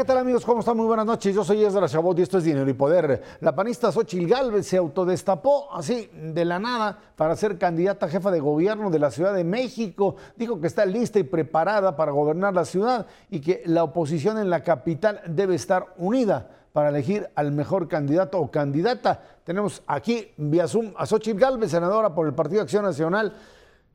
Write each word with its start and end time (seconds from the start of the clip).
¿qué 0.00 0.06
tal 0.06 0.16
amigos? 0.16 0.46
¿Cómo 0.46 0.60
están? 0.60 0.78
Muy 0.78 0.86
buenas 0.86 1.04
noches. 1.04 1.34
Yo 1.34 1.44
soy 1.44 1.62
Ezra 1.62 1.86
Chabot 1.86 2.18
y 2.18 2.22
esto 2.22 2.38
es 2.38 2.44
Dinero 2.44 2.70
y 2.70 2.72
Poder. 2.72 3.22
La 3.40 3.54
panista 3.54 3.92
Xochil 3.92 4.26
Gálvez 4.26 4.66
se 4.66 4.78
autodestapó 4.78 5.70
así 5.74 6.08
de 6.14 6.42
la 6.46 6.58
nada 6.58 6.98
para 7.16 7.36
ser 7.36 7.58
candidata 7.58 8.06
a 8.06 8.08
jefa 8.08 8.30
de 8.30 8.40
gobierno 8.40 8.88
de 8.88 8.98
la 8.98 9.10
Ciudad 9.10 9.34
de 9.34 9.44
México. 9.44 10.16
Dijo 10.36 10.58
que 10.58 10.68
está 10.68 10.86
lista 10.86 11.18
y 11.18 11.24
preparada 11.24 11.96
para 11.96 12.12
gobernar 12.12 12.54
la 12.54 12.64
ciudad 12.64 13.08
y 13.28 13.42
que 13.42 13.62
la 13.66 13.84
oposición 13.84 14.38
en 14.38 14.48
la 14.48 14.64
capital 14.64 15.20
debe 15.26 15.54
estar 15.54 15.92
unida 15.98 16.48
para 16.72 16.88
elegir 16.88 17.28
al 17.34 17.52
mejor 17.52 17.86
candidato 17.86 18.40
o 18.40 18.50
candidata. 18.50 19.22
Tenemos 19.44 19.82
aquí 19.86 20.32
vía 20.38 20.66
Zoom 20.66 20.94
a 20.96 21.04
Xochil 21.04 21.38
Gálvez, 21.38 21.72
senadora 21.72 22.14
por 22.14 22.26
el 22.26 22.32
Partido 22.32 22.62
Acción 22.62 22.86
Nacional. 22.86 23.34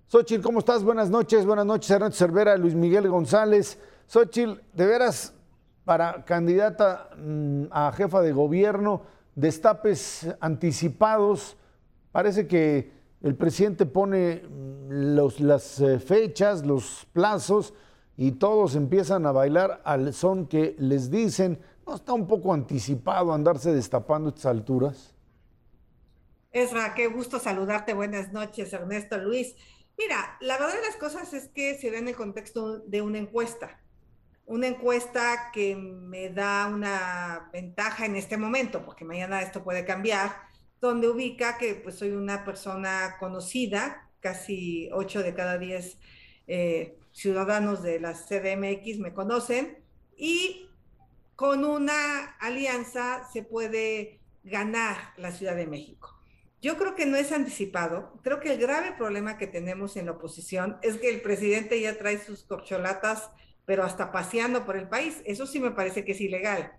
Xochil, 0.05 0.43
¿cómo 0.43 0.59
estás? 0.59 0.83
Buenas 0.83 1.09
noches. 1.09 1.47
Buenas 1.47 1.65
noches, 1.65 1.89
Ernesto 1.89 2.17
Cervera, 2.17 2.55
Luis 2.57 2.75
Miguel 2.75 3.09
González. 3.09 3.79
Xochil, 4.05 4.61
de 4.71 4.85
veras 4.85 5.34
para 5.85 6.25
candidata 6.25 7.11
mm, 7.15 7.65
a 7.71 7.91
jefa 7.93 8.21
de 8.21 8.33
gobierno, 8.33 9.03
destapes 9.35 10.27
anticipados. 10.39 11.55
Parece 12.11 12.47
que 12.47 12.91
el 13.21 13.35
presidente 13.35 13.85
pone 13.85 14.41
mm, 14.43 15.15
las 15.39 15.79
eh, 15.79 15.99
fechas, 15.99 16.65
los 16.65 17.07
plazos 17.13 17.73
y 18.17 18.33
todos 18.33 18.75
empiezan 18.75 19.25
a 19.25 19.31
bailar 19.31 19.81
al 19.85 20.13
son 20.13 20.47
que 20.47 20.75
les 20.79 21.11
dicen. 21.11 21.59
¿No 21.85 21.95
está 21.95 22.13
un 22.13 22.27
poco 22.27 22.51
anticipado 22.51 23.31
andarse 23.31 23.71
destapando 23.71 24.29
a 24.29 24.31
estas 24.31 24.47
alturas? 24.47 25.13
Esra, 26.51 26.95
qué 26.95 27.07
gusto 27.07 27.37
saludarte. 27.37 27.93
Buenas 27.93 28.33
noches, 28.33 28.73
Ernesto 28.73 29.17
Luis. 29.19 29.55
Mira, 29.97 30.37
la 30.41 30.57
verdad 30.57 30.73
de 30.73 30.81
las 30.81 30.95
cosas 30.95 31.31
es 31.33 31.47
que 31.49 31.77
se 31.77 31.91
ve 31.91 31.99
en 31.99 32.07
el 32.07 32.15
contexto 32.15 32.79
de 32.79 33.01
una 33.01 33.19
encuesta 33.19 33.79
una 34.45 34.67
encuesta 34.67 35.49
que 35.51 35.75
me 35.75 36.29
da 36.29 36.67
una 36.67 37.49
ventaja 37.51 38.05
en 38.05 38.15
este 38.15 38.37
momento, 38.37 38.85
porque 38.85 39.05
mañana 39.05 39.41
esto 39.41 39.63
puede 39.63 39.85
cambiar, 39.85 40.35
donde 40.79 41.07
ubica 41.07 41.57
que 41.57 41.75
pues 41.75 41.95
soy 41.95 42.11
una 42.11 42.45
persona 42.45 43.15
conocida, 43.19 44.09
casi 44.19 44.89
8 44.91 45.23
de 45.23 45.33
cada 45.33 45.57
10 45.57 45.97
eh, 46.47 46.97
ciudadanos 47.11 47.81
de 47.81 47.99
la 47.99 48.13
CDMX 48.13 48.99
me 48.99 49.13
conocen, 49.13 49.79
y 50.15 50.69
con 51.35 51.65
una 51.65 52.35
alianza 52.39 53.27
se 53.31 53.41
puede 53.41 54.19
ganar 54.43 55.13
la 55.17 55.31
Ciudad 55.31 55.55
de 55.55 55.67
México. 55.67 56.15
Yo 56.61 56.77
creo 56.77 56.95
que 56.95 57.05
no 57.05 57.17
es 57.17 57.31
anticipado. 57.31 58.13
Creo 58.23 58.39
que 58.39 58.53
el 58.53 58.59
grave 58.59 58.93
problema 58.93 59.37
que 59.37 59.47
tenemos 59.47 59.97
en 59.97 60.05
la 60.05 60.13
oposición 60.13 60.77
es 60.81 60.97
que 60.97 61.09
el 61.09 61.21
presidente 61.21 61.79
ya 61.79 61.97
trae 61.97 62.17
sus 62.17 62.43
corcholatas 62.43 63.29
pero 63.65 63.83
hasta 63.83 64.11
paseando 64.11 64.65
por 64.65 64.77
el 64.77 64.87
país. 64.87 65.21
Eso 65.25 65.45
sí 65.45 65.59
me 65.59 65.71
parece 65.71 66.05
que 66.05 66.13
es 66.13 66.21
ilegal. 66.21 66.73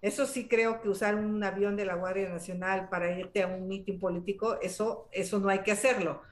Eso 0.00 0.26
sí 0.26 0.46
creo 0.46 0.80
que 0.80 0.88
usar 0.88 1.16
un 1.16 1.42
avión 1.42 1.76
de 1.76 1.84
la 1.84 1.94
Guardia 1.94 2.28
Nacional 2.28 2.88
para 2.88 3.18
irte 3.18 3.42
a 3.42 3.48
un 3.48 3.66
mitin 3.66 3.98
político, 3.98 4.58
eso, 4.62 5.08
eso 5.12 5.40
no 5.40 5.48
hay 5.48 5.60
que 5.60 5.72
hacerlo. 5.72 6.22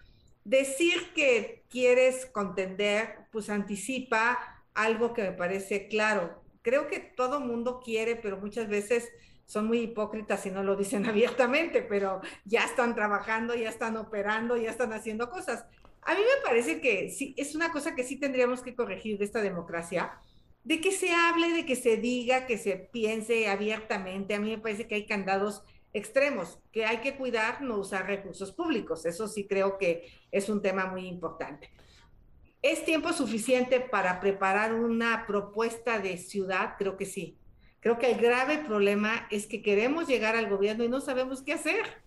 Decir 0.44 1.12
que 1.14 1.64
quieres 1.68 2.26
contender, 2.26 3.26
pues 3.32 3.50
anticipa 3.50 4.38
algo 4.74 5.12
que 5.12 5.22
me 5.22 5.32
parece 5.32 5.88
claro. 5.88 6.40
Creo 6.62 6.86
que 6.86 7.00
todo 7.00 7.40
mundo 7.40 7.80
quiere, 7.84 8.14
pero 8.14 8.36
muchas 8.36 8.68
veces 8.68 9.08
son 9.46 9.66
muy 9.66 9.78
hipócritas 9.80 10.44
y 10.46 10.50
no 10.50 10.62
lo 10.62 10.76
dicen 10.76 11.04
abiertamente, 11.08 11.82
pero 11.82 12.20
ya 12.44 12.64
están 12.64 12.94
trabajando, 12.94 13.56
ya 13.56 13.68
están 13.68 13.96
operando, 13.96 14.56
ya 14.56 14.70
están 14.70 14.92
haciendo 14.92 15.28
cosas. 15.28 15.64
A 16.06 16.14
mí 16.14 16.20
me 16.20 16.48
parece 16.48 16.80
que 16.80 17.10
sí, 17.10 17.34
es 17.36 17.56
una 17.56 17.72
cosa 17.72 17.96
que 17.96 18.04
sí 18.04 18.16
tendríamos 18.16 18.62
que 18.62 18.76
corregir 18.76 19.18
de 19.18 19.24
esta 19.24 19.42
democracia, 19.42 20.12
de 20.62 20.80
que 20.80 20.92
se 20.92 21.10
hable, 21.10 21.52
de 21.52 21.66
que 21.66 21.74
se 21.74 21.96
diga, 21.96 22.46
que 22.46 22.58
se 22.58 22.76
piense 22.76 23.48
abiertamente. 23.48 24.34
A 24.34 24.40
mí 24.40 24.50
me 24.50 24.58
parece 24.58 24.86
que 24.86 24.94
hay 24.94 25.06
candados 25.06 25.64
extremos, 25.92 26.60
que 26.70 26.84
hay 26.84 26.98
que 26.98 27.16
cuidar 27.16 27.60
no 27.60 27.78
usar 27.78 28.06
recursos 28.06 28.52
públicos. 28.52 29.04
Eso 29.04 29.26
sí 29.26 29.48
creo 29.48 29.78
que 29.78 30.08
es 30.30 30.48
un 30.48 30.62
tema 30.62 30.86
muy 30.86 31.08
importante. 31.08 31.70
¿Es 32.62 32.84
tiempo 32.84 33.12
suficiente 33.12 33.80
para 33.80 34.20
preparar 34.20 34.74
una 34.74 35.26
propuesta 35.26 35.98
de 35.98 36.18
ciudad? 36.18 36.74
Creo 36.78 36.96
que 36.96 37.06
sí. 37.06 37.36
Creo 37.80 37.98
que 37.98 38.12
el 38.12 38.20
grave 38.20 38.58
problema 38.58 39.26
es 39.32 39.46
que 39.48 39.60
queremos 39.60 40.06
llegar 40.06 40.36
al 40.36 40.48
gobierno 40.48 40.84
y 40.84 40.88
no 40.88 41.00
sabemos 41.00 41.42
qué 41.42 41.52
hacer 41.52 42.05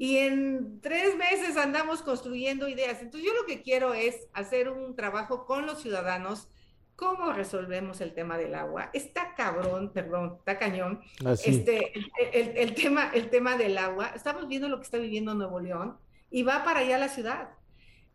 y 0.00 0.16
en 0.16 0.80
tres 0.80 1.14
meses 1.14 1.58
andamos 1.58 2.00
construyendo 2.00 2.66
ideas. 2.66 3.02
Entonces 3.02 3.28
yo 3.28 3.38
lo 3.38 3.46
que 3.46 3.60
quiero 3.60 3.92
es 3.92 4.28
hacer 4.32 4.70
un 4.70 4.96
trabajo 4.96 5.44
con 5.44 5.66
los 5.66 5.82
ciudadanos. 5.82 6.48
¿Cómo 6.96 7.34
resolvemos 7.34 8.00
el 8.00 8.14
tema 8.14 8.38
del 8.38 8.54
agua? 8.54 8.88
Está 8.94 9.34
cabrón, 9.34 9.92
perdón, 9.92 10.36
está 10.38 10.58
cañón. 10.58 11.02
Este, 11.44 11.92
el, 12.32 12.56
el, 12.56 12.74
tema, 12.74 13.10
el 13.12 13.28
tema 13.28 13.58
del 13.58 13.76
agua. 13.76 14.12
Estamos 14.16 14.48
viendo 14.48 14.70
lo 14.70 14.78
que 14.78 14.84
está 14.84 14.96
viviendo 14.96 15.34
Nuevo 15.34 15.60
León 15.60 15.98
y 16.30 16.44
va 16.44 16.64
para 16.64 16.80
allá 16.80 16.96
la 16.96 17.10
ciudad. 17.10 17.50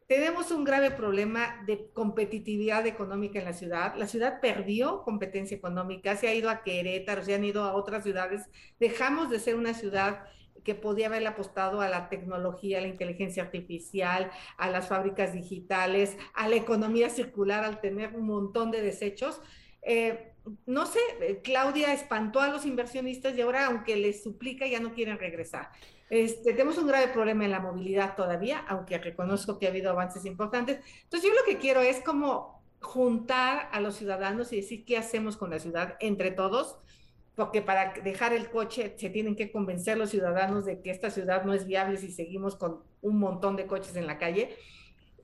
Tenemos 0.07 0.49
un 0.49 0.63
grave 0.63 0.89
problema 0.89 1.63
de 1.67 1.91
competitividad 1.93 2.87
económica 2.87 3.37
en 3.37 3.45
la 3.45 3.53
ciudad. 3.53 3.93
La 3.95 4.07
ciudad 4.07 4.41
perdió 4.41 5.03
competencia 5.03 5.55
económica, 5.55 6.15
se 6.15 6.29
ha 6.29 6.33
ido 6.33 6.49
a 6.49 6.63
Querétaro, 6.63 7.23
se 7.23 7.35
han 7.35 7.43
ido 7.43 7.63
a 7.63 7.75
otras 7.75 8.01
ciudades. 8.01 8.41
Dejamos 8.79 9.29
de 9.29 9.39
ser 9.39 9.53
una 9.53 9.75
ciudad 9.75 10.23
que 10.65 10.75
podía 10.75 11.07
haberle 11.07 11.29
apostado 11.29 11.79
a 11.79 11.87
la 11.87 12.09
tecnología, 12.09 12.79
a 12.79 12.81
la 12.81 12.87
inteligencia 12.87 13.43
artificial, 13.43 14.31
a 14.57 14.69
las 14.69 14.89
fábricas 14.89 15.31
digitales, 15.31 16.17
a 16.33 16.49
la 16.49 16.55
economía 16.55 17.09
circular 17.09 17.63
al 17.63 17.79
tener 17.79 18.15
un 18.15 18.25
montón 18.25 18.71
de 18.71 18.81
desechos. 18.81 19.39
Eh, 19.83 20.33
no 20.65 20.85
sé, 20.85 20.99
eh, 21.21 21.41
Claudia 21.43 21.93
espantó 21.93 22.41
a 22.41 22.49
los 22.49 22.65
inversionistas 22.65 23.37
y 23.37 23.41
ahora, 23.41 23.67
aunque 23.67 23.95
les 23.95 24.23
suplica, 24.23 24.67
ya 24.67 24.79
no 24.79 24.93
quieren 24.93 25.19
regresar. 25.19 25.69
Este, 26.09 26.51
tenemos 26.51 26.77
un 26.77 26.87
grave 26.87 27.07
problema 27.09 27.45
en 27.45 27.51
la 27.51 27.59
movilidad 27.59 28.15
todavía, 28.15 28.65
aunque 28.67 28.97
reconozco 28.97 29.57
que 29.57 29.67
ha 29.67 29.69
habido 29.69 29.91
avances 29.91 30.25
importantes. 30.25 30.79
Entonces, 31.03 31.29
yo 31.29 31.35
lo 31.35 31.45
que 31.45 31.59
quiero 31.59 31.81
es 31.81 32.01
como 32.01 32.63
juntar 32.81 33.69
a 33.71 33.79
los 33.79 33.95
ciudadanos 33.95 34.51
y 34.51 34.57
decir 34.57 34.85
qué 34.85 34.97
hacemos 34.97 35.37
con 35.37 35.51
la 35.51 35.59
ciudad 35.59 35.95
entre 35.99 36.31
todos 36.31 36.77
porque 37.35 37.61
para 37.61 37.93
dejar 38.01 38.33
el 38.33 38.49
coche 38.49 38.95
se 38.97 39.09
tienen 39.09 39.35
que 39.35 39.51
convencer 39.51 39.97
los 39.97 40.09
ciudadanos 40.09 40.65
de 40.65 40.81
que 40.81 40.91
esta 40.91 41.09
ciudad 41.09 41.43
no 41.43 41.53
es 41.53 41.65
viable 41.65 41.97
si 41.97 42.11
seguimos 42.11 42.55
con 42.55 42.81
un 43.01 43.19
montón 43.19 43.55
de 43.55 43.67
coches 43.67 43.95
en 43.95 44.07
la 44.07 44.17
calle. 44.17 44.55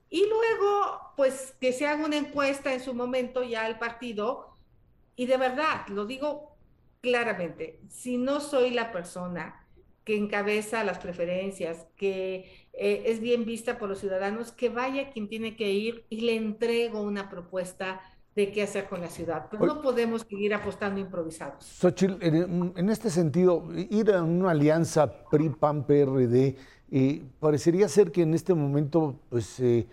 Y 0.10 0.28
luego, 0.28 1.14
pues 1.16 1.56
que 1.62 1.72
se 1.72 1.88
haga 1.88 2.06
una 2.06 2.18
encuesta 2.18 2.74
en 2.74 2.82
su 2.82 2.94
momento 2.94 3.44
ya 3.44 3.66
al 3.66 3.80
partido. 3.80 4.58
Y 5.16 5.26
de 5.26 5.38
verdad, 5.38 5.88
lo 5.88 6.06
digo 6.06 6.58
claramente, 7.00 7.80
si 7.90 8.18
no 8.18 8.42
soy 8.42 8.72
la 8.72 8.92
persona 8.92 9.66
que 10.04 10.18
encabeza 10.18 10.84
las 10.84 11.00
preferencias, 11.00 11.88
que 11.96 12.68
eh, 12.74 13.04
es 13.06 13.20
bien 13.20 13.46
vista 13.46 13.78
por 13.78 13.88
los 13.88 14.00
ciudadanos, 14.00 14.52
que 14.52 14.70
vaya 14.70 15.12
quien 15.12 15.30
tiene 15.30 15.56
que 15.56 15.72
ir 15.72 16.06
y 16.10 16.22
le 16.22 16.36
entrego 16.36 17.02
una 17.02 17.30
propuesta 17.30 18.02
de 18.36 18.52
qué 18.52 18.64
hacer 18.64 18.88
con 18.88 19.02
la 19.02 19.10
ciudad. 19.10 19.48
Pero 19.52 19.66
no 19.66 19.82
podemos 19.82 20.26
seguir 20.28 20.54
apostando 20.54 21.00
improvisados. 21.00 21.66
Xochitl, 21.66 22.24
en, 22.24 22.90
este 22.90 23.10
sentido, 23.10 23.68
ir 23.76 24.12
a 24.12 24.24
una 24.24 24.52
alianza 24.52 25.26
PRI-PAN-PRD, 25.30 26.56
eh, 26.92 27.24
parecería 27.40 27.88
ser 27.90 28.12
que 28.12 28.22
en 28.22 28.34
este 28.34 28.54
momento, 28.54 29.20
pues, 29.30 29.60
eh, 29.60 29.88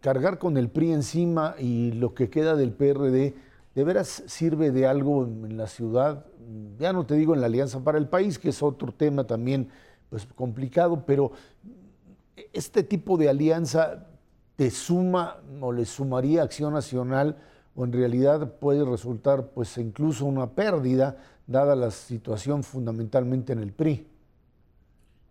cargar 0.00 0.38
con 0.38 0.56
el 0.56 0.68
PRI 0.68 0.92
encima 0.92 1.56
y 1.58 1.92
lo 1.92 2.14
que 2.14 2.30
queda 2.30 2.54
del 2.54 2.72
PRD, 2.72 3.34
¿de 3.74 3.84
veras 3.84 4.22
sirve 4.26 4.70
de 4.70 4.86
algo 4.86 5.24
en, 5.24 5.56
la 5.56 5.66
ciudad? 5.66 6.26
Ya 6.78 6.92
no 6.92 7.06
te 7.06 7.14
digo 7.14 7.34
en 7.34 7.40
la 7.40 7.46
Alianza 7.46 7.82
para 7.82 7.98
el 7.98 8.08
País, 8.08 8.38
que 8.38 8.50
es 8.50 8.62
otro 8.62 8.92
tema 8.92 9.26
también 9.26 9.68
pues, 10.10 10.26
complicado, 10.26 11.04
pero 11.06 11.32
este 12.52 12.82
tipo 12.82 13.16
de 13.16 13.28
alianza 13.28 14.06
te 14.56 14.70
suma 14.70 15.38
o 15.60 15.72
le 15.72 15.84
sumaría 15.84 16.42
Acción 16.42 16.72
Nacional 16.72 17.36
o 17.74 17.84
en 17.84 17.92
realidad 17.92 18.58
puede 18.58 18.84
resultar 18.84 19.48
pues 19.48 19.76
incluso 19.78 20.24
una 20.26 20.50
pérdida 20.50 21.16
dada 21.46 21.76
la 21.76 21.90
situación 21.90 22.62
fundamentalmente 22.62 23.52
en 23.52 23.58
el 23.58 23.72
PRI. 23.72 24.08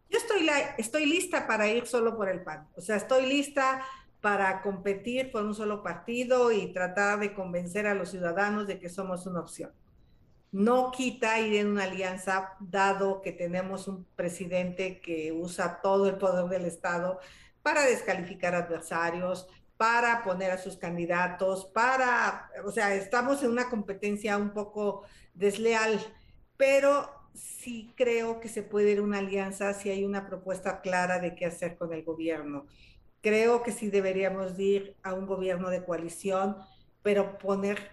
Yo 0.09 0.17
estoy, 0.17 0.47
estoy 0.77 1.05
lista 1.05 1.47
para 1.47 1.67
ir 1.67 1.87
solo 1.87 2.15
por 2.15 2.29
el 2.29 2.41
PAN, 2.43 2.67
o 2.75 2.81
sea, 2.81 2.97
estoy 2.97 3.25
lista 3.25 3.81
para 4.21 4.61
competir 4.61 5.31
por 5.31 5.43
un 5.43 5.53
solo 5.53 5.83
partido 5.83 6.51
y 6.51 6.71
tratar 6.71 7.19
de 7.19 7.33
convencer 7.33 7.87
a 7.87 7.93
los 7.93 8.09
ciudadanos 8.09 8.67
de 8.67 8.79
que 8.79 8.87
somos 8.87 9.25
una 9.25 9.41
opción. 9.41 9.71
No 10.53 10.91
quita 10.91 11.39
ir 11.39 11.55
en 11.55 11.67
una 11.67 11.85
alianza, 11.85 12.53
dado 12.59 13.21
que 13.21 13.31
tenemos 13.31 13.87
un 13.87 14.05
presidente 14.15 15.01
que 15.01 15.33
usa 15.33 15.81
todo 15.81 16.07
el 16.07 16.15
poder 16.15 16.45
del 16.45 16.65
Estado 16.65 17.19
para 17.63 17.83
descalificar 17.83 18.53
adversarios, 18.53 19.47
para 19.83 20.23
poner 20.23 20.49
a 20.49 20.57
sus 20.57 20.77
candidatos, 20.77 21.65
para, 21.65 22.49
o 22.63 22.71
sea, 22.71 22.95
estamos 22.95 23.43
en 23.43 23.49
una 23.49 23.69
competencia 23.69 24.37
un 24.37 24.53
poco 24.53 25.03
desleal, 25.33 25.99
pero 26.55 27.09
sí 27.33 27.93
creo 27.97 28.39
que 28.39 28.47
se 28.47 28.63
puede 28.63 28.91
ir 28.91 29.01
una 29.01 29.17
alianza 29.17 29.73
si 29.73 29.89
hay 29.89 30.05
una 30.05 30.25
propuesta 30.25 30.79
clara 30.79 31.19
de 31.19 31.35
qué 31.35 31.47
hacer 31.47 31.75
con 31.75 31.91
el 31.91 32.05
gobierno. 32.05 32.65
Creo 33.19 33.61
que 33.61 33.73
sí 33.73 33.89
deberíamos 33.89 34.57
ir 34.57 34.95
a 35.03 35.13
un 35.13 35.27
gobierno 35.27 35.69
de 35.69 35.83
coalición, 35.83 36.55
pero 37.01 37.37
poner 37.37 37.91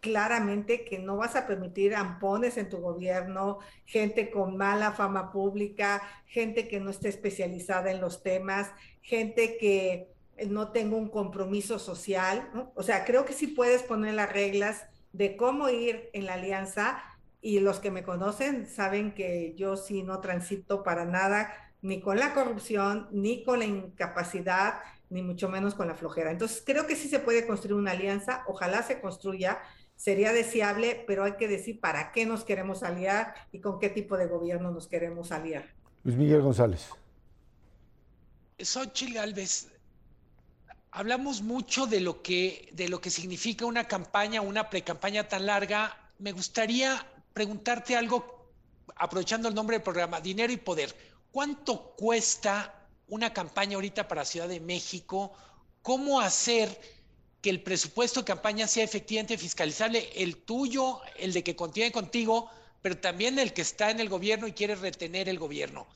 claramente 0.00 0.84
que 0.84 0.98
no 0.98 1.16
vas 1.16 1.36
a 1.36 1.46
permitir 1.46 1.94
ampones 1.94 2.56
en 2.56 2.68
tu 2.68 2.78
gobierno, 2.78 3.60
gente 3.86 4.32
con 4.32 4.56
mala 4.56 4.90
fama 4.90 5.30
pública, 5.30 6.02
gente 6.26 6.66
que 6.66 6.80
no 6.80 6.90
esté 6.90 7.08
especializada 7.08 7.92
en 7.92 8.00
los 8.00 8.24
temas, 8.24 8.72
gente 9.00 9.58
que 9.58 10.18
no 10.48 10.72
tenga 10.72 10.96
un 10.96 11.08
compromiso 11.08 11.78
social. 11.78 12.50
O 12.74 12.82
sea, 12.82 13.04
creo 13.04 13.24
que 13.24 13.32
sí 13.32 13.48
puedes 13.48 13.82
poner 13.82 14.14
las 14.14 14.32
reglas 14.32 14.86
de 15.12 15.36
cómo 15.36 15.68
ir 15.68 16.10
en 16.12 16.26
la 16.26 16.34
alianza 16.34 17.02
y 17.42 17.60
los 17.60 17.80
que 17.80 17.90
me 17.90 18.02
conocen 18.02 18.66
saben 18.66 19.14
que 19.14 19.54
yo 19.56 19.76
sí 19.76 20.02
no 20.02 20.20
transito 20.20 20.82
para 20.82 21.04
nada 21.04 21.52
ni 21.82 22.00
con 22.00 22.18
la 22.18 22.34
corrupción, 22.34 23.08
ni 23.10 23.42
con 23.42 23.60
la 23.60 23.64
incapacidad, 23.64 24.80
ni 25.08 25.22
mucho 25.22 25.48
menos 25.48 25.74
con 25.74 25.88
la 25.88 25.94
flojera. 25.94 26.30
Entonces, 26.30 26.62
creo 26.64 26.86
que 26.86 26.96
sí 26.96 27.08
se 27.08 27.18
puede 27.18 27.46
construir 27.46 27.74
una 27.74 27.92
alianza, 27.92 28.44
ojalá 28.46 28.82
se 28.82 29.00
construya, 29.00 29.58
sería 29.96 30.32
deseable, 30.32 31.04
pero 31.06 31.24
hay 31.24 31.32
que 31.32 31.48
decir 31.48 31.80
para 31.80 32.12
qué 32.12 32.26
nos 32.26 32.44
queremos 32.44 32.82
aliar 32.82 33.34
y 33.50 33.60
con 33.60 33.78
qué 33.78 33.88
tipo 33.88 34.16
de 34.16 34.26
gobierno 34.26 34.70
nos 34.70 34.88
queremos 34.88 35.32
aliar. 35.32 35.64
Luis 36.04 36.16
Miguel 36.16 36.42
González. 36.42 36.88
Xochitl 38.58 39.14
Galvez, 39.14 39.68
hablamos 40.92 41.42
mucho 41.42 41.86
de 41.86 42.00
lo 42.00 42.22
que 42.22 42.68
de 42.72 42.88
lo 42.88 43.00
que 43.00 43.10
significa 43.10 43.66
una 43.66 43.86
campaña, 43.86 44.40
una 44.40 44.68
precampaña 44.70 45.28
tan 45.28 45.46
larga. 45.46 45.96
Me 46.18 46.32
gustaría 46.32 47.06
preguntarte 47.32 47.96
algo, 47.96 48.50
aprovechando 48.96 49.48
el 49.48 49.54
nombre 49.54 49.76
del 49.76 49.82
programa, 49.82 50.20
dinero 50.20 50.52
y 50.52 50.56
poder. 50.56 50.94
¿Cuánto 51.30 51.94
cuesta 51.96 52.74
una 53.08 53.32
campaña 53.32 53.76
ahorita 53.76 54.08
para 54.08 54.24
Ciudad 54.24 54.48
de 54.48 54.60
México? 54.60 55.32
¿Cómo 55.82 56.20
hacer 56.20 56.80
que 57.40 57.50
el 57.50 57.62
presupuesto 57.62 58.20
de 58.20 58.26
campaña 58.26 58.66
sea 58.66 58.84
efectivamente 58.84 59.38
fiscalizable? 59.38 60.10
El 60.14 60.38
tuyo, 60.38 61.00
el 61.16 61.32
de 61.32 61.42
que 61.42 61.56
contiene 61.56 61.92
contigo, 61.92 62.50
pero 62.82 62.98
también 62.98 63.38
el 63.38 63.52
que 63.52 63.62
está 63.62 63.90
en 63.90 64.00
el 64.00 64.08
gobierno 64.08 64.46
y 64.46 64.52
quiere 64.52 64.74
retener 64.74 65.28
el 65.28 65.38
gobierno. 65.38 65.86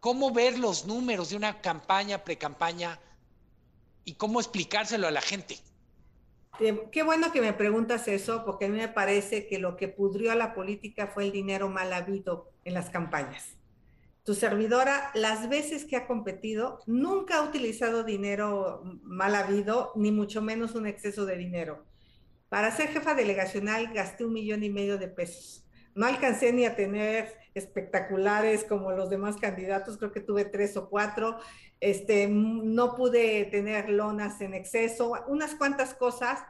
¿Cómo 0.00 0.30
ver 0.30 0.58
los 0.58 0.84
números 0.84 1.30
de 1.30 1.36
una 1.36 1.62
campaña, 1.62 2.22
pre-campaña 2.22 3.00
y 4.04 4.14
cómo 4.14 4.40
explicárselo 4.40 5.06
a 5.06 5.10
la 5.10 5.20
gente? 5.20 5.56
Qué 6.92 7.02
bueno 7.02 7.32
que 7.32 7.40
me 7.40 7.52
preguntas 7.52 8.06
eso, 8.06 8.44
porque 8.44 8.66
a 8.66 8.68
mí 8.68 8.78
me 8.78 8.88
parece 8.88 9.48
que 9.48 9.58
lo 9.58 9.76
que 9.76 9.88
pudrió 9.88 10.30
a 10.30 10.36
la 10.36 10.54
política 10.54 11.08
fue 11.08 11.24
el 11.24 11.32
dinero 11.32 11.68
mal 11.68 11.92
habido 11.92 12.52
en 12.64 12.74
las 12.74 12.90
campañas. 12.90 13.56
Tu 14.22 14.34
servidora, 14.34 15.10
las 15.14 15.48
veces 15.48 15.84
que 15.84 15.96
ha 15.96 16.06
competido, 16.06 16.80
nunca 16.86 17.38
ha 17.38 17.42
utilizado 17.42 18.04
dinero 18.04 18.82
mal 19.02 19.34
habido, 19.34 19.92
ni 19.96 20.12
mucho 20.12 20.40
menos 20.40 20.74
un 20.76 20.86
exceso 20.86 21.26
de 21.26 21.36
dinero. 21.36 21.84
Para 22.48 22.70
ser 22.70 22.88
jefa 22.88 23.14
delegacional 23.14 23.92
gasté 23.92 24.24
un 24.24 24.32
millón 24.32 24.62
y 24.62 24.70
medio 24.70 24.96
de 24.96 25.08
pesos. 25.08 25.66
No 25.94 26.06
alcancé 26.06 26.52
ni 26.52 26.64
a 26.64 26.76
tener 26.76 27.36
espectaculares 27.54 28.64
como 28.64 28.92
los 28.92 29.10
demás 29.10 29.36
candidatos, 29.36 29.96
creo 29.96 30.12
que 30.12 30.20
tuve 30.20 30.44
tres 30.44 30.76
o 30.76 30.88
cuatro. 30.88 31.38
Este, 31.80 32.28
no 32.28 32.94
pude 32.96 33.44
tener 33.46 33.88
lonas 33.88 34.40
en 34.40 34.54
exceso, 34.54 35.12
unas 35.28 35.54
cuantas 35.54 35.94
cosas, 35.94 36.40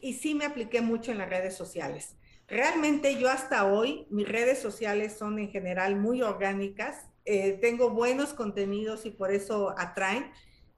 y 0.00 0.14
sí 0.14 0.34
me 0.34 0.46
apliqué 0.46 0.80
mucho 0.80 1.12
en 1.12 1.18
las 1.18 1.30
redes 1.30 1.54
sociales. 1.54 2.16
Realmente 2.48 3.16
yo 3.16 3.28
hasta 3.28 3.64
hoy, 3.64 4.06
mis 4.10 4.28
redes 4.28 4.58
sociales 4.58 5.16
son 5.16 5.38
en 5.38 5.50
general 5.50 5.96
muy 5.96 6.22
orgánicas, 6.22 7.06
eh, 7.24 7.58
tengo 7.60 7.90
buenos 7.90 8.34
contenidos 8.34 9.06
y 9.06 9.10
por 9.10 9.30
eso 9.30 9.74
atraen. 9.78 10.30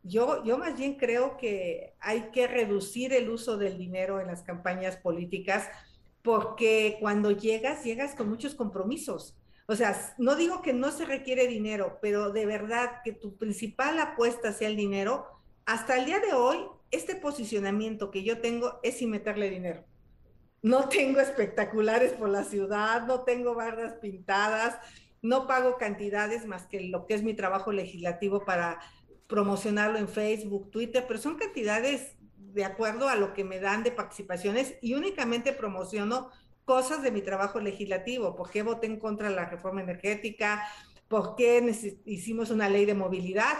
Yo, 0.03 0.45
yo 0.45 0.59
más 0.59 0.77
bien 0.77 0.97
creo 0.97 1.37
que 1.37 1.95
hay 2.01 2.31
que 2.33 2.47
reducir 2.47 3.13
el 3.15 3.31
uso 3.31 3.57
del 3.57 3.79
dinero 3.79 4.21
en 4.21 4.27
las 4.27 4.43
campañas 4.43 4.97
políticas 4.97 5.69
porque 6.23 6.99
cuando 7.01 7.31
llegas, 7.31 7.85
llegas 7.85 8.15
con 8.15 8.29
muchos 8.29 8.55
compromisos. 8.55 9.37
O 9.73 9.75
sea, 9.75 10.15
no 10.19 10.37
digo 10.37 10.61
que 10.61 10.75
no 10.75 10.91
se 10.91 11.07
requiere 11.07 11.47
dinero, 11.47 11.99
pero 12.03 12.31
de 12.31 12.45
verdad 12.45 13.01
que 13.03 13.13
tu 13.13 13.39
principal 13.39 13.99
apuesta 14.01 14.53
sea 14.53 14.69
el 14.69 14.77
dinero. 14.77 15.27
Hasta 15.65 15.97
el 15.97 16.05
día 16.05 16.21
de 16.21 16.35
hoy, 16.35 16.59
este 16.91 17.17
posicionamiento 17.17 18.11
que 18.11 18.23
yo 18.23 18.43
tengo 18.43 18.81
es 18.83 18.99
sin 18.99 19.09
meterle 19.09 19.49
dinero. 19.49 19.83
No 20.61 20.91
tengo 20.91 21.21
espectaculares 21.21 22.13
por 22.13 22.29
la 22.29 22.45
ciudad, 22.45 23.07
no 23.07 23.21
tengo 23.23 23.55
bardas 23.55 23.95
pintadas, 23.95 24.77
no 25.23 25.47
pago 25.47 25.79
cantidades 25.79 26.45
más 26.45 26.67
que 26.67 26.81
lo 26.91 27.07
que 27.07 27.15
es 27.15 27.23
mi 27.23 27.33
trabajo 27.33 27.73
legislativo 27.73 28.45
para 28.45 28.79
promocionarlo 29.27 29.97
en 29.97 30.09
Facebook, 30.09 30.71
Twitter, 30.71 31.07
pero 31.09 31.19
son 31.19 31.37
cantidades 31.37 32.15
de 32.37 32.67
acuerdo 32.67 33.09
a 33.09 33.17
lo 33.17 33.33
que 33.33 33.43
me 33.43 33.59
dan 33.59 33.85
de 33.85 33.91
participaciones 33.91 34.75
y 34.83 34.93
únicamente 34.93 35.55
promociono 35.55 36.31
cosas 36.65 37.03
de 37.03 37.11
mi 37.11 37.23
trabajo 37.23 37.61
legislativo, 37.61 38.37
por 38.37 38.51
qué 38.51 38.63
voté 38.63 38.87
en 38.87 38.99
contra 38.99 39.29
de 39.29 39.37
la 39.37 39.47
reforma 39.47 39.83
energética, 39.83 40.63
por 41.09 41.35
qué 41.35 41.63
hicimos 42.05 42.51
una 42.51 42.69
ley 42.69 42.85
de 42.85 42.95
movilidad. 42.95 43.59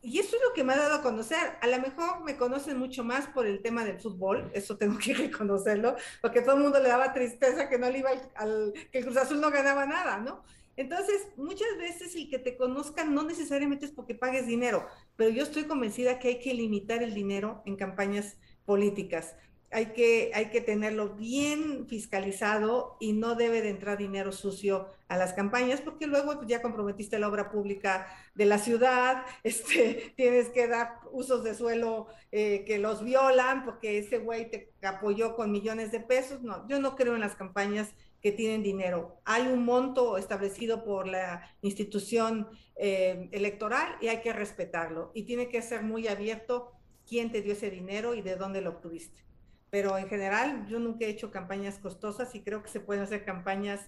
Y 0.00 0.20
eso 0.20 0.36
es 0.36 0.42
lo 0.42 0.54
que 0.54 0.62
me 0.62 0.72
ha 0.72 0.78
dado 0.78 0.96
a 0.96 1.02
conocer. 1.02 1.58
A 1.60 1.66
lo 1.66 1.78
mejor 1.80 2.22
me 2.24 2.36
conocen 2.36 2.78
mucho 2.78 3.02
más 3.02 3.26
por 3.26 3.46
el 3.46 3.60
tema 3.62 3.84
del 3.84 4.00
fútbol, 4.00 4.50
eso 4.54 4.76
tengo 4.76 4.98
que 4.98 5.14
reconocerlo, 5.26 5.96
porque 6.22 6.40
todo 6.40 6.56
el 6.56 6.62
mundo 6.62 6.80
le 6.80 6.88
daba 6.88 7.12
tristeza 7.12 7.68
que 7.68 7.78
no 7.78 7.90
le 7.90 7.98
iba 7.98 8.10
al, 8.36 8.72
que 8.92 8.98
el 8.98 9.04
Cruz 9.04 9.16
Azul 9.16 9.40
no 9.40 9.50
ganaba 9.50 9.86
nada, 9.86 10.18
¿no? 10.18 10.42
Entonces, 10.76 11.26
muchas 11.36 11.76
veces 11.76 12.14
el 12.14 12.30
que 12.30 12.38
te 12.38 12.56
conozcan 12.56 13.12
no 13.12 13.24
necesariamente 13.24 13.84
es 13.84 13.90
porque 13.90 14.14
pagues 14.14 14.46
dinero, 14.46 14.86
pero 15.16 15.28
yo 15.28 15.42
estoy 15.42 15.64
convencida 15.64 16.20
que 16.20 16.28
hay 16.28 16.38
que 16.38 16.54
limitar 16.54 17.02
el 17.02 17.14
dinero 17.14 17.62
en 17.66 17.74
campañas 17.74 18.36
políticas 18.64 19.34
hay 19.70 19.86
que, 19.92 20.30
hay 20.34 20.46
que 20.46 20.60
tenerlo 20.60 21.10
bien 21.10 21.86
fiscalizado 21.86 22.96
y 23.00 23.12
no 23.12 23.34
debe 23.34 23.60
de 23.60 23.68
entrar 23.68 23.98
dinero 23.98 24.32
sucio 24.32 24.88
a 25.08 25.16
las 25.18 25.34
campañas 25.34 25.80
porque 25.82 26.06
luego 26.06 26.36
pues, 26.36 26.48
ya 26.48 26.62
comprometiste 26.62 27.18
la 27.18 27.28
obra 27.28 27.50
pública 27.50 28.06
de 28.34 28.46
la 28.46 28.58
ciudad, 28.58 29.24
este, 29.42 30.12
tienes 30.16 30.48
que 30.48 30.68
dar 30.68 31.00
usos 31.12 31.44
de 31.44 31.54
suelo 31.54 32.06
eh, 32.32 32.64
que 32.66 32.78
los 32.78 33.04
violan 33.04 33.64
porque 33.64 33.98
ese 33.98 34.18
güey 34.18 34.50
te 34.50 34.70
apoyó 34.82 35.36
con 35.36 35.52
millones 35.52 35.92
de 35.92 36.00
pesos. 36.00 36.42
No, 36.42 36.66
yo 36.68 36.80
no 36.80 36.96
creo 36.96 37.14
en 37.14 37.20
las 37.20 37.34
campañas 37.34 37.94
que 38.22 38.32
tienen 38.32 38.62
dinero. 38.62 39.20
Hay 39.24 39.46
un 39.46 39.64
monto 39.64 40.18
establecido 40.18 40.82
por 40.82 41.06
la 41.06 41.42
institución 41.60 42.48
eh, 42.76 43.28
electoral 43.32 43.96
y 44.00 44.08
hay 44.08 44.20
que 44.22 44.32
respetarlo. 44.32 45.12
Y 45.14 45.22
tiene 45.22 45.48
que 45.48 45.62
ser 45.62 45.82
muy 45.82 46.08
abierto 46.08 46.72
quién 47.06 47.30
te 47.30 47.42
dio 47.42 47.52
ese 47.52 47.70
dinero 47.70 48.14
y 48.14 48.22
de 48.22 48.36
dónde 48.36 48.60
lo 48.60 48.70
obtuviste 48.70 49.27
pero 49.70 49.98
en 49.98 50.08
general 50.08 50.66
yo 50.68 50.78
nunca 50.78 51.04
he 51.04 51.08
hecho 51.08 51.30
campañas 51.30 51.78
costosas 51.78 52.34
y 52.34 52.40
creo 52.40 52.62
que 52.62 52.68
se 52.68 52.80
pueden 52.80 53.02
hacer 53.02 53.24
campañas 53.24 53.80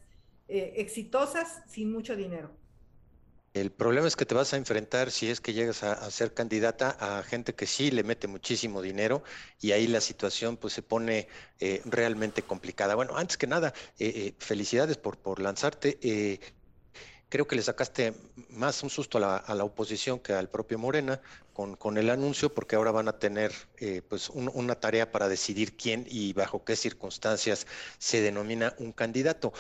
eh, 0.48 0.74
exitosas 0.76 1.62
sin 1.66 1.92
mucho 1.92 2.16
dinero. 2.16 2.50
El 3.52 3.72
problema 3.72 4.06
es 4.06 4.14
que 4.14 4.26
te 4.26 4.34
vas 4.36 4.54
a 4.54 4.58
enfrentar, 4.58 5.10
si 5.10 5.28
es 5.28 5.40
que 5.40 5.52
llegas 5.52 5.82
a, 5.82 6.08
ser 6.12 6.34
candidata, 6.34 6.96
a 7.00 7.24
gente 7.24 7.52
que 7.52 7.66
sí 7.66 7.90
le 7.90 8.04
mete 8.04 8.28
muchísimo 8.28 8.80
dinero 8.80 9.24
y 9.60 9.72
ahí 9.72 9.88
la 9.88 10.00
situación 10.00 10.56
pues 10.56 10.72
se 10.72 10.82
pone 10.82 11.26
eh, 11.58 11.82
realmente 11.84 12.42
complicada. 12.42 12.94
Bueno, 12.94 13.16
antes 13.16 13.36
que 13.36 13.48
nada, 13.48 13.74
eh, 13.98 14.34
felicidades 14.38 14.98
por, 14.98 15.18
por 15.18 15.40
lanzarte 15.40 15.98
creo 17.30 17.46
que 17.46 17.56
le 17.56 17.62
sacaste 17.62 18.12
más 18.50 18.82
un 18.82 18.90
susto 18.90 19.16
a 19.18 19.54
la, 19.54 19.64
oposición 19.64 20.18
que 20.18 20.34
al 20.34 20.50
propio 20.50 20.78
Morena 20.78 21.20
con, 21.78 21.98
el 21.98 22.10
anuncio, 22.10 22.52
porque 22.54 22.76
ahora 22.76 22.90
van 22.90 23.08
a 23.08 23.18
tener 23.18 23.52
eh, 23.78 24.02
pues 24.08 24.30
una 24.30 24.74
tarea 24.76 25.10
para 25.12 25.28
decidir 25.28 25.76
quién 25.76 26.06
y 26.08 26.32
bajo 26.32 26.64
qué 26.64 26.76
circunstancias 26.76 27.66
se 27.98 28.20
denomina 28.20 28.74
un 28.78 28.92
candidato. 28.92 29.52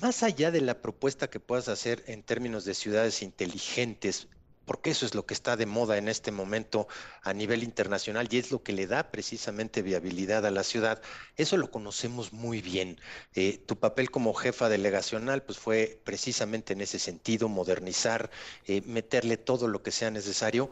Más 0.00 0.22
allá 0.22 0.50
de 0.50 0.60
la 0.60 0.80
propuesta 0.80 1.28
que 1.28 1.40
puedas 1.40 1.68
hacer 1.68 2.04
en 2.06 2.22
términos 2.22 2.64
de 2.64 2.74
ciudades 2.74 3.22
inteligentes, 3.22 4.28
porque 4.64 4.90
eso 4.90 5.06
es 5.06 5.14
lo 5.14 5.26
que 5.26 5.34
está 5.34 5.56
de 5.56 5.66
moda 5.66 5.98
en 5.98 6.08
este 6.08 6.30
momento 6.30 6.86
a 7.22 7.32
nivel 7.32 7.62
internacional 7.62 8.28
y 8.30 8.38
es 8.38 8.50
lo 8.50 8.62
que 8.62 8.72
le 8.72 8.86
da 8.86 9.10
precisamente 9.10 9.82
viabilidad 9.82 10.46
a 10.46 10.50
la 10.50 10.62
ciudad. 10.62 11.02
Eso 11.36 11.56
lo 11.56 11.70
conocemos 11.70 12.32
muy 12.32 12.60
bien. 12.60 13.00
Eh, 13.34 13.58
tu 13.66 13.78
papel 13.78 14.10
como 14.10 14.34
jefa 14.34 14.68
delegacional 14.68 15.42
pues 15.42 15.58
fue 15.58 16.00
precisamente 16.04 16.72
en 16.72 16.80
ese 16.80 16.98
sentido, 16.98 17.48
modernizar, 17.48 18.30
eh, 18.66 18.82
meterle 18.86 19.36
todo 19.36 19.68
lo 19.68 19.82
que 19.82 19.90
sea 19.90 20.10
necesario. 20.10 20.70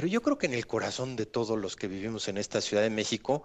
Pero 0.00 0.08
yo 0.08 0.22
creo 0.22 0.38
que 0.38 0.46
en 0.46 0.54
el 0.54 0.66
corazón 0.66 1.14
de 1.14 1.26
todos 1.26 1.58
los 1.58 1.76
que 1.76 1.86
vivimos 1.86 2.26
en 2.28 2.38
esta 2.38 2.62
Ciudad 2.62 2.82
de 2.82 2.88
México 2.88 3.44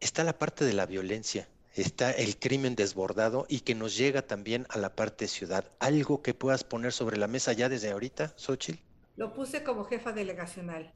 está 0.00 0.24
la 0.24 0.38
parte 0.38 0.64
de 0.64 0.72
la 0.72 0.86
violencia, 0.86 1.50
está 1.74 2.10
el 2.12 2.38
crimen 2.38 2.74
desbordado 2.76 3.44
y 3.46 3.60
que 3.60 3.74
nos 3.74 3.94
llega 3.94 4.22
también 4.22 4.64
a 4.70 4.78
la 4.78 4.96
parte 4.96 5.28
ciudad. 5.28 5.70
¿Algo 5.80 6.22
que 6.22 6.32
puedas 6.32 6.64
poner 6.64 6.94
sobre 6.94 7.18
la 7.18 7.26
mesa 7.26 7.52
ya 7.52 7.68
desde 7.68 7.90
ahorita, 7.90 8.32
Xochitl? 8.38 8.80
Lo 9.16 9.34
puse 9.34 9.64
como 9.64 9.84
jefa 9.84 10.12
delegacional. 10.12 10.94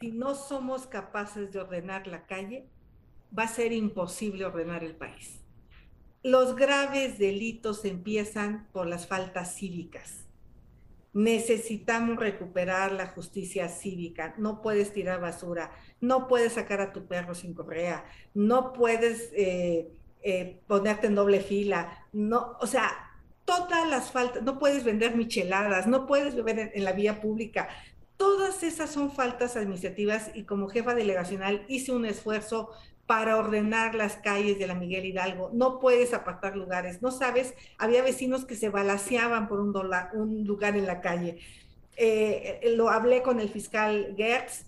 Si 0.00 0.12
no 0.12 0.34
somos 0.34 0.86
capaces 0.86 1.52
de 1.52 1.58
ordenar 1.58 2.06
la 2.06 2.24
calle, 2.24 2.70
va 3.38 3.42
a 3.42 3.48
ser 3.48 3.70
imposible 3.70 4.46
ordenar 4.46 4.82
el 4.82 4.96
país. 4.96 5.42
Los 6.22 6.56
graves 6.56 7.18
delitos 7.18 7.84
empiezan 7.84 8.66
por 8.72 8.86
las 8.86 9.06
faltas 9.06 9.56
cívicas. 9.56 10.24
Necesitamos 11.12 12.16
recuperar 12.16 12.92
la 12.92 13.06
justicia 13.08 13.68
cívica. 13.68 14.34
No 14.38 14.62
puedes 14.62 14.92
tirar 14.92 15.20
basura, 15.20 15.70
no 16.00 16.26
puedes 16.28 16.54
sacar 16.54 16.80
a 16.80 16.92
tu 16.92 17.06
perro 17.06 17.34
sin 17.34 17.54
correa, 17.54 18.04
no 18.34 18.72
puedes 18.72 19.30
eh, 19.34 19.90
eh, 20.22 20.60
ponerte 20.66 21.08
en 21.08 21.14
doble 21.14 21.40
fila, 21.40 22.06
no, 22.12 22.56
o 22.60 22.66
sea, 22.66 23.12
todas 23.44 23.88
las 23.88 24.12
faltas, 24.12 24.42
no 24.42 24.58
puedes 24.58 24.84
vender 24.84 25.16
micheladas, 25.16 25.86
no 25.86 26.06
puedes 26.06 26.34
beber 26.34 26.70
en, 26.74 26.84
la 26.84 26.92
vía 26.92 27.20
pública. 27.20 27.68
Todas 28.16 28.62
esas 28.62 28.90
son 28.90 29.10
faltas 29.10 29.56
administrativas 29.56 30.30
y 30.34 30.44
como 30.44 30.68
jefa 30.68 30.94
delegacional 30.94 31.64
hice 31.68 31.92
un 31.92 32.06
esfuerzo 32.06 32.70
para 33.06 33.36
ordenar 33.36 33.94
las 33.94 34.16
calles 34.16 34.58
de 34.58 34.66
la 34.66 34.74
Miguel 34.74 35.04
Hidalgo. 35.04 35.50
No 35.52 35.80
puedes 35.80 36.14
apartar 36.14 36.56
lugares, 36.56 37.02
no 37.02 37.10
sabes, 37.10 37.54
había 37.78 38.02
vecinos 38.02 38.44
que 38.44 38.56
se 38.56 38.68
balaseaban 38.68 39.48
por 39.48 39.60
un, 39.60 40.44
lugar 40.44 40.76
en 40.76 40.86
la 40.86 41.00
calle. 41.00 41.38
Eh, 41.96 42.60
lo 42.76 42.88
hablé 42.88 43.22
con 43.22 43.40
el 43.40 43.48
fiscal 43.48 44.14
Gertz, 44.16 44.66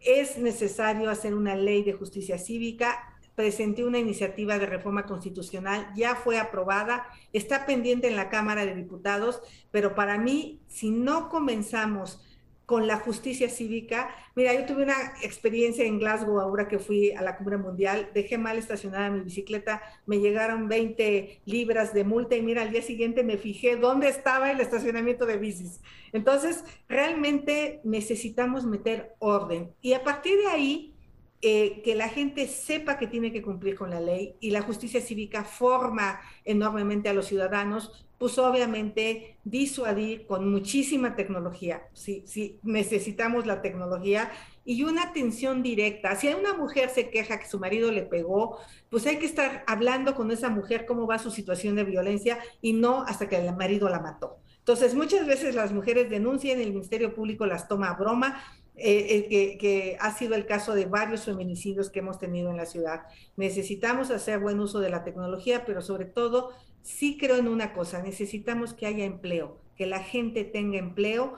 es 0.00 0.38
necesario 0.38 1.10
hacer 1.10 1.34
una 1.34 1.56
ley 1.56 1.82
de 1.82 1.92
justicia 1.92 2.38
cívica, 2.38 3.16
presenté 3.34 3.84
una 3.84 3.98
iniciativa 3.98 4.58
de 4.58 4.66
reforma 4.66 5.04
constitucional, 5.04 5.92
ya 5.94 6.16
fue 6.16 6.38
aprobada, 6.38 7.06
está 7.32 7.66
pendiente 7.66 8.08
en 8.08 8.16
la 8.16 8.30
Cámara 8.30 8.64
de 8.64 8.74
Diputados, 8.74 9.42
pero 9.70 9.94
para 9.94 10.18
mí, 10.18 10.60
si 10.68 10.90
no 10.90 11.28
comenzamos 11.28 12.20
con 12.66 12.88
la 12.88 12.96
justicia 12.98 13.48
cívica, 13.48 14.10
mira, 14.34 14.52
yo 14.52 14.66
tuve 14.66 14.82
una 14.82 15.14
experiencia 15.22 15.84
en 15.84 16.00
Glasgow 16.00 16.40
ahora 16.40 16.66
que 16.66 16.80
fui 16.80 17.12
a 17.12 17.22
la 17.22 17.36
cumbre 17.36 17.56
mundial, 17.56 18.10
dejé 18.12 18.38
mal 18.38 18.58
estacionada 18.58 19.08
mi 19.08 19.20
bicicleta, 19.20 19.80
me 20.04 20.18
llegaron 20.18 20.68
20 20.68 21.42
libras 21.44 21.94
de 21.94 22.02
multa 22.02 22.34
y 22.34 22.42
mira, 22.42 22.62
al 22.62 22.72
día 22.72 22.82
siguiente 22.82 23.22
me 23.22 23.38
fijé 23.38 23.76
dónde 23.76 24.08
estaba 24.08 24.50
el 24.50 24.60
estacionamiento 24.60 25.26
de 25.26 25.36
bicis. 25.36 25.80
Entonces, 26.12 26.64
realmente 26.88 27.80
necesitamos 27.84 28.66
meter 28.66 29.14
orden. 29.20 29.72
Y 29.80 29.92
a 29.92 30.02
partir 30.02 30.36
de 30.36 30.48
ahí 30.48 30.95
eh, 31.42 31.82
que 31.82 31.94
la 31.94 32.08
gente 32.08 32.48
sepa 32.48 32.98
que 32.98 33.06
tiene 33.06 33.32
que 33.32 33.42
cumplir 33.42 33.76
con 33.76 33.90
la 33.90 34.00
ley 34.00 34.36
y 34.40 34.50
la 34.50 34.62
justicia 34.62 35.00
cívica 35.00 35.44
forma 35.44 36.20
enormemente 36.44 37.08
a 37.08 37.12
los 37.12 37.26
ciudadanos, 37.26 38.06
pues 38.18 38.38
obviamente 38.38 39.36
disuadir 39.44 40.26
con 40.26 40.50
muchísima 40.50 41.14
tecnología. 41.14 41.82
Sí, 41.92 42.24
sí, 42.26 42.58
necesitamos 42.62 43.44
la 43.44 43.60
tecnología 43.60 44.30
y 44.64 44.82
una 44.82 45.02
atención 45.02 45.62
directa. 45.62 46.16
Si 46.16 46.28
una 46.28 46.54
mujer 46.54 46.88
se 46.88 47.10
queja 47.10 47.38
que 47.38 47.46
su 47.46 47.60
marido 47.60 47.92
le 47.92 48.02
pegó, 48.02 48.58
pues 48.88 49.06
hay 49.06 49.18
que 49.18 49.26
estar 49.26 49.62
hablando 49.66 50.14
con 50.14 50.30
esa 50.30 50.48
mujer 50.48 50.86
cómo 50.86 51.06
va 51.06 51.18
su 51.18 51.30
situación 51.30 51.76
de 51.76 51.84
violencia 51.84 52.38
y 52.62 52.72
no 52.72 53.02
hasta 53.02 53.28
que 53.28 53.36
el 53.36 53.54
marido 53.54 53.88
la 53.88 54.00
mató. 54.00 54.38
Entonces, 54.58 54.96
muchas 54.96 55.26
veces 55.26 55.54
las 55.54 55.72
mujeres 55.72 56.10
denuncian, 56.10 56.60
el 56.60 56.72
Ministerio 56.72 57.14
Público 57.14 57.46
las 57.46 57.68
toma 57.68 57.90
a 57.90 57.94
broma 57.94 58.42
eh, 58.78 59.26
eh, 59.30 59.58
que, 59.58 59.96
ha 60.00 60.12
sido 60.12 60.34
el 60.34 60.44
caso 60.44 60.74
de 60.74 60.84
varios 60.84 61.24
feminicidios 61.24 61.88
que 61.88 62.00
hemos 62.00 62.18
tenido 62.18 62.50
en 62.50 62.58
la 62.58 62.66
ciudad. 62.66 63.06
Necesitamos 63.36 64.10
hacer 64.10 64.38
buen 64.38 64.60
uso 64.60 64.80
de 64.80 64.90
la 64.90 65.02
tecnología, 65.02 65.64
pero 65.64 65.80
sobre 65.80 66.04
todo 66.04 66.52
sí 66.82 67.16
creo 67.18 67.36
en 67.36 67.48
una 67.48 67.72
cosa, 67.72 68.02
necesitamos 68.02 68.74
que 68.74 68.86
haya 68.86 69.04
empleo, 69.04 69.58
que 69.76 69.86
la 69.86 70.00
gente 70.00 70.44
tenga 70.44 70.78
empleo 70.78 71.34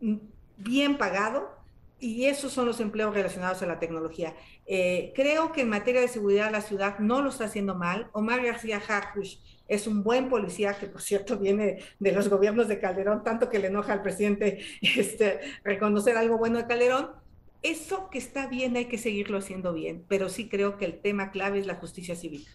mm, 0.00 0.16
bien 0.56 0.98
pagado 0.98 1.48
y 2.00 2.26
esos 2.26 2.52
son 2.52 2.66
los 2.66 2.80
empleos 2.80 3.14
relacionados 3.14 3.62
a 3.62 3.66
la 3.66 3.78
tecnología. 3.78 4.34
Eh, 4.66 5.12
creo 5.14 5.52
que 5.52 5.62
en 5.62 5.68
materia 5.68 6.00
de 6.00 6.08
seguridad 6.08 6.50
la 6.50 6.60
ciudad 6.60 6.98
no 6.98 7.22
lo 7.22 7.30
está 7.30 7.44
haciendo 7.44 7.74
mal. 7.74 8.10
Omar 8.12 8.42
García 8.42 8.82
Harkush 8.86 9.38
es 9.68 9.86
un 9.86 10.02
buen 10.02 10.28
policía 10.28 10.74
que, 10.74 10.86
por 10.86 11.00
cierto, 11.00 11.38
viene 11.38 11.78
de 11.98 12.12
los 12.12 12.28
gobiernos 12.28 12.68
de 12.68 12.78
Calderón, 12.78 13.24
tanto 13.24 13.48
que 13.48 13.58
le 13.58 13.68
enoja 13.68 13.92
al 13.92 14.02
presidente 14.02 14.60
este, 14.82 15.40
reconocer 15.64 16.16
algo 16.16 16.38
bueno 16.38 16.58
de 16.58 16.66
Calderón. 16.66 17.10
Eso 17.62 18.10
que 18.10 18.18
está 18.18 18.46
bien 18.46 18.76
hay 18.76 18.86
que 18.86 18.98
seguirlo 18.98 19.38
haciendo 19.38 19.72
bien, 19.72 20.04
pero 20.06 20.28
sí 20.28 20.48
creo 20.48 20.76
que 20.76 20.84
el 20.84 21.00
tema 21.00 21.30
clave 21.30 21.60
es 21.60 21.66
la 21.66 21.76
justicia 21.76 22.14
civil. 22.14 22.46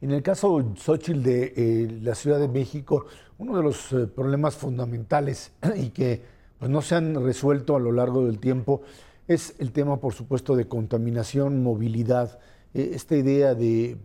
En 0.00 0.10
el 0.10 0.22
caso 0.22 0.74
Xochitl 0.76 1.22
de 1.22 1.52
eh, 1.56 1.98
la 2.02 2.14
Ciudad 2.14 2.40
de 2.40 2.48
México, 2.48 3.06
uno 3.38 3.56
de 3.56 3.62
los 3.62 3.92
eh, 3.92 4.06
problemas 4.06 4.56
fundamentales 4.56 5.52
y 5.76 5.90
que 5.90 6.22
pues, 6.58 6.70
no 6.70 6.82
se 6.82 6.96
han 6.96 7.24
resuelto 7.24 7.76
a 7.76 7.80
lo 7.80 7.92
largo 7.92 8.26
del 8.26 8.40
tiempo 8.40 8.82
es 9.28 9.54
el 9.58 9.72
tema, 9.72 10.00
por 10.00 10.14
supuesto, 10.14 10.56
de 10.56 10.66
contaminación, 10.66 11.62
movilidad, 11.62 12.38
eh, 12.74 12.92
esta 12.94 13.14
idea 13.14 13.54
de 13.54 13.96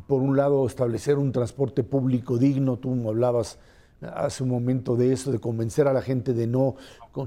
por 0.00 0.22
un 0.22 0.36
lado, 0.36 0.66
establecer 0.66 1.18
un 1.18 1.32
transporte 1.32 1.84
público 1.84 2.38
digno, 2.38 2.78
tú 2.78 3.08
hablabas 3.08 3.58
hace 4.00 4.42
un 4.42 4.48
momento 4.48 4.96
de 4.96 5.12
eso, 5.12 5.30
de 5.30 5.38
convencer 5.38 5.86
a 5.86 5.92
la 5.92 6.02
gente 6.02 6.32
de 6.32 6.46
no 6.46 6.76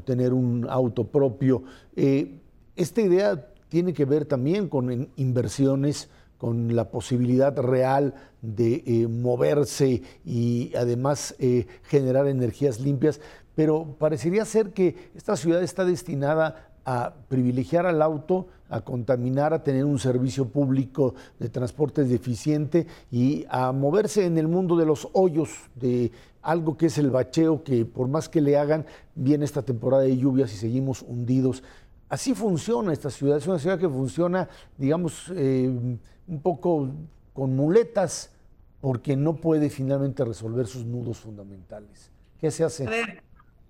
tener 0.03 0.33
un 0.33 0.67
auto 0.69 1.07
propio. 1.07 1.63
Eh, 1.95 2.39
esta 2.75 3.01
idea 3.01 3.47
tiene 3.69 3.93
que 3.93 4.05
ver 4.05 4.25
también 4.25 4.67
con 4.67 5.09
inversiones, 5.15 6.09
con 6.37 6.75
la 6.75 6.89
posibilidad 6.89 7.57
real 7.57 8.13
de 8.41 8.83
eh, 8.85 9.07
moverse 9.07 10.01
y 10.25 10.73
además 10.75 11.35
eh, 11.39 11.65
generar 11.83 12.27
energías 12.27 12.79
limpias, 12.79 13.21
pero 13.55 13.95
parecería 13.97 14.43
ser 14.43 14.71
que 14.71 15.11
esta 15.15 15.37
ciudad 15.37 15.63
está 15.63 15.85
destinada 15.85 16.69
a 16.85 17.13
privilegiar 17.27 17.87
al 17.87 18.01
auto, 18.01 18.47
a 18.69 18.81
contaminar, 18.81 19.53
a 19.53 19.63
tener 19.63 19.85
un 19.85 19.99
servicio 19.99 20.47
público 20.47 21.15
de 21.39 21.49
transporte 21.49 22.03
deficiente 22.03 22.85
y 23.11 23.45
a 23.49 23.71
moverse 23.71 24.25
en 24.25 24.37
el 24.37 24.47
mundo 24.47 24.75
de 24.75 24.85
los 24.85 25.09
hoyos, 25.13 25.49
de 25.75 26.11
algo 26.41 26.77
que 26.77 26.85
es 26.85 26.97
el 26.99 27.09
bacheo, 27.09 27.63
que 27.63 27.85
por 27.85 28.07
más 28.07 28.29
que 28.29 28.39
le 28.39 28.57
hagan, 28.57 28.85
viene 29.15 29.45
esta 29.45 29.63
temporada 29.63 30.03
de 30.03 30.15
lluvias 30.15 30.53
y 30.53 30.57
seguimos 30.57 31.01
hundidos. 31.01 31.63
Así 32.07 32.35
funciona 32.35 32.93
esta 32.93 33.09
ciudad, 33.09 33.37
es 33.37 33.47
una 33.47 33.59
ciudad 33.59 33.79
que 33.79 33.89
funciona, 33.89 34.47
digamos, 34.77 35.31
eh, 35.35 35.67
un 35.67 36.41
poco 36.41 36.89
con 37.33 37.55
muletas, 37.55 38.31
porque 38.79 39.15
no 39.15 39.37
puede 39.37 39.71
finalmente 39.71 40.23
resolver 40.23 40.67
sus 40.67 40.85
nudos 40.85 41.17
fundamentales. 41.17 42.11
¿Qué 42.39 42.51
se 42.51 42.63
hace? 42.63 42.85
A 42.85 42.89
ver, 42.91 43.23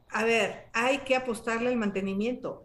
a 0.10 0.24
ver 0.26 0.66
hay 0.74 1.00
que 1.00 1.16
apostarle 1.16 1.70
al 1.70 1.78
mantenimiento 1.78 2.65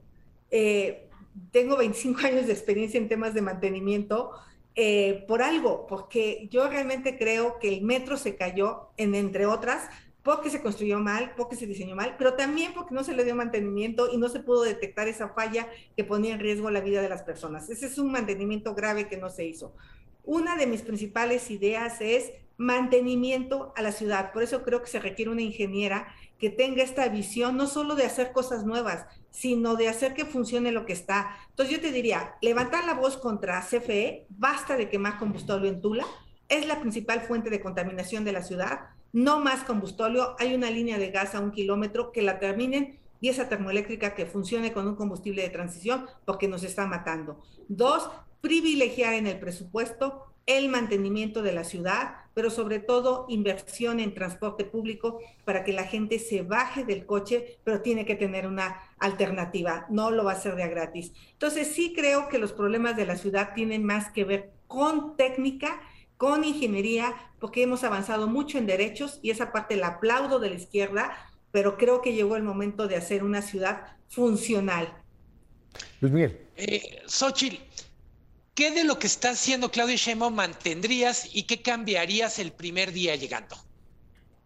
eh, 0.50 1.08
tengo 1.50 1.76
25 1.76 2.20
años 2.26 2.46
de 2.46 2.52
experiencia 2.52 2.98
en 2.98 3.08
temas 3.08 3.34
de 3.34 3.42
mantenimiento 3.42 4.32
eh, 4.74 5.24
por 5.26 5.42
algo, 5.42 5.86
porque 5.86 6.48
yo 6.50 6.68
realmente 6.68 7.18
creo 7.18 7.58
que 7.58 7.68
el 7.68 7.82
metro 7.82 8.16
se 8.16 8.36
cayó, 8.36 8.90
en, 8.96 9.14
entre 9.14 9.46
otras, 9.46 9.88
porque 10.22 10.50
se 10.50 10.60
construyó 10.60 10.98
mal, 10.98 11.32
porque 11.36 11.56
se 11.56 11.66
diseñó 11.66 11.96
mal, 11.96 12.14
pero 12.18 12.34
también 12.34 12.72
porque 12.74 12.94
no 12.94 13.02
se 13.02 13.14
le 13.14 13.24
dio 13.24 13.34
mantenimiento 13.34 14.10
y 14.12 14.18
no 14.18 14.28
se 14.28 14.40
pudo 14.40 14.62
detectar 14.62 15.08
esa 15.08 15.30
falla 15.30 15.68
que 15.96 16.04
ponía 16.04 16.34
en 16.34 16.40
riesgo 16.40 16.70
la 16.70 16.80
vida 16.80 17.00
de 17.02 17.08
las 17.08 17.22
personas. 17.22 17.70
Ese 17.70 17.86
es 17.86 17.98
un 17.98 18.12
mantenimiento 18.12 18.74
grave 18.74 19.08
que 19.08 19.16
no 19.16 19.30
se 19.30 19.46
hizo. 19.46 19.74
Una 20.24 20.56
de 20.56 20.66
mis 20.66 20.82
principales 20.82 21.50
ideas 21.50 22.00
es 22.00 22.32
mantenimiento 22.58 23.72
a 23.74 23.82
la 23.82 23.90
ciudad. 23.90 24.32
Por 24.32 24.42
eso 24.42 24.62
creo 24.62 24.82
que 24.82 24.90
se 24.90 25.00
requiere 25.00 25.30
una 25.30 25.40
ingeniera 25.40 26.08
que 26.38 26.50
tenga 26.50 26.82
esta 26.82 27.08
visión 27.08 27.56
no 27.56 27.66
solo 27.66 27.94
de 27.94 28.04
hacer 28.04 28.32
cosas 28.32 28.64
nuevas, 28.66 29.06
sino 29.30 29.76
de 29.76 29.88
hacer 29.88 30.14
que 30.14 30.24
funcione 30.24 30.72
lo 30.72 30.86
que 30.86 30.92
está. 30.92 31.36
Entonces 31.50 31.76
yo 31.76 31.80
te 31.80 31.92
diría, 31.92 32.34
levantar 32.42 32.84
la 32.84 32.94
voz 32.94 33.16
contra 33.16 33.60
CFE, 33.62 34.26
basta 34.28 34.76
de 34.76 34.88
quemar 34.88 35.18
combustible 35.18 35.68
en 35.68 35.80
Tula, 35.80 36.06
es 36.48 36.66
la 36.66 36.80
principal 36.80 37.20
fuente 37.22 37.50
de 37.50 37.60
contaminación 37.60 38.24
de 38.24 38.32
la 38.32 38.42
ciudad, 38.42 38.90
no 39.12 39.40
más 39.40 39.64
combustible, 39.64 40.20
hay 40.38 40.54
una 40.54 40.70
línea 40.70 40.98
de 40.98 41.10
gas 41.10 41.34
a 41.34 41.40
un 41.40 41.52
kilómetro 41.52 42.12
que 42.12 42.22
la 42.22 42.38
terminen 42.38 42.98
y 43.20 43.28
esa 43.28 43.48
termoeléctrica 43.48 44.14
que 44.14 44.26
funcione 44.26 44.72
con 44.72 44.86
un 44.86 44.96
combustible 44.96 45.42
de 45.42 45.50
transición 45.50 46.06
porque 46.24 46.48
nos 46.48 46.62
está 46.64 46.86
matando. 46.86 47.42
Dos, 47.68 48.10
privilegiar 48.40 49.14
en 49.14 49.26
el 49.26 49.38
presupuesto 49.38 50.26
el 50.46 50.68
mantenimiento 50.68 51.42
de 51.42 51.52
la 51.52 51.64
ciudad, 51.64 52.14
pero 52.34 52.50
sobre 52.50 52.78
todo 52.78 53.26
inversión 53.28 54.00
en 54.00 54.14
transporte 54.14 54.64
público 54.64 55.20
para 55.44 55.64
que 55.64 55.72
la 55.72 55.84
gente 55.84 56.18
se 56.18 56.42
baje 56.42 56.84
del 56.84 57.06
coche, 57.06 57.58
pero 57.64 57.82
tiene 57.82 58.04
que 58.04 58.14
tener 58.14 58.46
una 58.46 58.80
alternativa, 58.98 59.86
no 59.90 60.10
lo 60.10 60.24
va 60.24 60.32
a 60.32 60.36
hacer 60.36 60.56
de 60.56 60.62
a 60.62 60.68
gratis. 60.68 61.12
Entonces 61.32 61.68
sí 61.68 61.92
creo 61.94 62.28
que 62.28 62.38
los 62.38 62.52
problemas 62.52 62.96
de 62.96 63.06
la 63.06 63.16
ciudad 63.16 63.54
tienen 63.54 63.84
más 63.84 64.10
que 64.12 64.24
ver 64.24 64.52
con 64.66 65.16
técnica, 65.16 65.80
con 66.16 66.44
ingeniería, 66.44 67.14
porque 67.38 67.62
hemos 67.62 67.82
avanzado 67.82 68.28
mucho 68.28 68.58
en 68.58 68.66
derechos 68.66 69.18
y 69.22 69.30
esa 69.30 69.52
parte 69.52 69.76
la 69.76 69.88
aplaudo 69.88 70.38
de 70.38 70.50
la 70.50 70.56
izquierda, 70.56 71.12
pero 71.50 71.76
creo 71.76 72.02
que 72.02 72.12
llegó 72.12 72.36
el 72.36 72.42
momento 72.42 72.86
de 72.86 72.96
hacer 72.96 73.24
una 73.24 73.42
ciudad 73.42 73.96
funcional. 74.08 74.92
Luis 76.00 76.12
Miguel. 76.12 76.38
Eh, 76.56 77.02
¿Qué 78.54 78.70
de 78.70 78.84
lo 78.84 78.98
que 78.98 79.06
está 79.06 79.30
haciendo 79.30 79.70
Claudia 79.70 79.96
Sheinbaum 79.96 80.34
mantendrías 80.34 81.34
y 81.34 81.44
qué 81.44 81.62
cambiarías 81.62 82.38
el 82.38 82.52
primer 82.52 82.92
día 82.92 83.16
llegando? 83.16 83.56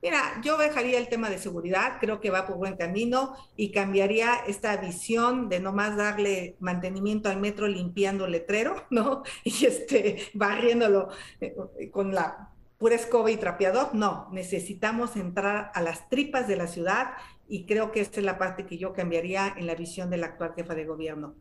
Mira, 0.04 0.38
yo 0.42 0.58
dejaría 0.58 0.98
el 0.98 1.08
tema 1.08 1.30
de 1.30 1.38
seguridad, 1.38 1.96
creo 1.98 2.20
que 2.20 2.28
va 2.28 2.46
por 2.46 2.58
buen 2.58 2.76
camino 2.76 3.34
y 3.56 3.72
cambiaría 3.72 4.34
esta 4.46 4.76
visión 4.76 5.48
de 5.48 5.60
no 5.60 5.72
más 5.72 5.96
darle 5.96 6.56
mantenimiento 6.60 7.30
al 7.30 7.40
metro 7.40 7.66
limpiando 7.66 8.26
letrero, 8.26 8.84
¿no? 8.90 9.22
Y 9.44 9.64
este, 9.64 10.28
barriéndolo 10.34 11.08
eh, 11.40 11.56
con 11.90 12.14
la 12.14 12.50
pura 12.76 12.96
escoba 12.96 13.30
y 13.30 13.38
trapeador. 13.38 13.94
No, 13.94 14.28
necesitamos 14.30 15.16
entrar 15.16 15.70
a 15.74 15.80
las 15.80 16.10
tripas 16.10 16.46
de 16.46 16.56
la 16.56 16.66
ciudad 16.66 17.12
y 17.48 17.64
creo 17.64 17.90
que 17.90 18.02
esta 18.02 18.20
es 18.20 18.26
la 18.26 18.36
parte 18.36 18.66
que 18.66 18.76
yo 18.76 18.92
cambiaría 18.92 19.54
en 19.56 19.66
la 19.66 19.74
visión 19.74 20.10
de 20.10 20.18
la 20.18 20.26
actual 20.26 20.52
jefa 20.54 20.74
de 20.74 20.84
gobierno. 20.84 21.34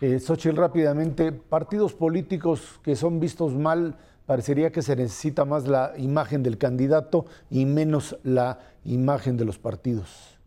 Eh, 0.00 0.18
Xochitl, 0.18 0.56
rápidamente, 0.56 1.30
partidos 1.30 1.92
políticos 1.92 2.80
que 2.82 2.96
son 2.96 3.20
vistos 3.20 3.54
mal 3.54 3.98
parecería 4.24 4.70
que 4.70 4.80
se 4.80 4.94
necesita 4.94 5.44
más 5.44 5.66
la 5.66 5.92
imagen 5.98 6.42
del 6.42 6.56
candidato 6.56 7.26
y 7.50 7.66
menos 7.66 8.16
la 8.22 8.60
imagen 8.84 9.36
de 9.36 9.44
los 9.44 9.58
partidos. 9.58 10.38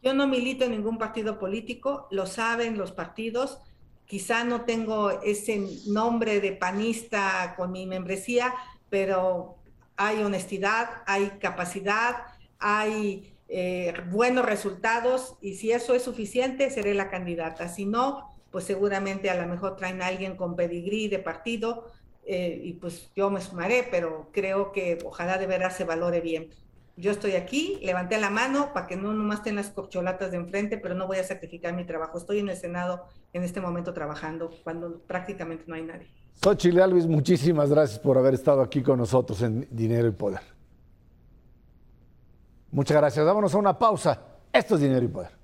Yo 0.00 0.14
no 0.14 0.28
milito 0.28 0.64
en 0.64 0.70
ningún 0.70 0.96
partido 0.96 1.38
político, 1.38 2.06
lo 2.10 2.24
saben 2.24 2.78
los 2.78 2.92
partidos. 2.92 3.58
Quizá 4.06 4.44
no 4.44 4.62
tengo 4.62 5.10
ese 5.22 5.60
nombre 5.88 6.40
de 6.40 6.52
panista 6.52 7.54
con 7.56 7.72
mi 7.72 7.84
membresía, 7.84 8.54
pero 8.88 9.56
hay 9.96 10.22
honestidad, 10.22 11.02
hay 11.06 11.32
capacidad, 11.40 12.14
hay 12.60 13.34
eh, 13.48 13.92
buenos 14.10 14.46
resultados 14.46 15.34
y 15.40 15.54
si 15.54 15.72
eso 15.72 15.94
es 15.94 16.02
suficiente, 16.02 16.70
seré 16.70 16.94
la 16.94 17.10
candidata. 17.10 17.68
Si 17.68 17.84
no, 17.84 18.37
pues 18.50 18.64
seguramente 18.64 19.30
a 19.30 19.40
lo 19.40 19.46
mejor 19.46 19.76
traen 19.76 20.02
a 20.02 20.06
alguien 20.06 20.36
con 20.36 20.56
pedigrí 20.56 21.08
de 21.08 21.18
partido 21.18 21.86
eh, 22.24 22.60
y 22.62 22.74
pues 22.74 23.10
yo 23.16 23.30
me 23.30 23.40
sumaré, 23.40 23.86
pero 23.90 24.28
creo 24.32 24.72
que 24.72 24.98
ojalá 25.04 25.38
de 25.38 25.46
veras 25.46 25.76
se 25.76 25.84
valore 25.84 26.20
bien. 26.20 26.50
Yo 26.96 27.12
estoy 27.12 27.32
aquí, 27.32 27.78
levanté 27.82 28.18
la 28.18 28.28
mano 28.28 28.72
para 28.74 28.86
que 28.86 28.96
no 28.96 29.14
nomás 29.14 29.38
estén 29.38 29.54
las 29.54 29.70
corcholatas 29.70 30.32
de 30.32 30.36
enfrente, 30.36 30.78
pero 30.78 30.94
no 30.94 31.06
voy 31.06 31.18
a 31.18 31.24
sacrificar 31.24 31.72
mi 31.72 31.84
trabajo. 31.84 32.18
Estoy 32.18 32.40
en 32.40 32.48
el 32.48 32.56
Senado 32.56 33.04
en 33.32 33.44
este 33.44 33.60
momento 33.60 33.94
trabajando 33.94 34.50
cuando 34.64 34.98
prácticamente 35.06 35.64
no 35.68 35.76
hay 35.76 35.82
nadie. 35.82 36.08
Xochitl 36.42 36.80
Alvis, 36.80 37.06
muchísimas 37.06 37.70
gracias 37.70 37.98
por 37.98 38.18
haber 38.18 38.34
estado 38.34 38.62
aquí 38.62 38.82
con 38.82 38.98
nosotros 38.98 39.40
en 39.42 39.68
Dinero 39.70 40.08
y 40.08 40.12
Poder. 40.12 40.40
Muchas 42.70 42.96
gracias. 42.96 43.24
Vámonos 43.24 43.54
a 43.54 43.58
una 43.58 43.78
pausa. 43.78 44.20
Esto 44.52 44.74
es 44.74 44.80
Dinero 44.80 45.04
y 45.04 45.08
Poder. 45.08 45.37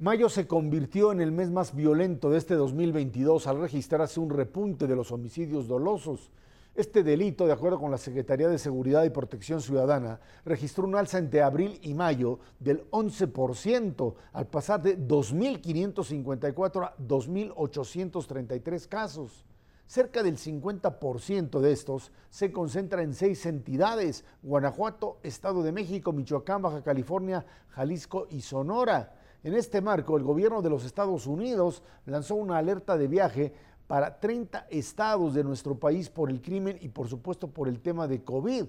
Mayo 0.00 0.30
se 0.30 0.46
convirtió 0.46 1.12
en 1.12 1.20
el 1.20 1.30
mes 1.30 1.50
más 1.50 1.74
violento 1.74 2.30
de 2.30 2.38
este 2.38 2.54
2022 2.54 3.46
al 3.46 3.60
registrarse 3.60 4.18
un 4.18 4.30
repunte 4.30 4.86
de 4.86 4.96
los 4.96 5.12
homicidios 5.12 5.68
dolosos. 5.68 6.30
Este 6.74 7.02
delito, 7.02 7.46
de 7.46 7.52
acuerdo 7.52 7.78
con 7.78 7.90
la 7.90 7.98
Secretaría 7.98 8.48
de 8.48 8.56
Seguridad 8.56 9.04
y 9.04 9.10
Protección 9.10 9.60
Ciudadana, 9.60 10.18
registró 10.46 10.84
un 10.84 10.96
alza 10.96 11.18
entre 11.18 11.42
abril 11.42 11.78
y 11.82 11.92
mayo 11.92 12.38
del 12.58 12.90
11%, 12.92 14.14
al 14.32 14.46
pasar 14.46 14.80
de 14.80 14.98
2.554 14.98 16.82
a 16.82 16.96
2.833 16.96 18.88
casos. 18.88 19.44
Cerca 19.86 20.22
del 20.22 20.38
50% 20.38 21.60
de 21.60 21.72
estos 21.72 22.10
se 22.30 22.50
concentra 22.50 23.02
en 23.02 23.12
seis 23.12 23.44
entidades, 23.44 24.24
Guanajuato, 24.42 25.18
Estado 25.22 25.62
de 25.62 25.72
México, 25.72 26.10
Michoacán, 26.14 26.62
Baja 26.62 26.82
California, 26.82 27.44
Jalisco 27.68 28.28
y 28.30 28.40
Sonora. 28.40 29.19
En 29.42 29.54
este 29.54 29.80
marco, 29.80 30.16
el 30.16 30.22
gobierno 30.22 30.60
de 30.60 30.70
los 30.70 30.84
Estados 30.84 31.26
Unidos 31.26 31.82
lanzó 32.04 32.34
una 32.34 32.58
alerta 32.58 32.98
de 32.98 33.08
viaje 33.08 33.52
para 33.86 34.20
30 34.20 34.66
estados 34.70 35.34
de 35.34 35.42
nuestro 35.42 35.78
país 35.78 36.10
por 36.10 36.30
el 36.30 36.40
crimen 36.42 36.78
y 36.80 36.88
por 36.88 37.08
supuesto 37.08 37.48
por 37.48 37.66
el 37.66 37.80
tema 37.80 38.06
de 38.06 38.22
COVID. 38.22 38.66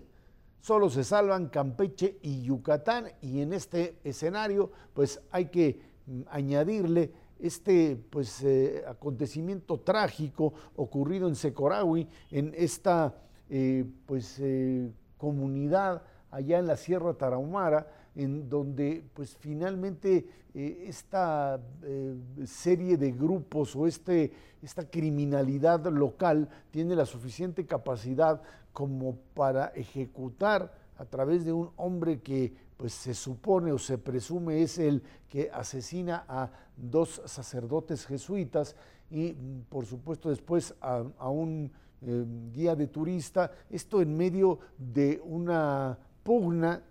Solo 0.61 0.89
se 0.89 1.03
salvan 1.03 1.49
Campeche 1.49 2.17
y 2.21 2.41
Yucatán 2.43 3.07
y 3.21 3.41
en 3.41 3.53
este 3.53 3.99
escenario 4.03 4.71
pues 4.93 5.21
hay 5.31 5.45
que 5.47 5.81
mm, 6.05 6.21
añadirle 6.29 7.11
este 7.39 7.97
pues, 8.09 8.43
eh, 8.43 8.83
acontecimiento 8.87 9.79
trágico 9.79 10.53
ocurrido 10.75 11.27
en 11.27 11.35
Secorahui, 11.35 12.07
en 12.29 12.53
esta 12.55 13.15
eh, 13.49 13.85
pues, 14.05 14.37
eh, 14.39 14.91
comunidad 15.17 16.03
allá 16.29 16.59
en 16.59 16.67
la 16.67 16.77
Sierra 16.77 17.13
Tarahumara, 17.13 17.87
en 18.15 18.49
donde 18.49 19.03
pues 19.13 19.37
finalmente 19.37 20.25
eh, 20.53 20.85
esta 20.87 21.59
eh, 21.83 22.15
serie 22.45 22.97
de 22.97 23.11
grupos 23.11 23.75
o 23.75 23.87
este, 23.87 24.31
esta 24.61 24.89
criminalidad 24.89 25.85
local 25.87 26.49
tiene 26.71 26.95
la 26.95 27.05
suficiente 27.05 27.65
capacidad 27.65 28.41
como 28.73 29.15
para 29.33 29.67
ejecutar 29.67 30.73
a 30.97 31.05
través 31.05 31.45
de 31.45 31.53
un 31.53 31.71
hombre 31.77 32.19
que 32.19 32.53
pues 32.77 32.93
se 32.93 33.13
supone 33.13 33.71
o 33.71 33.77
se 33.77 33.97
presume 33.97 34.61
es 34.61 34.77
el 34.77 35.03
que 35.29 35.49
asesina 35.53 36.25
a 36.27 36.51
dos 36.75 37.21
sacerdotes 37.25 38.05
jesuitas 38.05 38.75
y 39.09 39.33
por 39.69 39.85
supuesto 39.85 40.29
después 40.29 40.73
a, 40.81 41.29
un 41.29 41.71
eh, 42.01 42.25
guía 42.51 42.75
de 42.75 42.87
turista, 42.87 43.51
esto 43.69 44.01
en 44.01 44.17
medio 44.17 44.59
de 44.77 45.21
una 45.23 45.97
pugna 46.23 46.81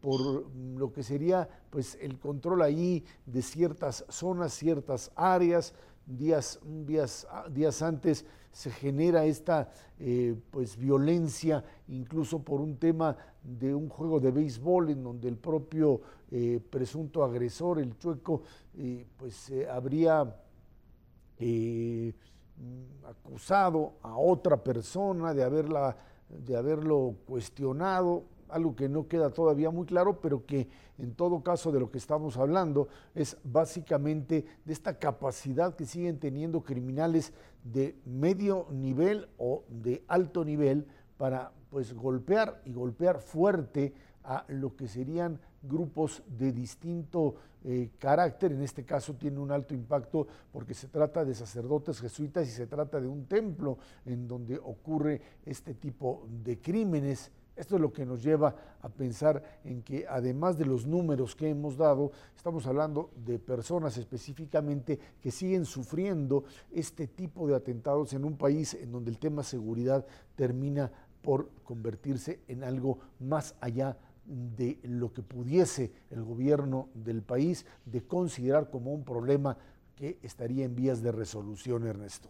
por 0.00 0.44
lo 0.54 0.92
que 0.92 1.02
sería 1.02 1.48
pues 1.70 1.98
el 2.00 2.18
control 2.18 2.62
ahí 2.62 3.04
de 3.26 3.42
ciertas 3.42 4.04
zonas, 4.08 4.52
ciertas 4.52 5.10
áreas. 5.14 5.74
Días, 6.04 6.58
días, 6.64 7.28
días 7.50 7.80
antes 7.80 8.26
se 8.52 8.70
genera 8.70 9.24
esta 9.24 9.70
eh, 9.98 10.36
pues 10.50 10.76
violencia, 10.76 11.64
incluso 11.88 12.40
por 12.40 12.60
un 12.60 12.76
tema 12.76 13.16
de 13.42 13.74
un 13.74 13.88
juego 13.88 14.20
de 14.20 14.30
béisbol 14.30 14.90
en 14.90 15.02
donde 15.02 15.28
el 15.28 15.36
propio 15.36 16.00
eh, 16.30 16.60
presunto 16.70 17.24
agresor, 17.24 17.78
el 17.78 17.96
chueco, 17.98 18.42
eh, 18.76 19.06
pues 19.16 19.52
habría 19.70 20.36
acusado 23.04 23.94
a 24.02 24.16
otra 24.16 24.62
persona 24.62 25.34
de, 25.34 25.42
haberla, 25.42 25.96
de 26.28 26.56
haberlo 26.56 27.16
cuestionado, 27.26 28.24
algo 28.52 28.76
que 28.76 28.88
no 28.88 29.08
queda 29.08 29.30
todavía 29.30 29.70
muy 29.70 29.86
claro, 29.86 30.20
pero 30.20 30.44
que 30.46 30.68
en 30.98 31.14
todo 31.14 31.42
caso 31.42 31.72
de 31.72 31.80
lo 31.80 31.90
que 31.90 31.98
estamos 31.98 32.36
hablando 32.36 32.88
es 33.14 33.36
básicamente 33.44 34.44
de 34.64 34.72
esta 34.72 34.98
capacidad 34.98 35.74
que 35.74 35.86
siguen 35.86 36.18
teniendo 36.18 36.62
criminales 36.62 37.32
de 37.64 37.96
medio 38.04 38.66
nivel 38.70 39.28
o 39.38 39.64
de 39.68 40.04
alto 40.08 40.44
nivel 40.44 40.86
para 41.16 41.52
pues 41.70 41.94
golpear 41.94 42.60
y 42.64 42.72
golpear 42.72 43.20
fuerte 43.20 43.94
a 44.24 44.44
lo 44.48 44.76
que 44.76 44.88
serían 44.88 45.40
grupos 45.62 46.22
de 46.26 46.52
distinto 46.52 47.36
eh, 47.64 47.90
carácter, 47.98 48.52
en 48.52 48.62
este 48.62 48.84
caso 48.84 49.14
tiene 49.14 49.38
un 49.38 49.52
alto 49.52 49.72
impacto 49.72 50.26
porque 50.52 50.74
se 50.74 50.88
trata 50.88 51.24
de 51.24 51.32
sacerdotes 51.32 52.00
jesuitas 52.00 52.48
y 52.48 52.50
se 52.50 52.66
trata 52.66 53.00
de 53.00 53.06
un 53.06 53.26
templo 53.26 53.78
en 54.04 54.26
donde 54.26 54.58
ocurre 54.58 55.20
este 55.46 55.74
tipo 55.74 56.26
de 56.42 56.58
crímenes 56.60 57.30
esto 57.56 57.76
es 57.76 57.80
lo 57.80 57.92
que 57.92 58.06
nos 58.06 58.22
lleva 58.22 58.54
a 58.80 58.88
pensar 58.88 59.60
en 59.64 59.82
que 59.82 60.06
además 60.08 60.56
de 60.58 60.64
los 60.64 60.86
números 60.86 61.36
que 61.36 61.48
hemos 61.48 61.76
dado, 61.76 62.12
estamos 62.36 62.66
hablando 62.66 63.10
de 63.24 63.38
personas 63.38 63.96
específicamente 63.98 64.98
que 65.20 65.30
siguen 65.30 65.64
sufriendo 65.64 66.44
este 66.70 67.06
tipo 67.06 67.46
de 67.46 67.54
atentados 67.54 68.12
en 68.14 68.24
un 68.24 68.36
país 68.36 68.74
en 68.74 68.90
donde 68.90 69.10
el 69.10 69.18
tema 69.18 69.42
seguridad 69.42 70.06
termina 70.34 70.90
por 71.20 71.50
convertirse 71.62 72.40
en 72.48 72.64
algo 72.64 72.98
más 73.20 73.54
allá 73.60 73.96
de 74.24 74.78
lo 74.82 75.12
que 75.12 75.22
pudiese 75.22 75.92
el 76.10 76.22
gobierno 76.22 76.88
del 76.94 77.22
país 77.22 77.66
de 77.84 78.02
considerar 78.02 78.70
como 78.70 78.92
un 78.92 79.04
problema 79.04 79.56
que 79.94 80.18
estaría 80.22 80.64
en 80.64 80.74
vías 80.74 81.02
de 81.02 81.12
resolución, 81.12 81.86
Ernesto. 81.86 82.28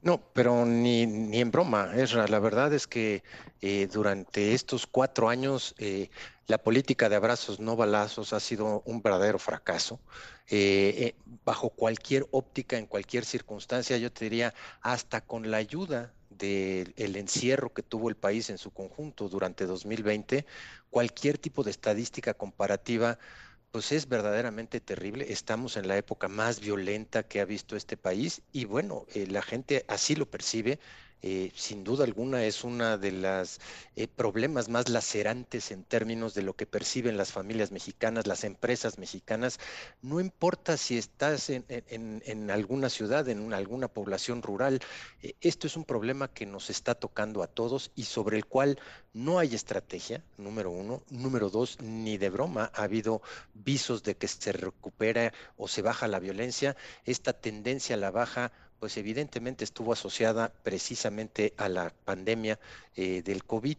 No, 0.00 0.32
pero 0.32 0.64
ni, 0.64 1.06
ni 1.06 1.40
en 1.40 1.50
broma, 1.50 1.92
Esra. 1.96 2.28
La 2.28 2.38
verdad 2.38 2.72
es 2.72 2.86
que 2.86 3.24
eh, 3.60 3.88
durante 3.92 4.54
estos 4.54 4.86
cuatro 4.86 5.28
años 5.28 5.74
eh, 5.78 6.10
la 6.46 6.58
política 6.58 7.08
de 7.08 7.16
abrazos 7.16 7.58
no 7.58 7.74
balazos 7.76 8.32
ha 8.32 8.38
sido 8.40 8.82
un 8.86 9.02
verdadero 9.02 9.38
fracaso. 9.40 10.00
Eh, 10.48 11.16
bajo 11.44 11.70
cualquier 11.70 12.26
óptica, 12.30 12.78
en 12.78 12.86
cualquier 12.86 13.24
circunstancia, 13.24 13.98
yo 13.98 14.12
te 14.12 14.24
diría, 14.26 14.54
hasta 14.80 15.20
con 15.20 15.50
la 15.50 15.56
ayuda 15.58 16.14
del 16.30 17.16
encierro 17.16 17.72
que 17.74 17.82
tuvo 17.82 18.08
el 18.08 18.16
país 18.16 18.50
en 18.50 18.58
su 18.58 18.70
conjunto 18.72 19.28
durante 19.28 19.66
2020, 19.66 20.46
cualquier 20.90 21.38
tipo 21.38 21.64
de 21.64 21.72
estadística 21.72 22.34
comparativa 22.34 23.18
pues 23.70 23.92
es 23.92 24.08
verdaderamente 24.08 24.80
terrible. 24.80 25.32
Estamos 25.32 25.76
en 25.76 25.88
la 25.88 25.96
época 25.96 26.28
más 26.28 26.60
violenta 26.60 27.26
que 27.28 27.40
ha 27.40 27.44
visto 27.44 27.76
este 27.76 27.96
país 27.96 28.42
y 28.52 28.64
bueno, 28.64 29.06
eh, 29.14 29.26
la 29.26 29.42
gente 29.42 29.84
así 29.88 30.14
lo 30.16 30.30
percibe. 30.30 30.80
Eh, 31.22 31.50
sin 31.54 31.82
duda 31.82 32.04
alguna 32.04 32.44
es 32.44 32.62
una 32.62 32.96
de 32.96 33.10
las 33.10 33.60
eh, 33.96 34.06
problemas 34.06 34.68
más 34.68 34.88
lacerantes 34.88 35.70
en 35.72 35.82
términos 35.82 36.34
de 36.34 36.42
lo 36.42 36.54
que 36.54 36.66
perciben 36.66 37.16
las 37.16 37.32
familias 37.32 37.72
mexicanas, 37.72 38.26
las 38.26 38.44
empresas 38.44 38.98
mexicanas. 38.98 39.58
No 40.00 40.20
importa 40.20 40.76
si 40.76 40.96
estás 40.96 41.50
en, 41.50 42.50
alguna 42.50 42.88
ciudad, 42.88 43.28
en 43.28 43.52
alguna 43.52 43.88
población 43.88 44.42
rural, 44.42 44.80
esto 45.40 45.66
es 45.66 45.76
un 45.76 45.84
problema 45.84 46.28
que 46.28 46.46
nos 46.46 46.70
está 46.70 46.94
tocando 46.94 47.42
a 47.42 47.48
todos 47.48 47.90
y 47.96 48.04
sobre 48.04 48.36
el 48.36 48.46
cual 48.46 48.78
no 49.12 49.38
hay 49.40 49.54
estrategia, 49.54 50.22
número 50.36 50.70
uno. 50.70 51.02
Número 51.10 51.50
dos, 51.50 51.80
ni 51.80 52.18
de 52.18 52.30
broma 52.30 52.70
ha 52.74 52.84
habido 52.84 53.20
visos 53.54 54.02
de 54.04 54.16
que 54.16 54.28
se 54.28 54.52
recupera 54.52 55.32
o 55.56 55.66
se 55.66 55.82
baja 55.82 56.06
la 56.06 56.20
violencia. 56.20 56.76
Esta 57.04 57.32
tendencia 57.32 57.96
a 57.96 57.98
la 57.98 58.12
baja 58.12 58.52
pues 58.78 58.96
evidentemente 58.96 59.64
estuvo 59.64 59.92
asociada 59.92 60.52
precisamente 60.62 61.54
a 61.56 61.68
la 61.68 61.92
pandemia 62.04 62.58
eh, 62.94 63.22
del 63.22 63.44
COVID, 63.44 63.76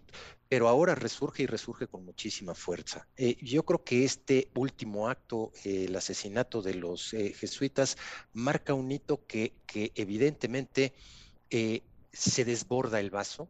pero 0.47 0.67
ahora 0.67 0.95
resurge 0.95 1.43
y 1.43 1.45
resurge 1.45 1.87
con 1.87 2.05
muchísima 2.05 2.55
fuerza. 2.55 3.07
Eh, 3.17 3.37
yo 3.41 3.63
creo 3.63 3.83
que 3.83 4.03
este 4.03 4.49
último 4.55 5.09
acto, 5.09 5.51
eh, 5.63 5.85
el 5.87 5.95
asesinato 5.95 6.61
de 6.61 6.75
los 6.75 7.11
jesuitas, 7.11 7.97
marca 8.33 8.73
un 8.73 8.91
hito 8.91 9.25
que 9.25 9.53
evidentemente 9.95 10.93
se 12.11 12.45
desborda 12.45 12.99
el 12.99 13.09
vaso, 13.09 13.49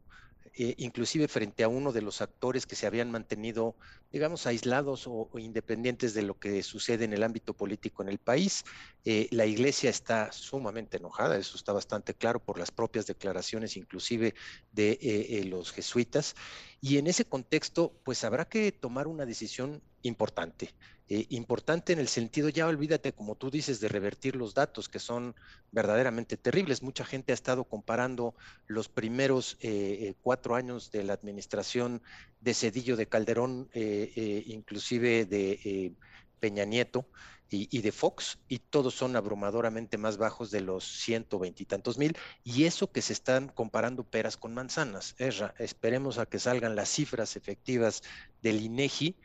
eh, 0.62 0.76
inclusive 0.78 1.30
frente 1.30 1.64
a 1.64 1.70
uno 1.70 1.94
de 1.94 2.02
los 2.02 2.22
actores 2.22 2.66
que 2.66 2.76
se 2.76 2.86
habían 2.86 3.10
mantenido, 3.10 3.78
digamos, 4.12 4.46
aislados 4.46 5.06
o, 5.08 5.30
independientes 5.38 6.14
de 6.14 6.22
lo 6.22 6.38
que 6.38 6.64
sucede 6.64 7.06
en 7.06 7.14
el 7.14 7.24
ámbito 7.24 7.54
político 7.54 8.04
en 8.04 8.10
el 8.10 8.18
país. 8.18 8.66
Eh, 9.06 9.30
la 9.32 9.46
iglesia 9.46 9.90
está 9.90 10.34
sumamente 10.34 10.98
enojada, 10.98 11.38
eso 11.38 11.56
está 11.56 11.72
bastante 11.72 12.14
claro 12.14 12.44
por 12.44 12.60
las 12.60 12.72
propias 12.72 13.08
declaraciones, 13.08 13.78
inclusive 13.78 14.36
de 14.74 15.00
eh, 15.02 15.46
los 15.46 15.72
jesuitas. 15.72 16.36
Y 16.82 16.98
en 16.98 17.08
ese 17.08 17.24
contexto, 17.24 17.94
pues 18.04 18.26
habrá 18.26 18.44
que 18.44 18.74
tomar 18.74 19.08
una 19.08 19.26
decisión 19.26 19.82
importante. 20.02 20.76
Eh, 21.12 21.26
importante 21.30 21.92
en 21.92 21.98
el 21.98 22.08
sentido, 22.08 22.50
ya 22.50 22.68
olvídate, 22.68 23.14
como 23.14 23.36
tú 23.36 23.50
dices, 23.50 23.80
de 23.80 23.88
revertir 23.88 24.36
los 24.36 24.54
datos 24.54 24.88
que 24.88 25.00
son 25.00 25.36
verdaderamente 25.72 26.38
terribles. 26.38 26.84
Mucha 26.84 27.04
gente 27.04 27.32
ha 27.32 27.34
estado 27.34 27.64
comparando 27.64 28.36
los 28.68 28.90
primeros 28.90 29.58
eh, 29.62 29.70
eh, 30.02 30.14
cuatro 30.22 30.54
años 30.54 30.92
de 30.92 31.04
la 31.04 31.14
administración 31.14 32.04
de 32.42 32.54
Cedillo 32.54 32.96
de 32.96 33.08
Calderón, 33.08 33.70
inclusive 33.74 35.26
de 35.26 35.94
Peña 36.40 36.64
Nieto 36.64 37.06
y, 37.50 37.82
de 37.82 37.92
Fox, 37.92 38.38
y 38.48 38.60
todos 38.60 38.94
son 38.94 39.16
abrumadoramente 39.16 39.98
más 39.98 40.18
bajos 40.18 40.52
de 40.52 40.62
los 40.62 40.86
ciento 40.86 41.40
veintitantos 41.40 41.98
mil, 41.98 42.16
y 42.44 42.66
eso 42.66 42.92
que 42.92 43.02
se 43.02 43.14
están 43.14 43.50
comparando 43.50 44.04
peras 44.04 44.38
con 44.38 44.54
manzanas. 44.54 45.16
esperemos 45.58 46.20
a 46.20 46.28
que 46.28 46.40
salgan 46.40 46.76
las 46.76 46.90
cifras 46.90 47.36
efectivas 47.36 48.04
del 48.42 48.62
INEGI 48.62 49.18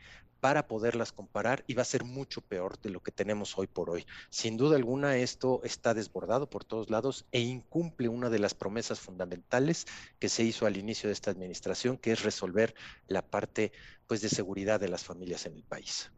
para 0.45 0.69
poderlas 0.69 1.11
comparar 1.11 1.65
y 1.67 1.73
va 1.73 1.81
a 1.81 1.87
ser 1.87 2.05
mucho 2.05 2.43
peor 2.43 2.79
de 2.83 2.91
lo 2.91 3.03
que 3.03 3.11
tenemos 3.11 3.57
hoy 3.57 3.67
por 3.67 3.89
hoy. 3.89 4.05
Sin 4.29 4.59
duda 4.59 4.77
alguna, 4.77 5.17
esto 5.17 5.63
está 5.65 5.95
desbordado 5.95 6.51
por 6.51 6.65
todos 6.67 6.91
lados 6.91 7.25
e 7.33 7.41
incumple 7.41 8.11
una 8.11 8.29
de 8.29 8.39
las 8.39 8.53
promesas 8.53 9.01
fundamentales 9.01 9.87
que 10.19 10.29
se 10.29 10.45
hizo 10.45 10.67
al 10.67 10.77
inicio 10.77 11.09
de 11.09 11.15
esta 11.15 11.31
administración, 11.31 11.97
que 11.97 12.13
es 12.13 12.25
resolver 12.25 12.75
la 13.09 13.23
parte 13.23 13.73
pues, 14.07 14.21
de 14.21 14.29
seguridad 14.29 14.79
de 14.79 14.89
las 14.89 15.03
familias 15.03 15.47
en 15.47 15.55
el 15.55 15.63
país. 15.63 16.11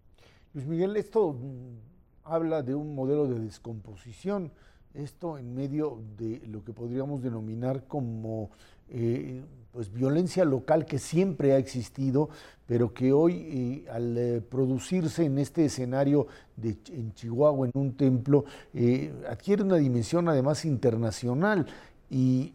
Luis 0.55 0.67
Miguel, 0.67 0.97
esto 0.97 1.33
mm, 1.33 1.79
habla 2.25 2.65
de 2.65 2.75
un 2.75 2.97
modelo 2.97 3.29
de 3.29 3.39
descomposición, 3.39 4.51
esto 4.93 5.39
en 5.39 5.55
medio 5.55 6.03
de 6.17 6.43
lo 6.49 6.65
que 6.65 6.73
podríamos 6.73 7.23
denominar 7.23 7.87
como 7.87 8.51
eh, 8.89 9.43
pues 9.73 9.93
violencia 9.93 10.45
local 10.45 10.87
que 10.87 10.99
siempre 10.99 11.53
ha 11.53 11.59
existido, 11.59 12.31
pero 12.67 12.95
que 12.95 13.13
hoy 13.13 13.85
eh, 13.87 13.91
al 13.91 14.17
eh, 14.17 14.41
producirse 14.41 15.25
en 15.25 15.39
este 15.39 15.67
escenario 15.67 16.27
en 16.63 17.13
Chihuahua, 17.13 17.67
en 17.67 17.73
un 17.75 17.93
templo, 17.95 18.47
adquiere 19.29 19.63
una 19.63 19.77
dimensión 19.77 20.29
además 20.29 20.65
internacional. 20.65 21.67
Y 22.09 22.55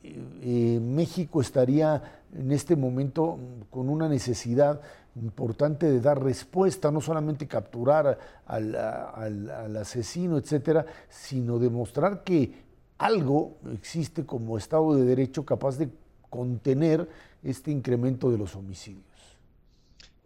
México 0.82 1.42
estaría 1.42 2.22
en 2.34 2.54
este 2.54 2.78
momento 2.78 3.38
con 3.70 3.90
una 3.90 4.08
necesidad 4.08 4.82
importante 5.16 5.92
de 5.92 6.00
dar 6.00 6.24
respuesta, 6.24 6.90
no 6.90 7.02
solamente 7.02 7.48
capturar 7.48 8.18
al, 8.46 8.74
al 8.76 9.76
asesino, 9.76 10.38
etcétera, 10.38 10.86
sino 11.10 11.60
demostrar 11.60 12.24
que 12.24 12.54
algo 12.98 13.58
existe 13.74 14.26
como 14.26 14.58
Estado 14.58 14.96
de 14.96 15.04
Derecho 15.04 15.44
capaz 15.44 15.78
de 15.78 15.90
contener 16.32 17.08
este 17.44 17.70
incremento 17.70 18.32
de 18.32 18.40
los 18.40 18.56
homicidios. 18.56 19.06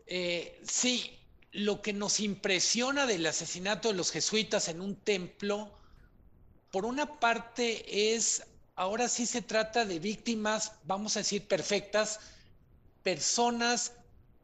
Eh, 0.06 0.62
sí, 0.63 1.20
lo 1.52 1.82
que 1.82 1.91
nos 1.91 2.22
impresiona 2.22 3.06
del 3.06 3.26
asesinato 3.26 3.89
de 3.89 3.96
los 3.96 4.12
jesuitas 4.12 4.70
en 4.70 4.80
un 4.80 4.96
templo, 4.96 5.72
por 6.72 6.86
una 6.86 7.20
parte 7.20 8.13
es, 8.15 8.44
ahora 8.76 9.10
sí 9.10 9.26
se 9.26 9.41
trata 9.41 9.84
de 9.84 10.00
víctimas, 10.00 10.74
vamos 10.84 11.18
a 11.18 11.22
decir, 11.22 11.48
perfectas, 11.48 12.20
personas 13.02 13.94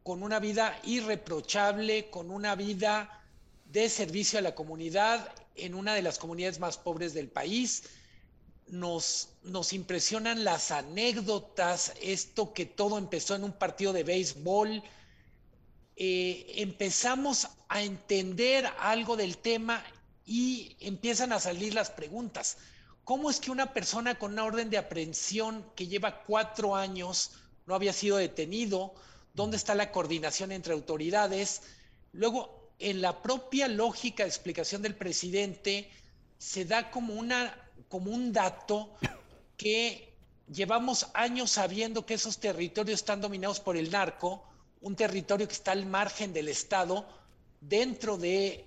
con 0.04 0.24
una 0.24 0.40
vida 0.40 0.80
irreprochable, 0.84 2.10
con 2.10 2.32
una 2.32 2.56
vida 2.56 3.22
de 3.66 3.88
servicio 3.88 4.40
a 4.40 4.42
la 4.42 4.56
comunidad 4.56 5.32
en 5.56 5.76
una 5.76 5.94
de 5.94 6.02
las 6.02 6.18
comunidades 6.18 6.60
más 6.60 6.78
pobres 6.78 7.14
del 7.14 7.30
país, 7.30 7.84
nos, 8.72 9.28
impresionan 9.74 10.44
las 10.44 10.72
anécdotas, 10.72 11.94
esto 12.02 12.54
que 12.54 12.66
todo 12.66 12.98
empezó 12.98 13.36
en 13.36 13.44
un 13.44 13.52
partido 13.52 13.92
de 13.94 14.04
béisbol. 14.04 14.82
Eh, 15.98 16.46
empezamos 16.56 17.50
a 17.68 17.84
entender 17.84 18.66
algo 18.80 19.18
del 19.18 19.38
tema 19.38 19.84
y 20.26 20.78
empiezan 20.80 21.34
a 21.34 21.40
salir 21.40 21.74
las 21.74 21.92
preguntas. 21.92 22.58
¿Cómo 23.04 23.30
es 23.30 23.40
que 23.42 23.52
una 23.52 23.74
persona 23.74 24.18
con 24.18 24.34
una 24.34 24.46
orden 24.46 24.70
de 24.70 24.78
aprehensión 24.78 25.66
que 25.76 25.88
lleva 25.88 26.24
cuatro 26.24 26.76
años 26.76 27.32
no 27.66 27.76
había 27.76 27.92
sido 27.94 28.18
detenido? 28.18 28.94
¿Dónde 29.34 29.58
está 29.58 29.76
la 29.76 29.92
coordinación 29.92 30.52
entre 30.54 30.74
autoridades? 30.74 31.62
Luego, 32.14 32.72
en 32.80 33.02
la 33.02 33.22
propia 33.22 33.68
lógica 33.68 34.24
de 34.24 34.30
explicación 34.30 34.82
del 34.82 34.96
presidente, 34.96 35.90
se 36.38 36.64
da 36.66 36.90
como 36.90 37.14
una 37.16 37.61
como 37.92 38.10
un 38.10 38.32
dato 38.32 38.90
que 39.58 40.16
llevamos 40.52 41.08
años 41.14 41.52
sabiendo 41.52 42.06
que 42.06 42.16
esos 42.16 42.40
territorios 42.40 43.02
están 43.02 43.22
dominados 43.22 43.60
por 43.60 43.76
el 43.76 43.92
narco, 43.92 44.44
un 44.80 44.96
territorio 44.96 45.48
que 45.48 45.54
está 45.54 45.74
al 45.74 45.86
margen 45.86 46.32
del 46.34 46.48
Estado, 46.48 47.06
dentro 47.60 48.18
de, 48.18 48.66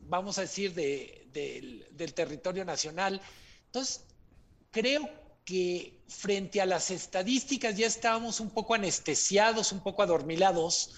vamos 0.00 0.38
a 0.38 0.42
decir, 0.42 0.74
del, 0.74 2.12
territorio 2.14 2.64
nacional. 2.64 3.20
Entonces, 3.64 4.04
creo 4.70 5.08
que 5.44 5.98
frente 6.06 6.60
a 6.60 6.66
las 6.66 6.90
estadísticas 6.90 7.76
ya 7.76 7.86
estábamos 7.86 8.40
un 8.40 8.50
poco 8.50 8.74
anestesiados, 8.74 9.72
un 9.72 9.80
poco 9.80 10.02
adormilados, 10.02 10.94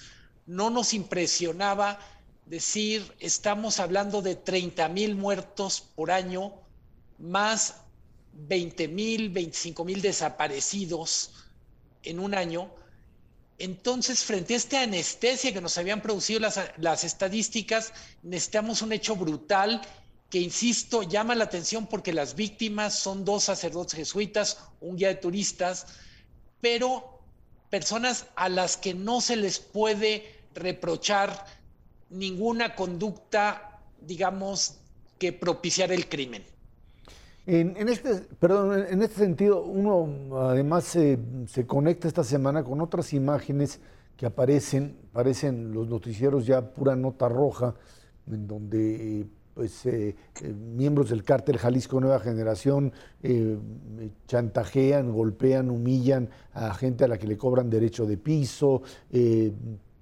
no 0.47 0.69
nos 0.69 0.95
impresionaba 0.95 2.01
decir, 2.45 3.15
estamos 3.21 3.79
hablando 3.79 4.21
de 4.21 4.35
30 4.35 4.89
mil 4.89 5.15
muertos 5.15 5.81
por 5.81 6.11
año, 6.11 6.55
más 7.19 7.75
20 8.33 8.89
mil, 8.89 9.31
25 9.31 9.85
mil 9.85 10.01
desaparecidos 10.01 11.33
en 12.03 12.21
un 12.21 12.35
año. 12.35 12.71
Entonces, 13.59 14.23
frente 14.23 14.55
a 14.55 14.57
esta 14.57 14.83
anestesia 14.83 15.53
que 15.53 15.61
nos 15.61 15.77
habían 15.79 16.01
producido 16.01 16.41
las, 16.41 16.61
las, 16.77 17.03
estadísticas, 17.03 17.93
necesitamos 18.23 18.83
un 18.83 18.93
hecho 18.93 19.17
brutal 19.17 19.83
que, 20.31 20.39
insisto, 20.39 21.03
llama 21.03 21.35
la 21.35 21.45
atención 21.45 21.87
porque 21.87 22.13
las 22.13 22.37
víctimas 22.37 22.95
son 22.95 23.25
dos 23.25 23.45
sacerdotes 23.45 23.95
jesuitas, 23.95 24.59
un 24.81 24.97
guía 24.97 25.09
de 25.09 25.17
turistas, 25.17 25.87
pero 26.61 27.21
personas 27.71 28.27
a 28.37 28.49
las 28.49 28.77
que 28.77 28.95
no 28.95 29.21
se 29.21 29.37
les 29.37 29.59
puede 29.59 30.39
reprochar 30.55 31.47
ninguna 32.11 32.75
conducta, 32.77 33.81
digamos, 34.01 34.75
que 35.19 35.33
propiciar 35.33 35.91
el 35.91 36.09
crimen. 36.09 36.45
En, 37.51 37.89
este, 37.89 38.15
perdón, 38.39 38.85
en 38.91 39.01
este 39.01 39.21
sentido, 39.21 39.63
uno 39.63 40.37
además 40.37 40.85
se, 40.85 41.19
conecta 41.67 42.07
esta 42.07 42.23
semana 42.23 42.63
con 42.63 42.83
otras 42.83 43.15
imágenes 43.15 43.81
que 44.19 44.27
aparecen, 44.27 44.99
aparecen 45.13 45.73
los 45.73 45.89
noticieros 45.89 46.45
ya 46.45 46.75
pura 46.75 46.95
nota 46.95 47.27
roja, 47.27 47.75
en 48.31 48.47
donde 48.47 49.27
pues, 49.55 49.87
eh, 49.87 50.15
eh, 50.43 50.53
miembros 50.53 51.09
del 51.09 51.25
cártel 51.25 51.57
Jalisco 51.57 51.99
Nueva 52.03 52.21
Generación 52.21 52.93
eh, 53.23 53.57
chantajean, 54.27 55.11
golpean, 55.11 55.71
humillan 55.71 56.29
a 56.53 56.75
gente 56.75 57.05
a 57.05 57.09
la 57.09 57.17
que 57.17 57.29
le 57.29 57.39
cobran 57.39 57.71
derecho 57.71 58.05
de 58.05 58.19
piso, 58.19 58.83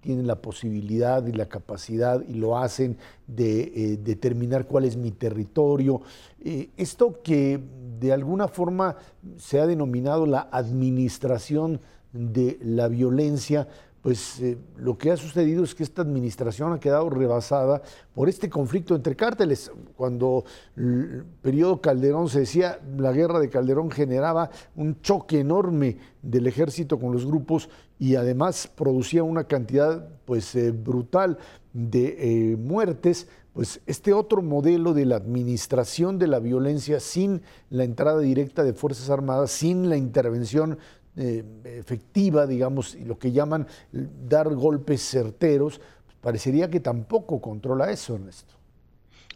tienen 0.06 0.28
la 0.28 0.36
posibilidad 0.36 1.26
y 1.26 1.32
la 1.32 1.46
capacidad 1.46 2.22
y 2.28 2.34
lo 2.34 2.56
hacen 2.56 2.96
de 3.26 3.60
eh, 3.62 3.98
determinar 4.00 4.68
cuál 4.68 4.84
es 4.84 4.96
mi 4.96 5.10
territorio. 5.10 6.00
Eh, 6.44 6.70
esto 6.76 7.20
que 7.24 7.60
de 7.98 8.12
alguna 8.12 8.46
forma 8.46 8.96
se 9.36 9.58
ha 9.58 9.66
denominado 9.66 10.24
la 10.24 10.48
administración 10.52 11.80
de 12.12 12.56
la 12.62 12.86
violencia, 12.86 13.66
pues 14.06 14.40
eh, 14.40 14.56
lo 14.76 14.96
que 14.96 15.10
ha 15.10 15.16
sucedido 15.16 15.64
es 15.64 15.74
que 15.74 15.82
esta 15.82 16.00
administración 16.00 16.72
ha 16.72 16.78
quedado 16.78 17.10
rebasada 17.10 17.82
por 18.14 18.28
este 18.28 18.48
conflicto 18.48 18.94
entre 18.94 19.16
cárteles. 19.16 19.72
Cuando 19.96 20.44
el 20.76 21.24
periodo 21.42 21.80
Calderón 21.80 22.28
se 22.28 22.38
decía, 22.38 22.78
la 22.96 23.10
guerra 23.10 23.40
de 23.40 23.50
Calderón 23.50 23.90
generaba 23.90 24.48
un 24.76 25.00
choque 25.00 25.40
enorme 25.40 25.98
del 26.22 26.46
ejército 26.46 27.00
con 27.00 27.10
los 27.12 27.26
grupos 27.26 27.68
y 27.98 28.14
además 28.14 28.70
producía 28.72 29.24
una 29.24 29.42
cantidad 29.42 30.08
pues 30.24 30.54
eh, 30.54 30.70
brutal 30.70 31.38
de 31.72 32.52
eh, 32.52 32.56
muertes, 32.56 33.26
pues 33.54 33.80
este 33.86 34.12
otro 34.12 34.40
modelo 34.40 34.94
de 34.94 35.04
la 35.04 35.16
administración 35.16 36.16
de 36.20 36.28
la 36.28 36.38
violencia 36.38 37.00
sin 37.00 37.42
la 37.70 37.82
entrada 37.82 38.20
directa 38.20 38.62
de 38.62 38.72
Fuerzas 38.72 39.10
Armadas, 39.10 39.50
sin 39.50 39.88
la 39.88 39.96
intervención 39.96 40.78
eh, 41.18 41.42
efectiva, 41.64 42.46
digamos, 42.46 42.94
lo 42.96 43.18
que 43.18 43.32
llaman 43.32 43.66
dar 43.90 44.54
golpes 44.54 45.00
certeros, 45.00 45.80
parecería 46.20 46.68
que 46.68 46.78
tampoco 46.80 47.40
controla 47.40 47.90
eso, 47.90 48.16
Ernesto. 48.16 48.52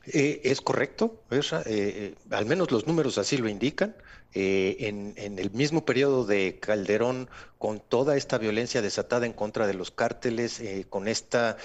Eh, 0.04 0.42
es 0.44 0.60
correcto, 0.60 1.22
eh, 1.30 2.14
al 2.30 2.44
menos 2.44 2.70
los 2.70 2.86
números 2.86 3.16
así 3.16 3.38
lo 3.38 3.48
indican. 3.48 3.96
en, 4.32 5.14
el 5.16 5.50
mismo 5.52 5.86
periodo 5.86 6.26
de 6.26 6.58
Calderón, 6.60 7.30
con 7.56 7.80
toda 7.80 8.14
esta 8.16 8.36
violencia 8.36 8.82
desatada 8.82 9.24
en 9.24 9.32
contra 9.32 9.66
de 9.66 9.72
los 9.72 9.90
cárteles, 9.90 10.62
con 10.90 11.08
esta 11.08 11.56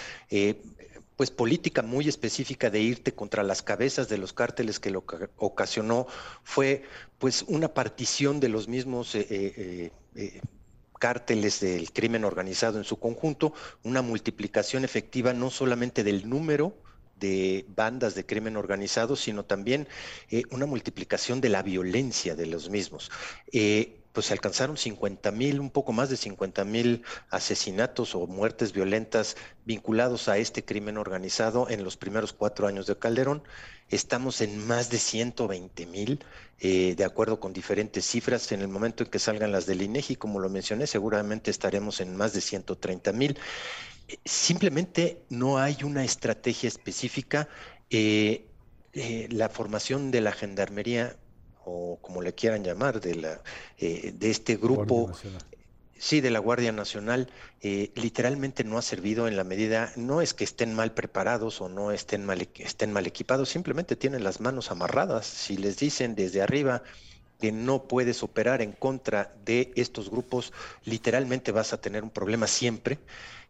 pues 1.18 1.30
política 1.30 1.82
muy 1.82 2.08
específica 2.08 2.70
de 2.70 2.80
irte 2.80 3.14
contra 3.14 3.44
las 3.44 3.62
cabezas 3.62 4.10
de 4.10 4.18
los 4.18 4.34
cárteles 4.34 4.80
que 4.80 4.90
lo 4.90 5.04
ocasionó 5.38 6.08
fue 6.44 6.84
pues 7.20 7.44
una 7.48 7.74
partición 7.74 8.40
de 8.40 8.50
los 8.50 8.68
mismos 8.68 9.16
eh, 10.16 10.42
cárteles 11.00 11.60
del 11.60 11.92
crimen 11.92 12.24
organizado 12.26 12.78
en 12.78 12.84
su 12.84 12.98
conjunto, 13.00 13.54
una 13.84 14.02
multiplicación 14.02 14.84
efectiva 14.84 15.34
no 15.34 15.50
solamente 15.50 16.04
del 16.04 16.30
número 16.30 16.76
de 17.20 17.66
bandas 17.70 18.16
de 18.16 18.26
crimen 18.26 18.58
organizado, 18.58 19.16
sino 19.16 19.46
también 19.46 19.88
una 20.52 20.66
multiplicación 20.66 21.40
de 21.40 21.50
la 21.50 21.64
violencia 21.64 22.36
de 22.36 22.46
los 22.46 22.70
mismos 22.70 23.10
pues 24.16 24.28
se 24.28 24.34
alcanzaron 24.34 24.78
50 24.78 25.30
mil, 25.32 25.60
un 25.60 25.70
poco 25.70 25.92
más 25.92 26.10
de 26.10 26.16
50 26.16 26.64
mil 26.64 27.04
asesinatos 27.30 28.16
o 28.16 28.26
muertes 28.28 28.72
violentas 28.72 29.36
vinculados 29.66 30.30
a 30.30 30.38
este 30.38 30.64
crimen 30.64 30.98
organizado 30.98 31.70
en 31.70 31.84
los 31.84 31.98
primeros 31.98 32.32
cuatro 32.32 32.66
años 32.66 32.88
de 32.88 32.98
Calderón. 32.98 33.44
Estamos 33.90 34.42
en 34.42 34.66
más 34.66 34.90
de 34.90 34.98
120 34.98 35.86
mil, 35.86 36.24
eh, 36.60 36.96
de 36.96 37.04
acuerdo 37.04 37.40
con 37.40 37.54
diferentes 37.54 38.06
cifras. 38.06 38.52
En 38.52 38.62
el 38.62 38.68
momento 38.68 39.04
en 39.04 39.10
que 39.10 39.20
salgan 39.20 39.52
las 39.52 39.68
del 39.68 39.82
INEGI, 39.82 40.16
como 40.16 40.40
lo 40.40 40.50
mencioné, 40.50 40.88
seguramente 40.88 41.52
estaremos 41.52 42.02
en 42.02 42.16
más 42.16 42.34
de 42.34 42.42
130 42.42 43.12
mil. 43.14 43.38
Simplemente 44.24 45.22
no 45.30 45.60
hay 45.60 45.78
una 45.84 46.04
estrategia 46.04 46.68
específica. 46.68 47.48
Eh, 47.90 48.46
eh, 48.94 49.28
la 49.30 49.50
formación 49.50 50.10
de 50.10 50.22
la 50.22 50.32
gendarmería 50.32 51.18
o 51.64 52.00
como 52.02 52.22
le 52.22 52.34
quieran 52.34 52.64
llamar, 52.64 53.02
de, 53.02 53.16
la, 53.16 53.42
de 53.80 54.30
este 54.30 54.56
grupo, 54.56 55.12
sí, 55.98 56.22
de 56.22 56.32
la 56.32 56.40
Guardia 56.40 56.72
Nacional, 56.72 57.30
eh, 57.62 57.92
literalmente 57.96 58.64
no 58.64 58.78
ha 58.78 58.82
servido 58.82 59.28
en 59.28 59.38
la 59.38 59.44
medida, 59.44 59.92
no 59.96 60.22
es 60.22 60.34
que 60.34 60.44
estén 60.44 60.74
mal 60.74 60.94
preparados 60.94 61.62
o 61.62 61.70
no 61.70 61.92
estén 61.92 62.26
mal, 62.26 62.48
estén 62.58 62.94
mal 62.94 63.08
equipados, 63.08 63.50
simplemente 63.50 63.96
tienen 63.96 64.24
las 64.24 64.40
manos 64.40 64.72
amarradas. 64.72 65.26
Si 65.26 65.58
les 65.58 65.78
dicen 65.78 66.16
desde 66.16 66.42
arriba 66.42 66.84
que 67.40 67.52
no 67.52 67.84
puedes 67.88 68.24
operar 68.24 68.62
en 68.62 68.72
contra 68.72 69.34
de 69.46 69.72
estos 69.76 70.10
grupos, 70.10 70.54
literalmente 70.84 71.52
vas 71.52 71.74
a 71.74 71.82
tener 71.82 72.04
un 72.04 72.10
problema 72.10 72.48
siempre. 72.48 73.00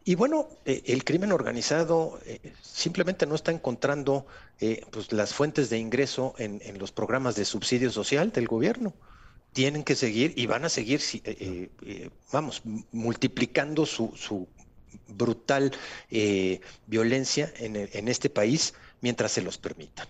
Y 0.08 0.14
bueno, 0.14 0.50
eh, 0.66 0.84
el 0.86 1.04
crimen 1.04 1.32
organizado 1.32 2.20
eh, 2.26 2.54
simplemente 2.62 3.26
no 3.26 3.34
está 3.34 3.52
encontrando 3.52 4.28
eh, 4.60 4.86
pues, 4.92 5.12
las 5.12 5.34
fuentes 5.34 5.72
de 5.72 5.80
ingreso 5.80 6.36
en, 6.38 6.62
los 6.78 6.92
programas 6.92 7.36
de 7.36 7.44
subsidio 7.44 7.92
social 7.92 8.32
del 8.32 8.48
gobierno. 8.48 8.94
Tienen 9.56 9.84
que 9.84 9.96
seguir 9.96 10.34
y 10.36 10.46
van 10.48 10.66
a 10.66 10.70
seguir, 10.70 11.00
vamos, 12.32 12.62
multiplicando 12.92 13.86
su, 13.86 14.12
su 14.16 14.48
brutal 15.08 15.72
violencia 16.88 17.54
en, 17.58 17.76
en, 17.78 18.08
este 18.10 18.30
país 18.30 18.74
mientras 19.00 19.32
se 19.32 19.42
los 19.42 19.58
permitan. 19.58 20.08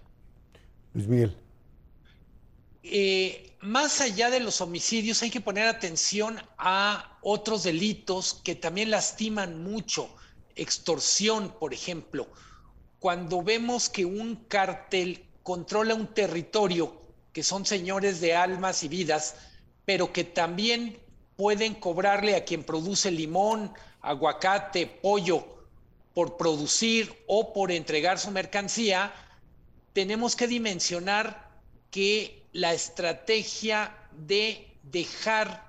Luis 0.93 1.07
Miguel 1.07 1.37
más 3.65 3.99
allá 3.99 4.29
de 4.29 4.39
los 4.39 4.61
homicidios, 4.61 5.23
hay 5.23 5.31
que 5.31 5.41
poner 5.41 5.67
atención 5.67 6.39
a 6.57 7.17
otros 7.21 7.63
delitos 7.63 8.41
que 8.43 8.55
también 8.55 8.91
lastiman 8.91 9.63
mucho. 9.63 10.09
Extorsión, 10.55 11.53
por 11.59 11.73
ejemplo. 11.73 12.27
Cuando 12.99 13.41
vemos 13.41 13.89
que 13.89 14.05
un 14.05 14.35
cártel 14.47 15.25
controla 15.43 15.95
un 15.95 16.13
territorio, 16.13 17.01
que 17.35 17.43
son 17.43 17.65
señores 17.65 18.21
de 18.21 18.33
almas 18.33 18.81
y 18.85 18.87
vidas, 18.87 19.35
pero 19.83 20.13
que 20.13 20.23
también 20.23 20.97
pueden 21.35 21.75
cobrarle 21.75 22.33
a 22.33 22.45
quien 22.45 22.63
produce 22.63 23.11
limón, 23.11 23.73
aguacate, 24.01 24.87
pollo, 24.87 25.45
por 26.13 26.37
producir 26.37 27.13
o 27.27 27.51
por 27.51 27.73
entregar 27.73 28.19
su 28.19 28.31
mercancía, 28.31 29.13
tenemos 29.91 30.37
que 30.37 30.47
dimensionar 30.47 31.51
que 31.91 32.47
la 32.53 32.73
estrategia 32.73 33.93
de 34.13 34.73
dejar 34.83 35.67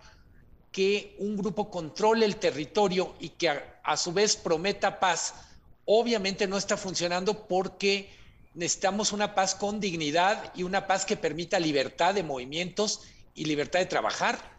que 0.71 1.17
un 1.19 1.37
grupo 1.37 1.69
controle 1.69 2.27
el 2.27 2.37
territorio 2.37 3.17
y 3.19 3.31
que 3.31 3.49
a, 3.83 3.97
su 3.97 4.13
vez 4.13 4.37
prometa 4.37 5.01
paz, 5.01 5.35
obviamente 5.85 6.47
no 6.47 6.59
está 6.59 6.77
funcionando 6.77 7.49
porque 7.49 8.09
necesitamos 8.57 9.13
una 9.13 9.35
paz 9.35 9.55
con 9.55 9.79
dignidad 9.79 10.53
y 10.57 10.65
una 10.65 10.87
paz 10.87 11.07
que 11.07 11.17
permita 11.17 11.61
libertad 11.61 12.15
de 12.15 12.25
movimientos 12.25 13.03
y 13.35 13.45
libertad 13.45 13.79
de 13.79 13.87
trabajar 13.87 14.57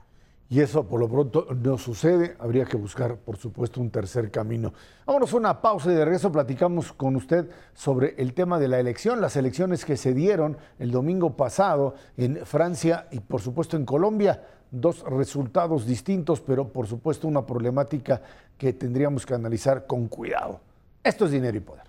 y 0.49 0.61
eso 0.61 0.87
por 0.87 0.99
lo 0.99 1.09
pronto 1.09 1.47
no 1.61 1.77
sucede. 1.77 2.37
Habría 2.39 2.65
que 2.65 2.77
buscar, 2.77 3.17
por 3.17 3.37
supuesto, 3.37 3.81
un 3.81 3.89
tercer 3.89 4.31
camino. 4.31 4.73
Vámonos 5.05 5.33
a 5.33 5.37
una 5.37 5.61
pausa 5.61 5.91
y 5.91 5.95
de 5.95 6.05
regreso 6.05 6.31
platicamos 6.31 6.93
con 6.93 7.15
usted 7.17 7.49
sobre 7.73 8.15
el 8.17 8.33
tema 8.33 8.57
de 8.57 8.69
la 8.69 8.79
elección, 8.79 9.19
las 9.19 9.35
elecciones 9.35 9.83
que 9.83 9.97
se 9.97 10.13
dieron 10.13 10.57
el 10.79 10.91
domingo 10.91 11.35
pasado 11.35 11.95
en 12.15 12.45
Francia 12.45 13.07
y 13.11 13.19
por 13.19 13.41
supuesto 13.41 13.75
en 13.75 13.85
Colombia. 13.85 14.41
Dos 14.71 15.03
resultados 15.03 15.85
distintos, 15.85 16.41
pero 16.41 16.69
por 16.69 16.87
supuesto 16.87 17.27
una 17.27 17.45
problemática 17.45 18.21
que 18.57 18.73
tendríamos 18.73 19.25
que 19.25 19.33
analizar 19.33 19.85
con 19.85 20.07
cuidado. 20.07 20.61
Esto 21.03 21.25
es 21.25 21.31
dinero 21.31 21.57
y 21.57 21.61
poder. 21.61 21.83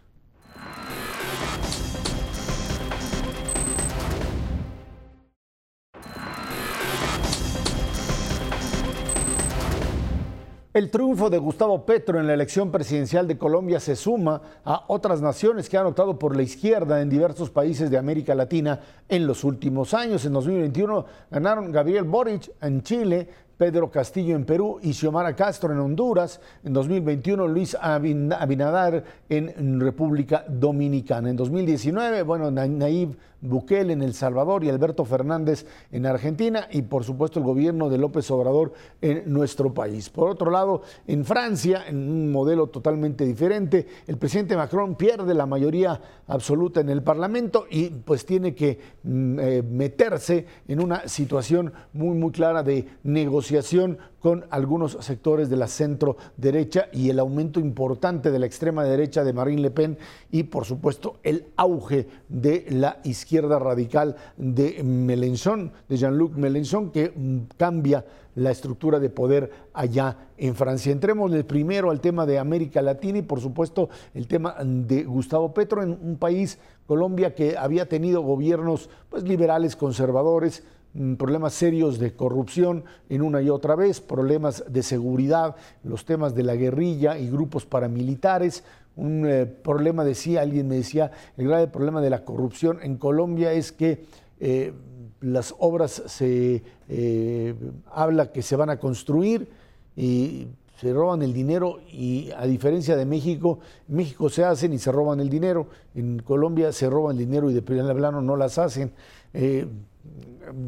El 10.74 10.90
triunfo 10.90 11.31
de 11.31 11.38
Gustavo 11.38 11.87
Petro 11.87 12.20
en 12.20 12.26
la 12.26 12.35
elección 12.35 12.70
presidencial 12.70 13.26
de 13.26 13.38
Colombia 13.38 13.81
se 13.81 13.96
suma 13.96 14.42
a 14.66 14.85
otras 14.88 15.22
naciones 15.22 15.66
que 15.66 15.78
han 15.78 15.87
optado 15.87 16.18
por 16.18 16.37
la 16.37 16.42
izquierda 16.42 17.00
en 17.00 17.09
diversos 17.09 17.48
países 17.48 17.90
de 17.90 17.96
América 17.96 18.35
Latina 18.35 18.78
en 19.09 19.26
los 19.26 19.44
últimos 19.44 19.94
años. 19.94 20.26
En 20.26 20.35
2021 20.35 21.07
ganaron 21.31 21.72
Gabriel 21.72 22.04
Boric 22.04 22.50
en 22.61 22.83
Chile, 22.83 23.26
Pedro 23.57 23.90
Castillo 23.90 24.37
en 24.37 24.44
Perú 24.44 24.78
y 24.83 24.92
Xiomara 24.92 25.35
Castro 25.35 25.72
en 25.72 25.78
Honduras. 25.78 26.38
En 26.62 26.74
2021, 26.74 27.48
Luis 27.48 27.74
Abinader 27.74 29.04
en 29.31 29.81
República 29.81 30.44
Dominicana. 30.46 31.31
En 31.31 31.37
2019, 31.37 32.22
bueno, 32.24 32.50
Nayib 32.50 33.16
Bukele 33.40 33.92
en 33.92 34.03
El 34.03 34.14
Salvador 34.14 34.64
y 34.64 34.68
Alberto 34.68 35.05
Fernández 35.05 35.66
en 35.92 36.07
Argentina 36.07 36.68
y 36.70 36.83
por 36.83 37.05
supuesto 37.05 37.38
el 37.38 37.44
gobierno 37.44 37.88
de 37.88 37.98
López 37.98 38.31
Obrador 38.31 38.72
en 39.01 39.33
nuestro 39.33 39.72
país. 39.72 40.11
Por 40.11 40.29
otro 40.29 40.51
lado, 40.51 40.83
en 41.07 41.24
Francia, 41.24 41.85
en 41.87 41.96
un 41.96 42.33
modelo 42.33 42.66
totalmente 42.66 43.24
diferente, 43.24 43.87
el 44.07 44.18
presidente 44.18 44.57
Macron 44.57 44.96
pierde 44.96 45.35
la 45.35 45.46
mayoría 45.46 46.01
absoluta 46.27 46.81
en 46.81 46.88
el 46.88 47.03
Parlamento 47.03 47.66
y 47.70 47.90
pues 47.90 48.27
tiene 48.27 48.55
que 48.55 48.79
mm, 49.05 49.38
eh, 49.38 49.62
meterse 49.62 50.46
en 50.66 50.81
una 50.81 51.07
situación 51.07 51.72
muy 51.92 52.16
muy 52.16 52.33
clara 52.33 52.62
de 52.62 52.87
negociación 53.05 53.98
con 54.20 54.46
algunos 54.51 54.98
sectores 55.01 55.48
de 55.48 55.57
la 55.57 55.68
centro 55.68 56.16
derecha 56.37 56.88
y 56.92 57.09
el 57.09 57.20
aumento 57.20 57.61
importante 57.61 58.33
de 58.33 58.38
la 58.40 58.46
extrema 58.46 58.83
derecha 58.83 59.22
de 59.22 59.33
Marine 59.33 59.62
Le 59.62 59.70
Pen 59.70 59.96
y 60.33 60.42
por 60.42 60.64
supuesto 60.64 61.20
el 61.22 61.46
auge 61.57 62.09
de 62.29 62.66
la 62.70 62.98
izquierda 63.05 63.27
radical 63.58 64.16
de 64.36 64.82
Mélenchon, 64.82 65.70
de 65.88 65.96
Jean-Luc 65.96 66.36
Mélenchon, 66.36 66.90
que 66.90 67.12
mm, 67.14 67.56
cambia 67.56 68.04
la 68.34 68.50
estructura 68.50 68.98
de 68.98 69.10
poder 69.10 69.50
allá 69.74 70.16
en 70.36 70.54
Francia. 70.54 70.92
Entremos 70.92 71.32
primero 71.44 71.90
al 71.90 72.00
tema 72.00 72.24
de 72.24 72.38
América 72.38 72.80
Latina 72.82 73.18
y 73.18 73.22
por 73.22 73.40
supuesto 73.40 73.88
el 74.14 74.28
tema 74.28 74.56
de 74.62 75.04
Gustavo 75.04 75.52
Petro 75.52 75.82
en 75.82 75.90
un 75.90 76.16
país, 76.16 76.58
Colombia, 76.86 77.34
que 77.34 77.56
había 77.56 77.88
tenido 77.88 78.22
gobiernos 78.22 78.88
pues, 79.10 79.24
liberales, 79.24 79.76
conservadores, 79.76 80.62
Mm, 80.94 81.14
problemas 81.14 81.52
serios 81.52 81.98
de 81.98 82.14
corrupción 82.14 82.84
en 83.10 83.20
una 83.20 83.42
y 83.42 83.50
otra 83.50 83.76
vez, 83.76 84.00
problemas 84.00 84.64
de 84.68 84.82
seguridad, 84.82 85.54
los 85.84 86.06
temas 86.06 86.34
de 86.34 86.42
la 86.44 86.56
guerrilla 86.56 87.18
y 87.18 87.28
grupos 87.28 87.66
paramilitares. 87.66 88.64
Un 88.98 89.24
eh, 89.26 89.46
problema, 89.46 90.04
decía, 90.04 90.40
alguien 90.42 90.66
me 90.66 90.74
decía, 90.74 91.12
el 91.37 91.46
grave 91.46 91.68
problema 91.68 92.00
de 92.00 92.11
la 92.11 92.24
corrupción 92.24 92.80
en 92.82 92.96
Colombia 92.96 93.52
es 93.52 93.70
que 93.70 94.06
eh, 94.40 94.72
las 95.20 95.54
obras 95.61 96.02
se 96.06 96.64
eh, 96.88 97.54
habla 97.92 98.32
que 98.32 98.42
se 98.42 98.56
van 98.56 98.70
a 98.70 98.80
construir 98.80 99.48
y 99.96 100.48
se 100.80 100.92
roban 100.92 101.22
el 101.22 101.32
dinero 101.32 101.78
y 101.92 102.30
a 102.37 102.44
diferencia 102.44 102.96
de 102.96 103.06
México, 103.06 103.61
en 103.88 103.96
México 103.96 104.28
se 104.28 104.44
hacen 104.44 104.72
y 104.72 104.78
se 104.78 104.90
roban 104.90 105.20
el 105.20 105.28
dinero, 105.28 105.68
en 105.94 106.18
Colombia 106.18 106.72
se 106.72 106.90
roban 106.90 107.16
el 107.16 107.18
dinero 107.18 107.50
y 107.50 107.54
de 107.54 107.62
primer 107.62 107.94
plano 107.94 108.20
no 108.20 108.37
las 108.37 108.58
hacen. 108.58 108.90
Eh, 109.32 109.64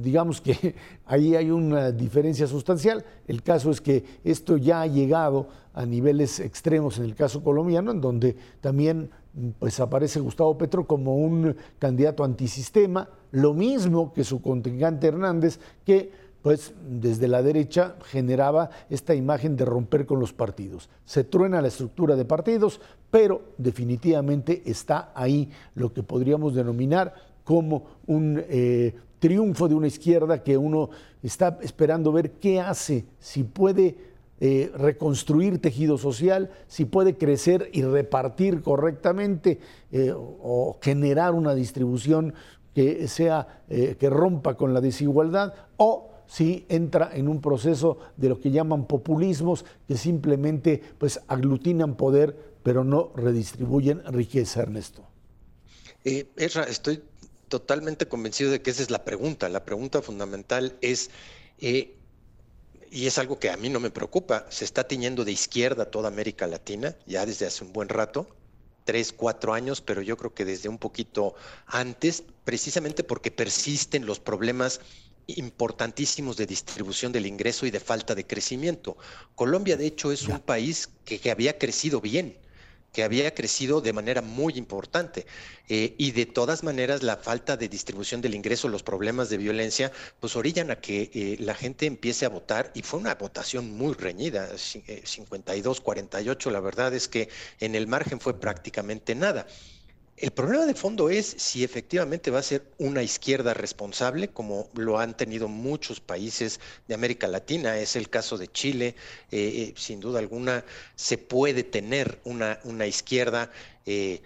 digamos 0.01 0.41
que 0.41 0.75
ahí 1.07 1.35
hay 1.35 1.51
una 1.51 1.91
diferencia 1.91 2.47
sustancial. 2.47 3.05
El 3.27 3.43
caso 3.43 3.73
es 3.73 3.81
que 3.81 4.05
esto 4.23 4.57
ya 4.57 4.83
ha 4.83 4.87
llegado 4.87 5.49
a 5.75 5.87
niveles 5.87 6.41
extremos 6.41 6.99
en 6.99 7.05
el 7.05 7.15
caso 7.15 7.43
colombiano, 7.43 7.91
en 7.91 8.01
donde 8.01 8.37
también 8.61 9.11
pues 9.59 9.79
aparece 9.81 10.21
Gustavo 10.21 10.59
Petro 10.59 10.87
como 10.87 11.17
un 11.17 11.57
candidato 11.79 12.25
antisistema, 12.25 13.09
lo 13.33 13.55
mismo 13.55 14.13
que 14.13 14.25
su 14.25 14.43
contingente 14.43 15.07
Hernández, 15.07 15.61
que 15.85 16.11
pues 16.43 16.73
desde 16.89 17.29
la 17.29 17.43
derecha 17.43 17.97
generaba 18.07 18.71
esta 18.89 19.15
imagen 19.15 19.57
de 19.57 19.65
romper 19.65 20.07
con 20.07 20.21
los 20.21 20.33
partidos. 20.33 20.89
Se 21.05 21.25
truena 21.25 21.61
la 21.61 21.69
estructura 21.69 22.17
de 22.17 22.25
partidos, 22.25 22.81
pero 23.11 23.43
definitivamente 23.59 24.63
está 24.65 25.13
ahí 25.15 25.51
lo 25.75 25.93
que 25.93 26.03
podríamos 26.03 26.55
denominar 26.55 27.15
como 27.45 27.85
un 28.07 28.43
eh, 28.49 28.95
triunfo 29.19 29.69
de 29.69 29.75
una 29.75 29.87
izquierda 29.87 30.43
que 30.43 30.57
uno 30.57 30.91
está 31.23 31.59
esperando 31.63 32.11
ver 32.11 32.33
qué 32.33 32.61
hace, 32.61 33.05
si 33.19 33.45
puede 33.45 34.10
eh, 34.41 34.73
reconstruir 34.75 35.61
tejido 35.61 35.99
social, 35.99 36.51
si 36.67 36.85
puede 36.85 37.17
crecer 37.17 37.71
y 37.73 37.83
repartir 37.83 38.63
correctamente 38.63 39.61
eh, 39.93 40.13
o 40.15 40.79
generar 40.83 41.35
una 41.35 41.55
distribución 41.55 42.35
que 42.75 43.09
sea 43.09 43.63
que 43.69 44.09
rompa 44.09 44.57
con 44.57 44.73
la 44.73 44.81
desigualdad 44.81 45.55
o 45.77 46.11
si 46.31 46.65
entra 46.69 47.11
en 47.13 47.27
un 47.27 47.41
proceso 47.41 47.99
de 48.17 48.29
lo 48.29 48.41
que 48.41 48.53
llaman 48.53 48.87
populismos, 48.87 49.65
que 49.89 49.97
simplemente 49.97 50.81
pues 50.99 51.21
aglutinan 51.27 51.97
poder, 51.97 52.55
pero 52.63 52.85
no 52.85 53.13
redistribuyen 53.17 54.05
riqueza, 54.13 54.63
Ernesto. 54.63 55.03
Eh, 56.05 56.29
estoy 56.37 57.03
totalmente 57.49 58.07
convencido 58.07 58.53
de 58.53 58.63
que 58.63 58.71
esa 58.71 58.83
es 58.83 58.91
la 58.91 59.05
pregunta. 59.05 59.49
La 59.49 59.65
pregunta 59.65 60.03
fundamental 60.03 60.77
es, 60.81 61.11
eh, 61.59 61.97
y 62.91 63.07
es 63.07 63.19
algo 63.19 63.39
que 63.39 63.51
a 63.51 63.57
mí 63.57 63.69
no 63.69 63.81
me 63.81 63.91
preocupa, 63.91 64.47
se 64.51 64.65
está 64.65 64.87
tiñendo 64.87 65.25
de 65.25 65.33
izquierda 65.33 65.91
toda 65.91 66.09
América 66.09 66.47
Latina, 66.47 66.97
ya 67.07 67.25
desde 67.25 67.47
hace 67.47 67.65
un 67.65 67.73
buen 67.73 67.89
rato, 67.89 68.29
tres, 68.85 69.13
cuatro 69.13 69.55
años, 69.55 69.81
pero 69.81 70.03
yo 70.03 70.17
creo 70.17 70.35
que 70.35 70.45
desde 70.45 70.69
un 70.69 70.79
poquito 70.79 71.35
antes, 71.67 72.25
precisamente 72.45 73.05
porque 73.05 73.31
persisten 73.31 74.07
los 74.07 74.19
problemas 74.19 74.81
importantísimos 75.29 76.37
de 76.37 76.47
distribución 76.47 77.13
del 77.13 77.27
ingreso 77.27 77.67
y 77.67 77.71
de 77.71 77.79
falta 77.79 78.17
de 78.17 78.27
crecimiento. 78.27 78.97
Colombia, 79.37 79.77
de 79.77 79.87
hecho, 79.87 80.11
es 80.11 80.27
un 80.27 80.41
país 80.41 80.89
que, 81.05 81.31
había 81.31 81.59
crecido 81.59 82.01
bien, 82.01 82.37
que 82.93 83.03
había 83.03 83.35
crecido 83.35 83.81
de 83.81 83.93
manera 83.93 84.23
muy 84.23 84.55
importante. 84.55 85.27
Eh, 85.69 85.95
y 85.99 86.11
de 86.13 86.27
todas 86.27 86.65
maneras, 86.65 87.03
la 87.03 87.17
falta 87.17 87.57
de 87.57 87.69
distribución 87.69 88.21
del 88.21 88.35
ingreso, 88.35 88.69
los 88.69 88.83
problemas 88.83 89.31
de 89.31 89.37
violencia, 89.39 89.93
pues 90.19 90.35
orillan 90.37 90.71
a 90.71 90.81
que 90.81 91.11
eh, 91.15 91.37
la 91.39 91.55
gente 91.55 91.87
empiece 91.87 92.27
a 92.27 92.29
votar. 92.29 92.73
Y 92.75 92.83
fue 92.83 93.01
una 93.01 93.15
votación 93.15 93.71
muy 93.71 93.95
reñida, 93.95 94.51
52-48. 94.55 96.47
Eh, 96.49 96.53
la 96.53 96.61
verdad 96.61 96.95
es 96.95 97.09
que 97.09 97.29
en 97.61 97.75
el 97.75 97.87
margen 97.87 98.21
fue 98.21 98.39
prácticamente 98.41 99.15
nada. 99.15 99.47
El 100.21 100.33
problema 100.33 100.67
de 100.67 100.75
fondo 100.75 101.09
es 101.09 101.35
si 101.39 101.65
efectivamente 101.65 102.31
va 102.31 102.41
a 102.41 102.43
ser 102.43 102.63
una 102.77 103.03
izquierda 103.03 103.55
responsable, 103.55 104.29
como 104.29 104.69
lo 104.75 104.99
han 104.99 105.17
tenido 105.17 105.49
muchos 105.49 106.01
países 106.01 106.61
de 106.87 106.95
América 106.95 107.27
Latina. 107.27 107.79
Es 107.79 107.97
el 107.97 108.11
caso 108.11 108.37
de 108.37 108.49
Chile. 108.49 108.95
Eh, 109.31 109.39
eh, 109.71 109.75
sin 109.79 109.99
duda 109.99 110.19
alguna, 110.19 110.63
se 110.95 111.17
puede 111.17 111.63
tener 111.65 112.21
una, 112.25 112.61
una 112.65 112.87
izquierda. 112.87 113.51
Eh, 113.87 114.21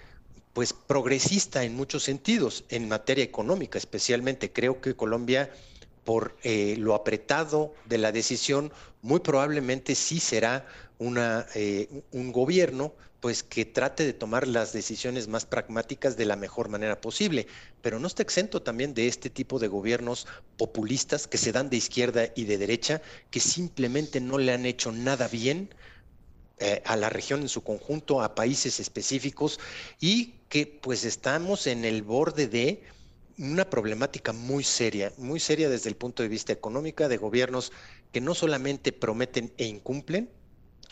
pues 0.52 0.72
progresista 0.72 1.62
en 1.64 1.76
muchos 1.76 2.02
sentidos, 2.02 2.64
en 2.70 2.88
materia 2.88 3.24
económica 3.24 3.78
especialmente. 3.78 4.52
Creo 4.52 4.80
que 4.80 4.96
Colombia, 4.96 5.52
por 6.04 6.36
lo 6.44 6.94
apretado 6.94 7.74
de 7.86 7.98
la 7.98 8.12
decisión, 8.12 8.72
muy 9.02 9.20
probablemente 9.20 9.94
sí 9.94 10.20
será 10.20 10.66
una, 10.98 11.46
un 12.12 12.32
gobierno 12.32 12.94
pues 13.24 13.42
que 13.42 13.64
trate 13.64 14.04
de 14.04 14.12
tomar 14.12 14.46
las 14.46 14.74
decisiones 14.74 15.28
más 15.28 15.46
pragmáticas 15.46 16.18
de 16.18 16.26
la 16.26 16.36
mejor 16.36 16.68
manera 16.68 17.00
posible, 17.00 17.46
pero 17.80 17.98
no 17.98 18.06
está 18.06 18.22
exento 18.22 18.60
también 18.60 18.92
de 18.92 19.08
este 19.08 19.30
tipo 19.30 19.58
de 19.58 19.66
gobiernos 19.66 20.26
populistas 20.58 21.26
que 21.26 21.38
se 21.38 21.50
dan 21.50 21.70
de 21.70 21.78
izquierda 21.78 22.28
y 22.36 22.44
de 22.44 22.58
derecha, 22.58 23.00
que 23.30 23.40
simplemente 23.40 24.20
no 24.20 24.36
le 24.36 24.52
han 24.52 24.66
hecho 24.66 24.92
nada 24.92 25.26
bien 25.26 25.74
eh, 26.58 26.82
a 26.84 26.96
la 26.96 27.08
región 27.08 27.40
en 27.40 27.48
su 27.48 27.64
conjunto, 27.64 28.20
a 28.20 28.34
países 28.34 28.78
específicos, 28.78 29.58
y 30.00 30.34
que 30.50 30.66
pues 30.66 31.06
estamos 31.06 31.66
en 31.66 31.86
el 31.86 32.02
borde 32.02 32.46
de 32.46 32.82
una 33.38 33.68
problemática 33.68 34.32
muy 34.32 34.64
seria, 34.64 35.12
muy 35.16 35.40
seria 35.40 35.68
desde 35.68 35.88
el 35.88 35.96
punto 35.96 36.22
de 36.22 36.28
vista 36.28 36.52
económico, 36.52 37.08
de 37.08 37.16
gobiernos 37.16 37.72
que 38.12 38.20
no 38.20 38.34
solamente 38.34 38.92
prometen 38.92 39.52
e 39.56 39.66
incumplen, 39.66 40.30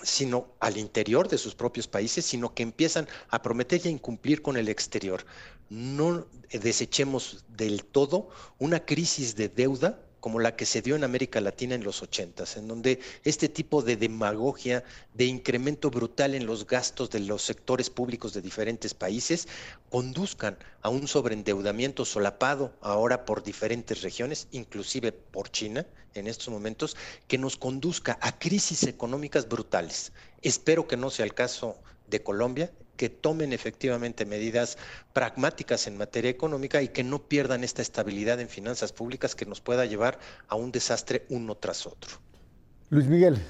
sino 0.03 0.55
al 0.59 0.77
interior 0.77 1.29
de 1.29 1.39
sus 1.39 1.55
propios 1.55 1.87
países, 1.87 2.25
sino 2.25 2.55
que 2.55 2.63
empiezan 2.63 3.07
a 3.29 3.43
prometer 3.43 3.81
y 3.85 3.89
a 3.89 3.93
incumplir 3.93 4.43
con 4.43 4.57
el 4.57 4.69
exterior. 4.69 5.25
No 5.71 6.27
desechemos 6.51 7.45
del 7.49 7.85
todo 7.85 8.29
una 8.59 8.85
crisis 8.85 9.37
de 9.37 9.49
deuda 9.49 10.01
como 10.23 10.39
la 10.39 10.55
que 10.55 10.67
se 10.67 10.83
dio 10.83 10.95
en 10.95 11.03
América 11.03 11.41
Latina 11.41 11.75
en 11.75 11.83
los 11.83 12.01
ochentas, 12.01 12.57
en 12.57 12.69
donde 12.69 13.01
este 13.25 13.49
tipo 13.49 13.83
de 13.83 13.97
demagogia, 13.97 14.85
de 15.15 15.25
incremento 15.25 15.91
brutal 15.91 16.37
en 16.37 16.47
los 16.47 16.65
gastos 16.65 17.11
de 17.11 17.19
los 17.19 17.43
sectores 17.43 17.91
públicos 17.91 18.33
de 18.33 18.41
diferentes 18.41 18.95
países, 18.95 19.49
conduzcan 19.91 20.57
a 20.81 20.91
un 20.91 21.09
sobreendeudamiento 21.09 22.05
solapado 22.05 22.73
ahora 22.83 23.25
por 23.25 23.43
diferentes 23.43 24.03
regiones, 24.03 24.47
inclusive 24.53 25.11
por 25.11 25.51
China 25.51 25.85
en 26.15 26.29
estos 26.29 26.51
momentos, 26.51 26.97
que 27.27 27.37
nos 27.37 27.57
conduzca 27.57 28.17
a 28.21 28.39
crisis 28.39 28.85
económicas 28.85 29.49
brutales. 29.49 30.13
Espero 30.41 30.87
que 30.87 30.97
no 30.97 31.11
sea 31.11 31.25
el 31.25 31.35
caso 31.35 31.77
de 32.07 32.23
Colombia, 32.23 32.71
que 32.97 33.09
tomen 33.09 33.53
efectivamente 33.53 34.25
medidas 34.27 34.79
pragmáticas 35.13 35.87
en 35.87 35.97
materia 35.97 36.31
económica 36.31 36.83
y 36.83 36.89
que 36.89 37.05
no 37.05 37.27
pierdan 37.29 37.65
esta 37.65 37.83
estabilidad 37.83 38.41
en 38.41 38.49
finanzas 38.49 38.93
públicas 38.93 39.35
que 39.35 39.47
nos 39.47 39.61
pueda 39.61 39.87
llevar 39.87 40.19
a 40.49 40.57
un 40.57 40.73
desastre 40.73 41.27
uno 41.29 41.57
tras 41.57 41.87
otro. 41.87 42.19
Luis 42.91 43.07
Miguel. 43.07 43.43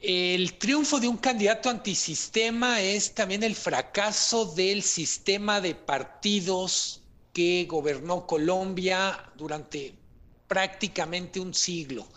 El 0.00 0.54
triunfo 0.54 0.98
de 0.98 1.08
un 1.08 1.18
candidato 1.18 1.68
antisistema 1.68 2.80
es 2.80 3.14
también 3.14 3.42
el 3.42 3.54
fracaso 3.54 4.46
del 4.46 4.82
sistema 4.82 5.60
de 5.60 5.74
partidos 5.74 7.02
que 7.34 7.66
gobernó 7.68 8.26
Colombia 8.26 9.30
durante 9.36 9.94
prácticamente 10.48 11.38
un 11.38 11.52
siglo. 11.52 12.08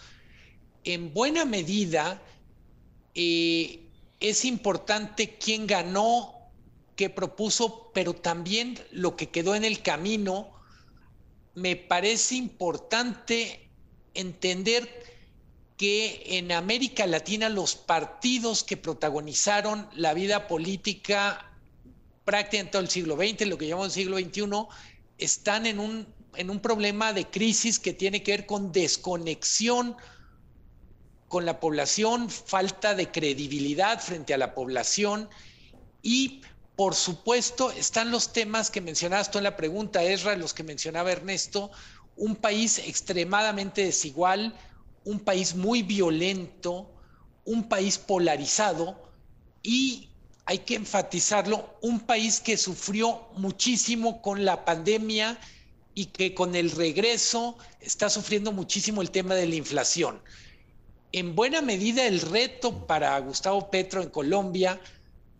En 0.86 1.14
buena 1.14 1.44
medida, 1.44 2.22
eh, 3.14 3.83
es 4.24 4.46
importante 4.46 5.38
quién 5.38 5.68
ganó, 5.68 6.34
qué 6.96 7.10
propuso, 7.10 7.92
pero 7.94 8.14
también 8.14 8.80
lo 8.90 9.18
que 9.18 9.30
quedó 9.30 9.54
en 9.54 9.66
el 9.66 9.82
camino. 9.82 10.50
Me 11.56 11.76
parece 11.76 12.36
importante 12.36 13.70
entender 14.14 14.90
que 15.76 16.38
en 16.38 16.54
América 16.54 17.06
Latina 17.06 17.50
los 17.50 17.76
partidos 17.76 18.64
que 18.64 18.78
protagonizaron 18.78 19.90
la 19.94 20.14
vida 20.14 20.48
política 20.48 21.52
prácticamente 22.24 22.60
en 22.60 22.72
todo 22.72 22.82
el 22.82 22.90
siglo 22.90 23.18
XX, 23.18 23.46
lo 23.48 23.58
que 23.58 23.68
llamamos 23.68 23.98
el 23.98 24.04
siglo 24.04 24.18
XXI, 24.18 24.44
están 25.18 25.66
en 25.66 25.82
un, 25.82 26.08
en 26.36 26.50
un 26.50 26.62
problema 26.62 27.12
de 27.12 27.30
crisis 27.30 27.78
que 27.78 27.92
tiene 27.92 28.24
que 28.24 28.32
ver 28.32 28.46
con 28.46 28.72
desconexión 28.72 29.98
con 31.34 31.48
la 31.48 31.60
población, 31.60 32.30
falta 32.30 32.94
de 32.94 33.10
credibilidad 33.10 34.00
frente 34.00 34.36
a 34.36 34.38
la 34.38 34.54
población 34.54 35.28
y 36.04 36.44
por 36.76 36.94
supuesto 36.94 37.72
están 37.72 38.12
los 38.12 38.34
temas 38.34 38.70
que 38.70 38.82
mencionabas 38.82 39.32
tú 39.32 39.40
en 39.40 39.46
la 39.46 39.58
pregunta, 39.58 40.04
Ezra, 40.04 40.36
los 40.36 40.54
que 40.54 40.62
mencionaba 40.62 41.12
Ernesto, 41.12 41.72
un 42.18 42.36
país 42.36 42.78
extremadamente 42.78 43.84
desigual, 43.84 44.56
un 45.06 45.22
país 45.22 45.56
muy 45.56 45.82
violento, 45.82 46.94
un 47.46 47.68
país 47.68 47.98
polarizado 47.98 49.12
y 49.64 50.12
hay 50.46 50.60
que 50.60 50.76
enfatizarlo, 50.76 51.80
un 51.82 52.02
país 52.02 52.42
que 52.42 52.58
sufrió 52.58 53.28
muchísimo 53.38 54.22
con 54.22 54.46
la 54.46 54.66
pandemia 54.66 55.40
y 55.96 56.06
que 56.06 56.36
con 56.36 56.54
el 56.54 56.70
regreso 56.70 57.58
está 57.80 58.12
sufriendo 58.12 58.52
muchísimo 58.52 59.02
el 59.02 59.10
tema 59.10 59.34
de 59.34 59.48
la 59.48 59.56
inflación 59.56 60.22
en 61.14 61.36
buena 61.36 61.62
medida 61.62 62.08
el 62.08 62.20
reto 62.20 62.88
para 62.88 63.18
Gustavo 63.20 63.70
Petro 63.70 64.02
en 64.02 64.10
Colombia 64.10 64.82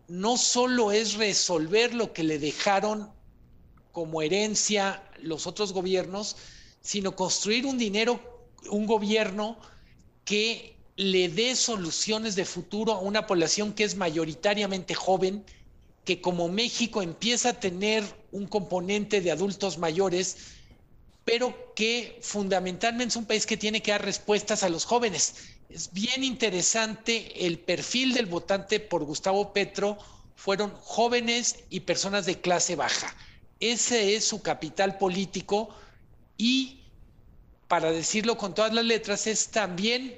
no 0.08 0.38
solo 0.38 0.92
es 0.92 1.16
resolver 1.16 1.96
lo 1.96 2.14
que 2.14 2.24
le 2.24 2.38
dejaron 2.38 3.10
como 3.92 4.22
herencia 4.22 5.04
los 5.20 5.48
otros 5.48 5.74
gobiernos, 5.74 6.36
sino 6.82 7.16
construir 7.16 7.66
un 7.66 7.80
dinero, 7.80 8.20
un 8.70 8.86
gobierno 8.86 9.58
que 10.26 10.76
le 10.96 11.28
dé 11.30 11.56
soluciones 11.56 12.36
de 12.36 12.46
futuro 12.46 12.94
a 12.94 13.00
una 13.00 13.26
población 13.26 13.74
que 13.74 13.84
es 13.84 13.96
mayoritariamente 13.96 14.94
joven, 14.94 15.44
que 16.06 16.22
como 16.22 16.50
México 16.50 17.02
empieza 17.02 17.50
a 17.50 17.60
tener 17.60 18.04
un 18.32 18.46
componente 18.46 19.22
de 19.22 19.32
adultos 19.32 19.80
mayores, 19.80 20.38
pero 21.26 21.74
que 21.74 22.20
fundamentalmente 22.22 23.10
es 23.10 23.16
un 23.16 23.26
país 23.26 23.48
que 23.48 23.58
tiene 23.58 23.82
que 23.82 23.92
dar 23.92 24.06
respuestas 24.06 24.62
a 24.62 24.70
los 24.70 24.86
jóvenes. 24.86 25.53
Es 25.74 25.92
bien 25.92 26.24
interesante 26.24 27.48
el 27.48 27.58
perfil 27.58 28.14
del 28.14 28.28
votante 28.28 28.80
por 28.80 29.04
Gustavo 29.06 29.54
Petro, 29.54 29.98
fueron 30.36 30.72
jóvenes 30.76 31.64
y 31.72 31.80
personas 31.80 32.28
de 32.28 32.40
clase 32.40 32.76
baja. 32.76 33.12
Ese 33.60 34.16
es 34.16 34.24
su 34.24 34.44
capital 34.44 35.00
político 35.00 35.70
y, 36.38 36.84
para 37.68 37.92
decirlo 37.92 38.38
con 38.38 38.54
todas 38.54 38.72
las 38.72 38.86
letras, 38.86 39.26
es 39.26 39.48
también 39.48 40.16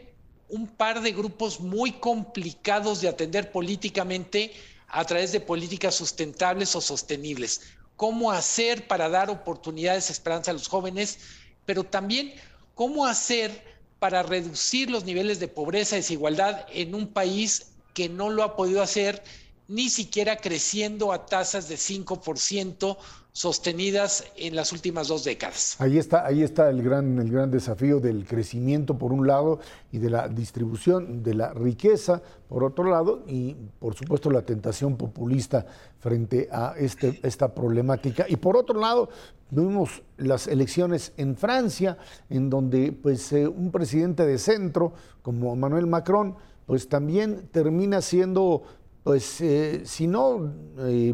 un 0.50 0.68
par 0.68 1.00
de 1.02 1.14
grupos 1.14 1.62
muy 1.62 1.94
complicados 1.94 3.00
de 3.00 3.08
atender 3.08 3.54
políticamente 3.54 4.52
a 4.90 5.06
través 5.06 5.32
de 5.32 5.40
políticas 5.40 5.96
sustentables 5.96 6.76
o 6.76 6.82
sostenibles. 6.82 7.62
Cómo 7.96 8.34
hacer 8.34 8.88
para 8.88 9.08
dar 9.08 9.30
oportunidades, 9.30 10.10
esperanza 10.10 10.52
a 10.52 10.56
los 10.56 10.68
jóvenes, 10.68 11.18
pero 11.66 11.86
también 11.86 12.34
cómo 12.74 13.06
hacer 13.06 13.75
para 14.00 14.24
reducir 14.24 14.90
los 14.90 15.06
niveles 15.06 15.40
de 15.40 15.48
pobreza 15.48 15.96
y 15.96 16.00
desigualdad 16.00 16.66
en 16.72 16.96
un 16.96 17.08
país 17.08 17.68
que 17.94 18.10
no 18.10 18.30
lo 18.30 18.44
ha 18.44 18.56
podido 18.56 18.82
hacer 18.82 19.24
ni 19.68 19.90
siquiera 19.90 20.38
creciendo 20.38 21.12
a 21.12 21.26
tasas 21.26 21.68
de 21.70 21.76
5% 21.76 22.98
sostenidas 23.36 24.24
en 24.38 24.56
las 24.56 24.72
últimas 24.72 25.10
dos 25.10 25.26
décadas. 25.26 25.76
Ahí 25.80 25.98
está, 25.98 26.26
ahí 26.26 26.42
está 26.42 26.70
el 26.70 26.82
gran, 26.82 27.20
el 27.20 27.30
gran 27.30 27.52
desafío 27.52 28.00
del 28.00 28.26
crecimiento 28.26 28.98
por 28.98 29.12
un 29.12 29.28
lado 29.28 29.60
y 29.92 29.98
de 29.98 30.10
la 30.10 30.30
distribución 30.30 31.22
de 31.22 31.34
la 31.34 31.54
riqueza 31.54 32.22
por 32.48 32.64
otro 32.64 32.86
lado 32.86 33.24
y 33.28 33.54
por 33.78 33.94
supuesto 33.94 34.32
la 34.32 34.44
tentación 34.44 34.96
populista 34.96 35.66
frente 36.00 36.48
a 36.50 36.76
este, 36.78 37.20
esta 37.24 37.54
problemática. 37.54 38.26
Y 38.30 38.38
por 38.38 38.56
otro 38.56 38.80
lado, 38.80 39.10
vimos 39.50 40.02
las 40.16 40.48
elecciones 40.48 41.12
en 41.18 41.36
Francia, 41.36 41.98
en 42.30 42.50
donde 42.50 42.94
pues, 42.94 43.34
eh, 43.34 43.50
un 43.50 43.70
presidente 43.70 44.26
de 44.26 44.38
centro 44.38 44.94
como 45.22 45.52
Emmanuel 45.52 45.88
Macron, 45.88 46.38
pues 46.66 46.88
también 46.88 47.50
termina 47.52 48.00
siendo, 48.02 48.64
pues, 49.04 49.42
eh, 49.42 49.82
si 49.84 50.08
no 50.08 50.54
eh, 50.80 51.14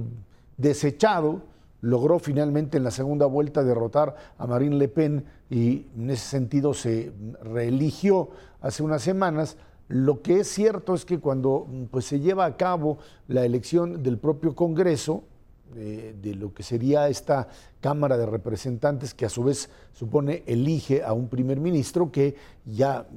desechado, 0.58 1.50
logró 1.82 2.20
finalmente 2.20 2.78
en 2.78 2.84
la 2.84 2.92
segunda 2.92 3.26
vuelta 3.26 3.64
derrotar 3.64 4.16
a 4.38 4.48
Marine 4.48 4.78
Le 4.78 4.88
Pen 4.88 5.26
y 5.50 5.88
en 5.98 6.10
ese 6.12 6.30
sentido 6.30 6.74
se 6.74 7.12
reeligió 7.44 8.30
hace 8.62 8.84
unas 8.84 9.02
semanas. 9.02 9.58
Lo 9.88 10.22
que 10.22 10.40
es 10.40 10.48
cierto 10.48 10.94
es 10.94 11.04
que 11.04 11.20
cuando 11.20 11.68
pues, 11.90 12.06
se 12.06 12.20
lleva 12.20 12.46
a 12.46 12.56
cabo 12.56 13.00
la 13.28 13.46
elección 13.46 14.04
del 14.04 14.18
propio 14.18 14.56
Congreso, 14.56 15.24
de, 15.74 16.36
lo 16.36 16.54
que 16.54 16.64
sería 16.64 17.08
esta 17.10 17.48
Cámara 17.80 18.18
de 18.18 18.26
Representantes, 18.26 19.14
que 19.14 19.26
a 19.26 19.30
su 19.30 19.44
vez 19.44 19.70
supone 19.94 20.44
elige 20.46 21.04
a 21.04 21.14
un 21.14 21.28
primer 21.28 21.60
ministro, 21.60 22.12
que 22.12 22.36
ya, 22.66 23.08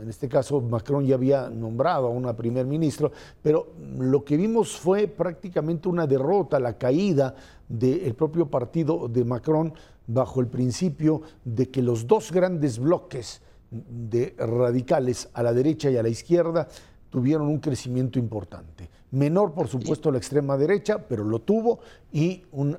en 0.00 0.08
este 0.08 0.28
caso, 0.28 0.60
Macron 0.60 1.04
ya 1.04 1.16
había 1.16 1.48
nombrado 1.50 2.06
a 2.06 2.10
una 2.10 2.36
primer 2.36 2.66
ministro, 2.66 3.10
pero 3.42 3.72
lo 3.98 4.24
que 4.24 4.36
vimos 4.36 4.76
fue 4.76 5.08
prácticamente 5.08 5.88
una 5.88 6.06
derrota, 6.06 6.60
la 6.60 6.78
caída 6.78 7.34
del 7.68 8.14
propio 8.14 8.46
partido 8.46 9.08
de 9.08 9.24
Macron 9.24 9.74
bajo 10.06 10.40
el 10.40 10.46
principio 10.46 11.22
de 11.44 11.70
que 11.70 11.82
los 11.82 12.06
dos 12.06 12.30
grandes 12.30 12.78
bloques 12.78 13.40
de 13.70 14.34
radicales 14.38 15.28
a 15.32 15.42
la 15.42 15.52
derecha 15.52 15.90
y 15.90 15.96
a 15.96 16.02
la 16.02 16.08
izquierda 16.08 16.68
tuvieron 17.14 17.46
un 17.46 17.60
crecimiento 17.60 18.18
importante. 18.18 18.90
Menor, 19.12 19.52
por 19.52 19.68
supuesto, 19.68 20.10
la 20.10 20.18
extrema 20.18 20.56
derecha, 20.56 20.98
pero 20.98 21.22
lo 21.22 21.38
tuvo, 21.38 21.78
y 22.12 22.42
un 22.50 22.76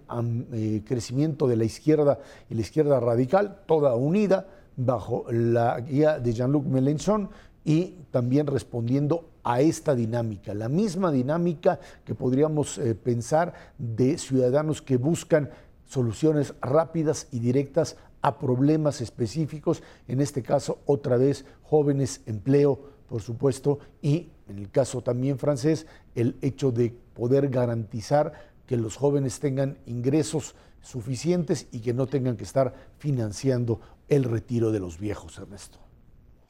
eh, 0.51 0.81
crecimiento 0.85 1.47
de 1.47 1.55
la 1.55 1.63
izquierda 1.63 2.19
y 2.49 2.55
la 2.55 2.59
izquierda 2.59 2.99
radical, 2.99 3.61
toda 3.65 3.95
unida 3.95 4.45
bajo 4.75 5.23
la 5.31 5.79
guía 5.79 6.19
de 6.19 6.33
Jean-Luc 6.33 6.65
Mélenchon 6.65 7.29
y 7.63 7.95
también 8.11 8.45
respondiendo 8.45 9.29
a 9.45 9.61
esta 9.61 9.95
dinámica, 9.95 10.53
la 10.53 10.67
misma 10.67 11.13
dinámica 11.13 11.79
que 12.03 12.13
podríamos 12.13 12.77
eh, 12.77 12.93
pensar 12.93 13.53
de 13.77 14.17
ciudadanos 14.17 14.81
que 14.81 14.97
buscan 14.97 15.49
soluciones 15.85 16.55
rápidas 16.59 17.29
y 17.31 17.39
directas 17.39 17.95
a 18.21 18.37
problemas 18.37 18.99
específicos, 18.99 19.81
en 20.09 20.19
este 20.19 20.43
caso 20.43 20.79
otra 20.85 21.15
vez 21.15 21.45
jóvenes, 21.63 22.19
empleo, 22.25 22.94
por 23.07 23.21
supuesto, 23.21 23.79
y 24.01 24.29
en 24.47 24.59
el 24.59 24.69
caso 24.69 25.01
también 25.01 25.39
francés, 25.39 25.85
el 26.15 26.35
hecho 26.41 26.71
de 26.71 26.93
poder 27.13 27.49
garantizar 27.49 28.33
que 28.65 28.77
los 28.77 28.95
jóvenes 28.95 29.39
tengan 29.39 29.77
ingresos 29.85 30.55
suficientes 30.81 31.67
y 31.71 31.79
que 31.79 31.93
no 31.93 32.07
tengan 32.07 32.37
que 32.37 32.43
estar 32.43 32.73
financiando 32.99 33.79
el 34.07 34.23
retiro 34.23 34.71
de 34.71 34.79
los 34.79 34.99
viejos, 34.99 35.37
Ernesto. 35.37 35.79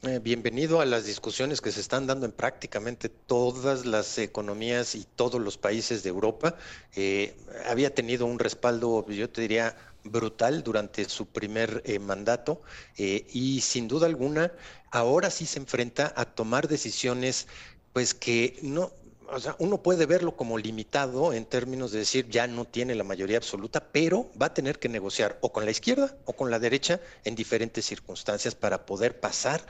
Eh, 0.02 0.20
bienvenido 0.22 0.80
a 0.80 0.84
las 0.84 1.06
discusiones 1.06 1.60
que 1.60 1.72
se 1.72 1.80
están 1.80 2.06
dando 2.06 2.26
en 2.26 2.32
prácticamente 2.32 3.08
todas 3.08 3.86
las 3.86 4.18
economías 4.18 4.94
y 4.94 5.06
todos 5.16 5.40
los 5.40 5.56
países 5.56 6.02
de 6.02 6.10
Europa. 6.10 6.56
Eh, 6.94 7.34
había 7.66 7.94
tenido 7.94 8.26
un 8.26 8.38
respaldo, 8.38 9.06
yo 9.08 9.30
te 9.30 9.40
diría, 9.40 9.74
brutal 10.04 10.62
durante 10.62 11.08
su 11.08 11.26
primer 11.26 11.82
eh, 11.84 11.98
mandato 11.98 12.62
y 12.96 13.60
sin 13.62 13.88
duda 13.88 14.06
alguna 14.06 14.52
ahora 14.96 15.30
sí 15.30 15.46
se 15.46 15.58
enfrenta 15.58 16.12
a 16.16 16.24
tomar 16.24 16.68
decisiones 16.68 17.46
pues 17.92 18.14
que 18.14 18.58
no, 18.62 18.92
o 19.28 19.40
sea, 19.40 19.56
uno 19.58 19.82
puede 19.82 20.06
verlo 20.06 20.36
como 20.36 20.56
limitado 20.56 21.32
en 21.32 21.44
términos 21.44 21.92
de 21.92 21.98
decir 21.98 22.28
ya 22.30 22.46
no 22.46 22.64
tiene 22.64 22.94
la 22.94 23.04
mayoría 23.04 23.36
absoluta, 23.36 23.80
pero 23.92 24.30
va 24.40 24.46
a 24.46 24.54
tener 24.54 24.78
que 24.78 24.88
negociar 24.88 25.38
o 25.42 25.52
con 25.52 25.64
la 25.64 25.70
izquierda 25.70 26.16
o 26.24 26.32
con 26.32 26.50
la 26.50 26.58
derecha 26.58 27.00
en 27.24 27.34
diferentes 27.34 27.84
circunstancias 27.84 28.54
para 28.54 28.86
poder 28.86 29.20
pasar 29.20 29.60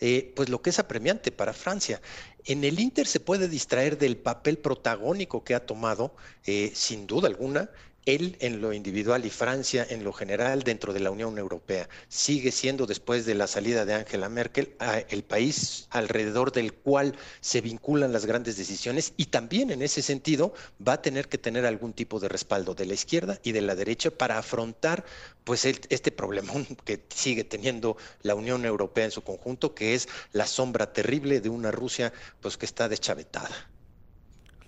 eh, 0.00 0.32
pues 0.36 0.48
lo 0.48 0.62
que 0.62 0.70
es 0.70 0.78
apremiante 0.78 1.32
para 1.32 1.52
Francia. 1.52 2.00
En 2.44 2.62
el 2.62 2.78
Inter 2.78 3.06
se 3.06 3.18
puede 3.18 3.48
distraer 3.48 3.98
del 3.98 4.16
papel 4.16 4.58
protagónico 4.58 5.42
que 5.42 5.54
ha 5.54 5.66
tomado, 5.66 6.14
eh, 6.44 6.70
sin 6.74 7.06
duda 7.06 7.26
alguna, 7.26 7.70
él 8.06 8.36
en 8.40 8.60
lo 8.60 8.72
individual 8.72 9.26
y 9.26 9.30
Francia 9.30 9.84
en 9.90 10.04
lo 10.04 10.12
general 10.12 10.62
dentro 10.62 10.92
de 10.92 11.00
la 11.00 11.10
Unión 11.10 11.36
Europea. 11.38 11.88
Sigue 12.08 12.52
siendo, 12.52 12.86
después 12.86 13.26
de 13.26 13.34
la 13.34 13.48
salida 13.48 13.84
de 13.84 13.94
Angela 13.94 14.28
Merkel, 14.28 14.74
el 15.10 15.24
país 15.24 15.88
alrededor 15.90 16.52
del 16.52 16.72
cual 16.72 17.16
se 17.40 17.60
vinculan 17.60 18.12
las 18.12 18.24
grandes 18.24 18.56
decisiones 18.56 19.12
y 19.16 19.26
también 19.26 19.70
en 19.72 19.82
ese 19.82 20.02
sentido 20.02 20.54
va 20.86 20.94
a 20.94 21.02
tener 21.02 21.28
que 21.28 21.36
tener 21.36 21.66
algún 21.66 21.92
tipo 21.92 22.20
de 22.20 22.28
respaldo 22.28 22.74
de 22.74 22.86
la 22.86 22.94
izquierda 22.94 23.40
y 23.42 23.52
de 23.52 23.60
la 23.60 23.74
derecha 23.74 24.10
para 24.10 24.38
afrontar 24.38 25.04
pues 25.42 25.64
este 25.64 26.12
problemón 26.12 26.64
que 26.84 27.04
sigue 27.08 27.44
teniendo 27.44 27.96
la 28.22 28.36
Unión 28.36 28.64
Europea 28.64 29.04
en 29.04 29.10
su 29.10 29.22
conjunto, 29.22 29.74
que 29.74 29.94
es 29.94 30.08
la 30.32 30.46
sombra 30.46 30.92
terrible 30.92 31.40
de 31.40 31.48
una 31.48 31.72
Rusia 31.72 32.12
pues 32.40 32.56
que 32.56 32.66
está 32.66 32.88
deschavetada. 32.88 33.50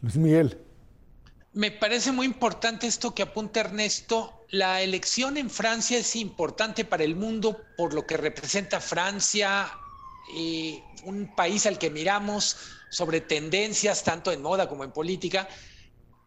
Luis 0.02 0.16
Miguel. 0.16 0.67
Me 1.52 1.70
parece 1.70 2.12
muy 2.12 2.26
importante 2.26 2.86
esto 2.86 3.14
que 3.14 3.22
apunta 3.22 3.60
Ernesto. 3.60 4.44
La 4.50 4.82
elección 4.82 5.38
en 5.38 5.48
Francia 5.48 5.98
es 5.98 6.14
importante 6.14 6.84
para 6.84 7.04
el 7.04 7.16
mundo 7.16 7.64
por 7.76 7.94
lo 7.94 8.06
que 8.06 8.16
representa 8.18 8.80
Francia, 8.80 9.70
eh, 10.34 10.82
un 11.04 11.34
país 11.34 11.64
al 11.64 11.78
que 11.78 11.90
miramos 11.90 12.56
sobre 12.90 13.22
tendencias 13.22 14.04
tanto 14.04 14.30
en 14.30 14.42
moda 14.42 14.68
como 14.68 14.84
en 14.84 14.92
política, 14.92 15.48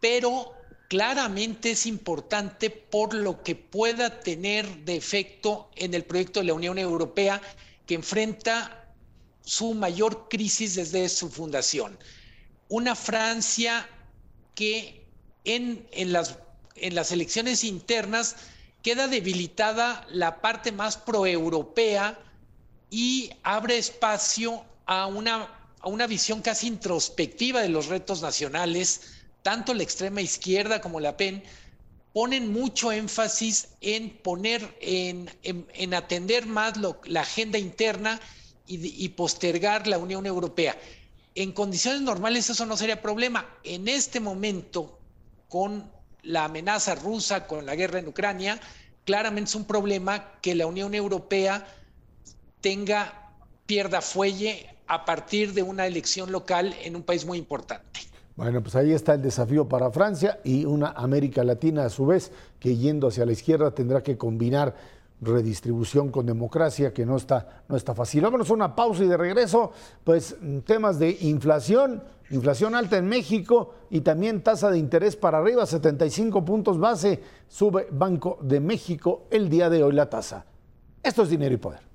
pero 0.00 0.54
claramente 0.88 1.70
es 1.70 1.86
importante 1.86 2.68
por 2.70 3.14
lo 3.14 3.42
que 3.42 3.54
pueda 3.54 4.20
tener 4.20 4.66
de 4.84 4.96
efecto 4.96 5.70
en 5.76 5.94
el 5.94 6.04
proyecto 6.04 6.40
de 6.40 6.46
la 6.46 6.54
Unión 6.54 6.78
Europea 6.78 7.40
que 7.86 7.94
enfrenta 7.94 8.92
su 9.44 9.74
mayor 9.74 10.28
crisis 10.28 10.74
desde 10.74 11.08
su 11.08 11.30
fundación. 11.30 11.96
Una 12.68 12.94
Francia 12.94 13.88
que 14.54 15.01
en, 15.44 15.86
las, 16.12 16.38
en 16.76 16.94
las 16.94 17.12
elecciones 17.12 17.64
internas 17.64 18.36
queda 18.82 19.08
debilitada 19.08 20.06
la 20.10 20.40
parte 20.40 20.72
más 20.72 20.96
proeuropea 20.96 22.18
y 22.90 23.30
abre 23.42 23.78
espacio 23.78 24.64
a 24.86 25.06
una, 25.06 25.48
a 25.80 25.88
una 25.88 26.06
visión 26.06 26.42
casi 26.42 26.66
introspectiva 26.66 27.60
de 27.62 27.68
los 27.68 27.86
retos 27.86 28.22
nacionales, 28.22 29.12
tanto 29.42 29.72
la 29.74 29.82
extrema 29.82 30.20
izquierda 30.20 30.80
como 30.80 31.00
la 31.00 31.16
PEN 31.16 31.42
ponen 32.12 32.52
mucho 32.52 32.92
énfasis 32.92 33.68
en 33.80 34.10
poner, 34.10 34.76
en, 34.80 35.30
en, 35.42 35.94
atender 35.94 36.46
más 36.46 36.74
la 37.04 37.20
agenda 37.22 37.58
interna 37.58 38.20
y, 38.66 39.04
y, 39.04 39.08
postergar 39.10 39.86
la 39.86 39.98
Unión 39.98 40.26
Europea. 40.26 40.76
En 41.34 41.52
condiciones 41.52 42.02
normales 42.02 42.50
eso 42.50 42.66
no 42.66 42.76
sería 42.76 43.00
problema. 43.00 43.48
En 43.64 43.88
este 43.88 44.20
momento, 44.20 44.98
con 45.52 45.84
la 46.22 46.46
amenaza 46.46 46.94
rusa, 46.94 47.46
con 47.46 47.66
la 47.66 47.74
guerra 47.74 47.98
en 47.98 48.08
Ucrania, 48.08 48.58
claramente 49.04 49.50
es 49.50 49.54
un 49.54 49.66
problema 49.66 50.32
que 50.40 50.54
la 50.54 50.66
Unión 50.66 50.94
Europea 50.94 51.66
tenga, 52.62 53.34
pierda 53.66 54.00
fuelle 54.00 54.74
a 54.86 55.04
partir 55.04 55.52
de 55.52 55.62
una 55.62 55.86
elección 55.86 56.32
local 56.32 56.74
en 56.82 56.96
un 56.96 57.02
país 57.02 57.26
muy 57.26 57.36
importante. 57.36 58.00
Bueno, 58.34 58.62
pues 58.62 58.74
ahí 58.76 58.92
está 58.92 59.12
el 59.12 59.20
desafío 59.20 59.68
para 59.68 59.90
Francia 59.90 60.40
y 60.42 60.64
una 60.64 60.88
América 60.88 61.44
Latina 61.44 61.84
a 61.84 61.90
su 61.90 62.06
vez 62.06 62.32
que 62.58 62.78
yendo 62.78 63.08
hacia 63.08 63.26
la 63.26 63.32
izquierda 63.32 63.74
tendrá 63.74 64.02
que 64.02 64.16
combinar 64.16 64.74
redistribución 65.22 66.10
con 66.10 66.26
democracia, 66.26 66.92
que 66.92 67.06
no 67.06 67.16
está, 67.16 67.62
no 67.68 67.76
está 67.76 67.94
fácil. 67.94 68.22
Vámonos 68.22 68.50
a 68.50 68.54
una 68.54 68.74
pausa 68.74 69.04
y 69.04 69.08
de 69.08 69.16
regreso, 69.16 69.72
pues 70.04 70.36
temas 70.66 70.98
de 70.98 71.16
inflación, 71.22 72.02
inflación 72.30 72.74
alta 72.74 72.98
en 72.98 73.06
México 73.06 73.74
y 73.88 74.00
también 74.00 74.42
tasa 74.42 74.70
de 74.70 74.78
interés 74.78 75.16
para 75.16 75.38
arriba, 75.38 75.64
75 75.64 76.44
puntos 76.44 76.78
base, 76.78 77.22
sube 77.48 77.86
Banco 77.90 78.38
de 78.42 78.60
México 78.60 79.22
el 79.30 79.48
día 79.48 79.70
de 79.70 79.82
hoy 79.82 79.92
la 79.92 80.10
tasa. 80.10 80.44
Esto 81.02 81.22
es 81.22 81.30
dinero 81.30 81.54
y 81.54 81.58
poder. 81.58 81.91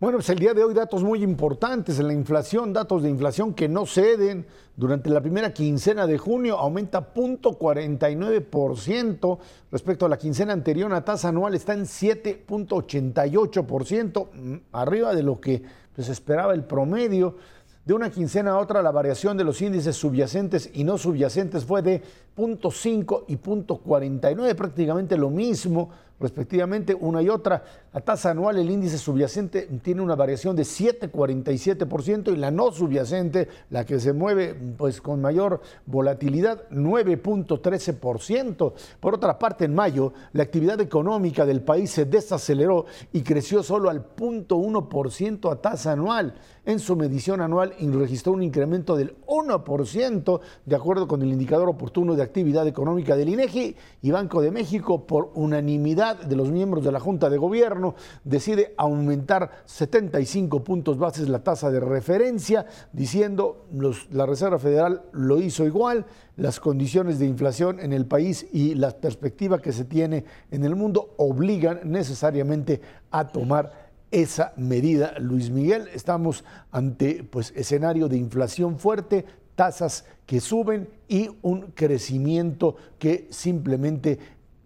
Bueno, 0.00 0.16
pues 0.16 0.30
el 0.30 0.38
día 0.38 0.54
de 0.54 0.64
hoy 0.64 0.72
datos 0.72 1.04
muy 1.04 1.22
importantes 1.22 2.00
en 2.00 2.06
la 2.06 2.14
inflación, 2.14 2.72
datos 2.72 3.02
de 3.02 3.10
inflación 3.10 3.52
que 3.52 3.68
no 3.68 3.84
ceden. 3.84 4.46
Durante 4.74 5.10
la 5.10 5.20
primera 5.20 5.52
quincena 5.52 6.06
de 6.06 6.16
junio 6.16 6.56
aumenta 6.56 7.12
0.49% 7.12 9.38
respecto 9.70 10.06
a 10.06 10.08
la 10.08 10.16
quincena 10.16 10.54
anterior. 10.54 10.90
La 10.90 11.04
tasa 11.04 11.28
anual 11.28 11.54
está 11.54 11.74
en 11.74 11.84
7.88%, 11.84 14.28
mm, 14.32 14.54
arriba 14.72 15.14
de 15.14 15.22
lo 15.22 15.38
que 15.38 15.62
pues, 15.94 16.08
esperaba 16.08 16.54
el 16.54 16.64
promedio. 16.64 17.36
De 17.84 17.92
una 17.92 18.10
quincena 18.10 18.52
a 18.52 18.58
otra, 18.58 18.80
la 18.80 18.92
variación 18.92 19.36
de 19.36 19.44
los 19.44 19.60
índices 19.60 19.96
subyacentes 19.96 20.70
y 20.72 20.82
no 20.82 20.96
subyacentes 20.96 21.66
fue 21.66 21.82
de 21.82 22.02
0.5 22.38 23.24
y 23.28 23.36
0.49, 23.36 24.54
prácticamente 24.54 25.18
lo 25.18 25.28
mismo 25.28 25.90
respectivamente, 26.20 26.94
una 26.94 27.22
y 27.22 27.28
otra. 27.28 27.64
La 27.92 28.00
tasa 28.00 28.30
anual, 28.30 28.58
el 28.58 28.70
índice 28.70 28.98
subyacente 28.98 29.62
tiene 29.82 30.02
una 30.02 30.14
variación 30.14 30.54
de 30.54 30.62
7,47% 30.62 32.32
y 32.32 32.36
la 32.36 32.50
no 32.50 32.70
subyacente, 32.70 33.48
la 33.70 33.84
que 33.84 33.98
se 33.98 34.12
mueve 34.12 34.54
pues 34.76 35.00
con 35.00 35.20
mayor 35.20 35.60
volatilidad, 35.86 36.68
9.13%. 36.70 38.72
Por 39.00 39.14
otra 39.14 39.38
parte, 39.38 39.64
en 39.64 39.74
mayo, 39.74 40.12
la 40.32 40.42
actividad 40.42 40.80
económica 40.80 41.46
del 41.46 41.62
país 41.62 41.90
se 41.90 42.04
desaceleró 42.04 42.86
y 43.12 43.22
creció 43.22 43.62
solo 43.62 43.90
al 43.90 44.14
0.1% 44.14 45.50
a 45.50 45.56
tasa 45.56 45.92
anual. 45.92 46.34
En 46.66 46.78
su 46.78 46.94
medición 46.94 47.40
anual 47.40 47.74
registró 47.80 48.32
un 48.32 48.42
incremento 48.42 48.94
del 48.94 49.16
1%, 49.26 50.40
de 50.66 50.76
acuerdo 50.76 51.08
con 51.08 51.22
el 51.22 51.28
indicador 51.28 51.68
oportuno 51.68 52.14
de 52.14 52.22
actividad 52.22 52.68
económica 52.68 53.16
del 53.16 53.30
INEGI 53.30 53.74
y 54.02 54.10
Banco 54.10 54.42
de 54.42 54.50
México 54.50 55.06
por 55.06 55.30
unanimidad 55.34 56.09
de 56.14 56.36
los 56.36 56.50
miembros 56.50 56.84
de 56.84 56.92
la 56.92 57.00
Junta 57.00 57.30
de 57.30 57.36
Gobierno 57.36 57.94
decide 58.24 58.74
aumentar 58.76 59.50
75 59.64 60.64
puntos 60.64 60.98
bases 60.98 61.28
la 61.28 61.42
tasa 61.42 61.70
de 61.70 61.80
referencia, 61.80 62.66
diciendo 62.92 63.66
la 64.10 64.26
Reserva 64.26 64.58
Federal 64.58 65.02
lo 65.12 65.40
hizo 65.40 65.64
igual, 65.64 66.06
las 66.36 66.60
condiciones 66.60 67.18
de 67.18 67.26
inflación 67.26 67.80
en 67.80 67.92
el 67.92 68.06
país 68.06 68.46
y 68.52 68.74
la 68.74 68.90
perspectiva 68.90 69.60
que 69.60 69.72
se 69.72 69.84
tiene 69.84 70.24
en 70.50 70.64
el 70.64 70.74
mundo 70.74 71.14
obligan 71.16 71.80
necesariamente 71.84 72.80
a 73.10 73.28
tomar 73.28 73.90
esa 74.10 74.52
medida. 74.56 75.14
Luis 75.18 75.50
Miguel, 75.50 75.88
estamos 75.94 76.44
ante 76.70 77.24
pues 77.24 77.52
escenario 77.56 78.08
de 78.08 78.16
inflación 78.16 78.78
fuerte, 78.78 79.24
tasas 79.54 80.04
que 80.26 80.40
suben 80.40 80.88
y 81.08 81.28
un 81.42 81.72
crecimiento 81.72 82.76
que 82.98 83.28
simplemente 83.30 84.18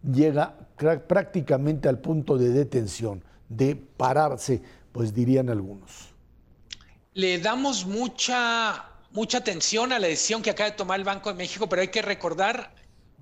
llega 0.03 0.64
prácticamente 0.77 1.89
al 1.89 1.99
punto 1.99 2.37
de 2.37 2.51
detención, 2.51 3.23
de 3.49 3.77
pararse, 3.77 4.63
pues 4.93 5.15
dirían 5.15 5.49
algunos. 5.49 6.11
Le 7.15 7.39
damos 7.39 7.87
mucha, 7.87 8.85
mucha 9.13 9.39
atención 9.39 9.93
a 9.93 9.99
la 9.99 10.09
decisión 10.09 10.43
que 10.43 10.51
acaba 10.51 10.71
de 10.71 10.77
tomar 10.77 10.99
el 10.99 11.05
Banco 11.05 11.31
de 11.31 11.37
México, 11.37 11.69
pero 11.69 11.83
hay 11.83 11.89
que 11.89 12.03
recordar, 12.03 12.75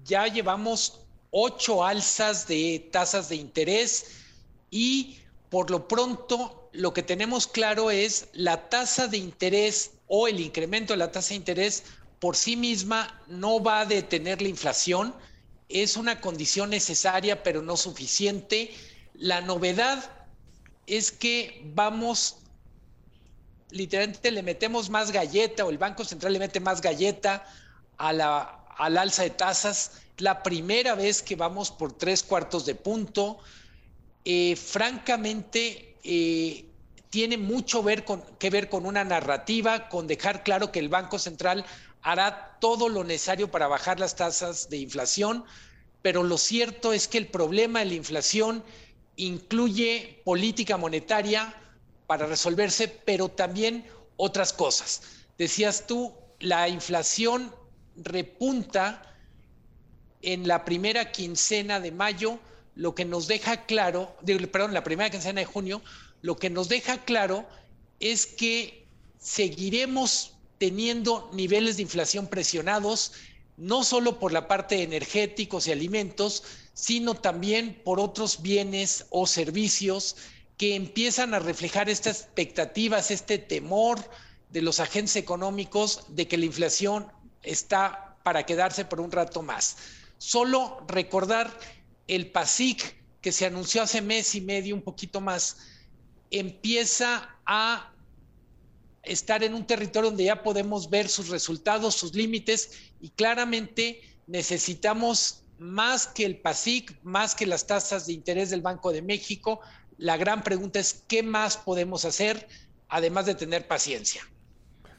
ya 0.04 0.26
llevamos 0.26 1.00
ocho 1.30 1.84
alzas 1.84 2.46
de 2.46 2.88
tasas 2.92 3.28
de 3.28 3.36
interés 3.36 4.22
y 4.70 5.18
por 5.48 5.70
lo 5.70 5.88
pronto 5.88 6.70
lo 6.72 6.92
que 6.94 7.02
tenemos 7.02 7.46
claro 7.46 7.90
es 7.90 8.28
la 8.32 8.68
tasa 8.68 9.08
de 9.08 9.18
interés 9.18 9.92
o 10.06 10.28
el 10.28 10.40
incremento 10.40 10.94
de 10.94 10.98
la 10.98 11.12
tasa 11.12 11.30
de 11.30 11.36
interés 11.36 11.84
por 12.18 12.36
sí 12.36 12.56
misma 12.56 13.20
no 13.26 13.62
va 13.62 13.80
a 13.80 13.86
detener 13.86 14.40
la 14.40 14.48
inflación, 14.48 15.14
es 15.72 15.96
una 15.96 16.20
condición 16.20 16.70
necesaria 16.70 17.42
pero 17.42 17.62
no 17.62 17.76
suficiente. 17.76 18.72
La 19.14 19.40
novedad 19.40 20.10
es 20.86 21.10
que 21.10 21.62
vamos, 21.74 22.36
literalmente 23.70 24.30
le 24.30 24.42
metemos 24.42 24.90
más 24.90 25.10
galleta 25.10 25.64
o 25.64 25.70
el 25.70 25.78
Banco 25.78 26.04
Central 26.04 26.32
le 26.32 26.38
mete 26.38 26.60
más 26.60 26.80
galleta 26.80 27.46
a 27.96 28.12
la, 28.12 28.64
al 28.76 28.98
alza 28.98 29.22
de 29.22 29.30
tasas. 29.30 29.92
La 30.18 30.42
primera 30.42 30.94
vez 30.94 31.22
que 31.22 31.36
vamos 31.36 31.70
por 31.70 31.92
tres 31.92 32.22
cuartos 32.22 32.66
de 32.66 32.74
punto. 32.74 33.38
Eh, 34.24 34.54
francamente, 34.54 35.96
eh, 36.04 36.66
tiene 37.12 37.36
mucho 37.36 37.82
ver 37.82 38.06
con, 38.06 38.22
que 38.38 38.48
ver 38.48 38.70
con 38.70 38.86
una 38.86 39.04
narrativa, 39.04 39.90
con 39.90 40.06
dejar 40.06 40.42
claro 40.42 40.72
que 40.72 40.78
el 40.78 40.88
Banco 40.88 41.18
Central 41.18 41.66
hará 42.02 42.58
todo 42.60 42.88
lo 42.88 43.04
necesario 43.04 43.50
para 43.50 43.68
bajar 43.68 44.00
las 44.00 44.16
tasas 44.16 44.68
de 44.68 44.78
inflación, 44.78 45.44
pero 46.02 46.22
lo 46.22 46.36
cierto 46.36 46.92
es 46.92 47.08
que 47.08 47.18
el 47.18 47.28
problema 47.28 47.78
de 47.78 47.86
la 47.86 47.94
inflación 47.94 48.64
incluye 49.16 50.20
política 50.24 50.76
monetaria 50.76 51.54
para 52.06 52.26
resolverse, 52.26 52.88
pero 52.88 53.28
también 53.28 53.86
otras 54.16 54.52
cosas. 54.52 55.02
Decías 55.38 55.86
tú, 55.86 56.14
la 56.40 56.68
inflación 56.68 57.54
repunta 57.96 59.02
en 60.22 60.48
la 60.48 60.64
primera 60.64 61.12
quincena 61.12 61.80
de 61.80 61.92
mayo, 61.92 62.38
lo 62.74 62.94
que 62.94 63.04
nos 63.04 63.28
deja 63.28 63.64
claro, 63.64 64.16
perdón, 64.50 64.74
la 64.74 64.84
primera 64.84 65.10
quincena 65.10 65.40
de 65.40 65.46
junio, 65.46 65.82
lo 66.20 66.36
que 66.36 66.50
nos 66.50 66.68
deja 66.68 67.04
claro 67.04 67.46
es 68.00 68.26
que 68.26 68.86
seguiremos 69.18 70.34
teniendo 70.62 71.28
niveles 71.32 71.74
de 71.74 71.82
inflación 71.82 72.28
presionados, 72.28 73.14
no 73.56 73.82
solo 73.82 74.20
por 74.20 74.32
la 74.32 74.46
parte 74.46 74.76
de 74.76 74.84
energéticos 74.84 75.66
y 75.66 75.72
alimentos, 75.72 76.44
sino 76.72 77.14
también 77.14 77.82
por 77.82 77.98
otros 77.98 78.42
bienes 78.42 79.06
o 79.10 79.26
servicios 79.26 80.14
que 80.56 80.76
empiezan 80.76 81.34
a 81.34 81.40
reflejar 81.40 81.90
estas 81.90 82.20
expectativas, 82.20 83.10
este 83.10 83.38
temor 83.38 83.98
de 84.50 84.62
los 84.62 84.78
agentes 84.78 85.16
económicos 85.16 86.04
de 86.10 86.28
que 86.28 86.38
la 86.38 86.44
inflación 86.44 87.10
está 87.42 88.16
para 88.22 88.46
quedarse 88.46 88.84
por 88.84 89.00
un 89.00 89.10
rato 89.10 89.42
más. 89.42 89.78
Solo 90.18 90.84
recordar 90.86 91.58
el 92.06 92.30
PASIC 92.30 92.94
que 93.20 93.32
se 93.32 93.46
anunció 93.46 93.82
hace 93.82 94.00
mes 94.00 94.36
y 94.36 94.40
medio, 94.40 94.76
un 94.76 94.82
poquito 94.82 95.20
más, 95.20 95.56
empieza 96.30 97.36
a 97.46 97.91
estar 99.02 99.42
en 99.42 99.54
un 99.54 99.66
territorio 99.66 100.10
donde 100.10 100.24
ya 100.24 100.42
podemos 100.42 100.88
ver 100.88 101.08
sus 101.08 101.28
resultados, 101.28 101.94
sus 101.94 102.14
límites 102.14 102.92
y 103.00 103.10
claramente 103.10 104.00
necesitamos 104.26 105.42
más 105.58 106.06
que 106.06 106.24
el 106.24 106.38
PASIC, 106.38 106.98
más 107.02 107.34
que 107.34 107.46
las 107.46 107.66
tasas 107.66 108.06
de 108.06 108.12
interés 108.12 108.50
del 108.50 108.62
Banco 108.62 108.92
de 108.92 109.02
México. 109.02 109.60
La 109.98 110.16
gran 110.16 110.42
pregunta 110.42 110.80
es, 110.80 111.04
¿qué 111.06 111.22
más 111.22 111.56
podemos 111.56 112.04
hacer 112.04 112.48
además 112.88 113.26
de 113.26 113.34
tener 113.34 113.66
paciencia? 113.66 114.22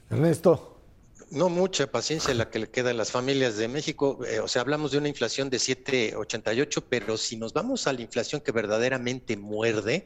Ernesto. 0.10 0.70
No 1.30 1.50
mucha 1.50 1.88
paciencia 1.88 2.34
la 2.36 2.52
que 2.52 2.60
le 2.60 2.70
queda 2.70 2.92
a 2.92 2.94
las 2.94 3.10
familias 3.10 3.58
de 3.58 3.68
México. 3.68 4.20
Eh, 4.26 4.40
o 4.40 4.48
sea, 4.48 4.62
hablamos 4.62 4.92
de 4.92 5.00
una 5.00 5.10
inflación 5.10 5.50
de 5.50 5.58
7,88, 5.58 6.84
pero 6.88 7.18
si 7.18 7.38
nos 7.38 7.54
vamos 7.54 7.88
a 7.88 7.94
la 7.94 8.02
inflación 8.02 8.40
que 8.42 8.52
verdaderamente 8.52 9.36
muerde, 9.36 10.06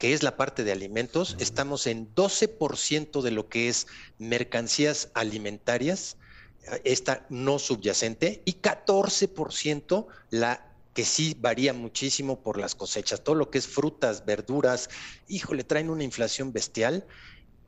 que 0.00 0.14
es 0.14 0.22
la 0.22 0.38
parte 0.38 0.64
de 0.64 0.72
alimentos, 0.72 1.36
estamos 1.38 1.86
en 1.86 2.12
12% 2.14 3.20
de 3.20 3.30
lo 3.30 3.50
que 3.50 3.68
es 3.68 3.86
mercancías 4.18 5.10
alimentarias, 5.12 6.16
eh, 6.64 6.80
esta 6.84 7.26
no 7.28 7.58
subyacente, 7.58 8.40
y 8.46 8.54
14% 8.54 10.06
la 10.30 10.66
que 10.94 11.04
sí 11.04 11.36
varía 11.38 11.74
muchísimo 11.74 12.40
por 12.40 12.58
las 12.58 12.74
cosechas. 12.74 13.22
Todo 13.22 13.34
lo 13.34 13.50
que 13.50 13.58
es 13.58 13.66
frutas, 13.66 14.24
verduras, 14.24 14.88
híjole, 15.28 15.64
traen 15.64 15.90
una 15.90 16.02
inflación 16.02 16.50
bestial 16.54 17.06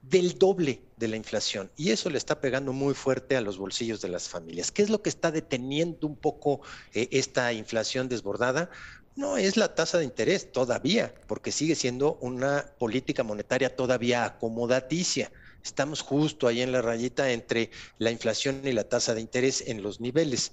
del 0.00 0.38
doble 0.38 0.80
de 0.96 1.08
la 1.08 1.16
inflación. 1.16 1.70
Y 1.76 1.90
eso 1.90 2.08
le 2.08 2.16
está 2.16 2.40
pegando 2.40 2.72
muy 2.72 2.94
fuerte 2.94 3.36
a 3.36 3.42
los 3.42 3.58
bolsillos 3.58 4.00
de 4.00 4.08
las 4.08 4.30
familias. 4.30 4.72
¿Qué 4.72 4.82
es 4.82 4.88
lo 4.88 5.02
que 5.02 5.10
está 5.10 5.30
deteniendo 5.30 6.06
un 6.06 6.16
poco 6.16 6.62
eh, 6.94 7.08
esta 7.12 7.52
inflación 7.52 8.08
desbordada? 8.08 8.70
No 9.14 9.36
es 9.36 9.58
la 9.58 9.74
tasa 9.74 9.98
de 9.98 10.04
interés 10.04 10.52
todavía, 10.52 11.14
porque 11.26 11.52
sigue 11.52 11.74
siendo 11.74 12.14
una 12.22 12.72
política 12.78 13.22
monetaria 13.22 13.76
todavía 13.76 14.24
acomodaticia. 14.24 15.30
Estamos 15.62 16.00
justo 16.00 16.48
ahí 16.48 16.62
en 16.62 16.72
la 16.72 16.80
rayita 16.80 17.30
entre 17.30 17.70
la 17.98 18.10
inflación 18.10 18.62
y 18.64 18.72
la 18.72 18.88
tasa 18.88 19.14
de 19.14 19.20
interés 19.20 19.64
en 19.66 19.82
los 19.82 20.00
niveles. 20.00 20.52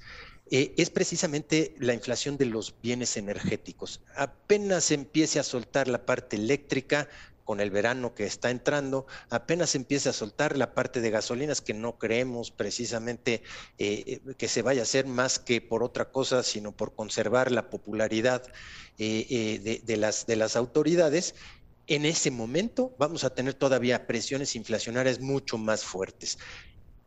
Eh, 0.52 0.74
es 0.78 0.90
precisamente 0.90 1.74
la 1.80 1.94
inflación 1.94 2.38
de 2.38 2.48
los 2.48 2.76
bienes 2.82 3.16
energéticos. 3.18 4.02
Apenas 4.16 4.92
empiece 4.92 5.40
a 5.40 5.44
soltar 5.44 5.88
la 5.88 6.06
parte 6.06 6.36
eléctrica, 6.36 7.08
con 7.50 7.62
el 7.62 7.72
verano 7.72 8.14
que 8.14 8.26
está 8.26 8.52
entrando, 8.52 9.08
apenas 9.32 9.74
empieza 9.74 10.12
a 10.12 10.14
soltar 10.14 10.56
la 10.56 10.76
parte 10.76 11.02
de 11.02 11.10
gasolinas 11.10 11.62
que 11.62 11.74
no 11.74 11.98
creemos 11.98 12.52
precisamente 12.52 13.42
eh, 13.80 14.20
que 14.38 14.48
se 14.48 14.62
vaya 14.62 14.82
a 14.82 14.84
hacer 14.84 15.08
más 15.08 15.40
que 15.40 15.60
por 15.60 15.82
otra 15.82 16.12
cosa, 16.12 16.44
sino 16.44 16.74
por 16.74 16.94
conservar 16.94 17.52
la 17.52 17.72
popularidad 17.72 18.44
eh, 19.00 19.82
de, 19.84 19.98
las, 19.98 20.28
de 20.28 20.36
las 20.36 20.56
autoridades. 20.56 21.34
En 21.88 22.06
ese 22.06 22.30
momento 22.30 22.94
vamos 23.00 23.24
a 23.24 23.34
tener 23.34 23.56
todavía 23.56 24.06
presiones 24.06 24.56
inflacionarias 24.56 25.20
mucho 25.20 25.58
más 25.58 25.84
fuertes. 25.84 26.38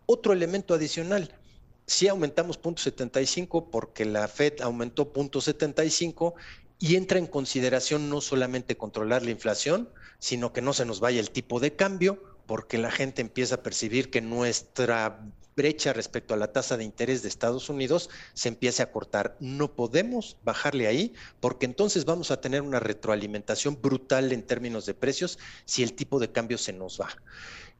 Otro 0.06 0.32
elemento 0.32 0.74
adicional, 0.74 1.38
si 1.86 2.08
aumentamos 2.08 2.60
0.75 2.60 3.70
porque 3.70 4.04
la 4.06 4.26
Fed 4.26 4.60
aumentó 4.60 5.12
0.75 5.12 6.34
y 6.80 6.96
entra 6.96 7.20
en 7.20 7.28
consideración 7.28 8.10
no 8.10 8.20
solamente 8.20 8.76
controlar 8.76 9.22
la 9.22 9.30
inflación, 9.30 9.88
sino 10.22 10.52
que 10.52 10.62
no 10.62 10.72
se 10.72 10.84
nos 10.84 11.00
vaya 11.00 11.18
el 11.18 11.32
tipo 11.32 11.58
de 11.58 11.74
cambio, 11.74 12.22
porque 12.46 12.78
la 12.78 12.92
gente 12.92 13.20
empieza 13.20 13.56
a 13.56 13.62
percibir 13.64 14.08
que 14.08 14.20
nuestra 14.20 15.20
brecha 15.56 15.92
respecto 15.92 16.32
a 16.32 16.36
la 16.36 16.52
tasa 16.52 16.76
de 16.76 16.84
interés 16.84 17.22
de 17.22 17.28
Estados 17.28 17.68
Unidos 17.68 18.08
se 18.32 18.46
empiece 18.46 18.84
a 18.84 18.92
cortar. 18.92 19.36
No 19.40 19.74
podemos 19.74 20.36
bajarle 20.44 20.86
ahí 20.86 21.12
porque 21.40 21.66
entonces 21.66 22.04
vamos 22.04 22.30
a 22.30 22.40
tener 22.40 22.62
una 22.62 22.78
retroalimentación 22.78 23.82
brutal 23.82 24.30
en 24.30 24.44
términos 24.44 24.86
de 24.86 24.94
precios 24.94 25.40
si 25.64 25.82
el 25.82 25.94
tipo 25.94 26.20
de 26.20 26.30
cambio 26.30 26.56
se 26.56 26.72
nos 26.72 27.00
va. 27.00 27.08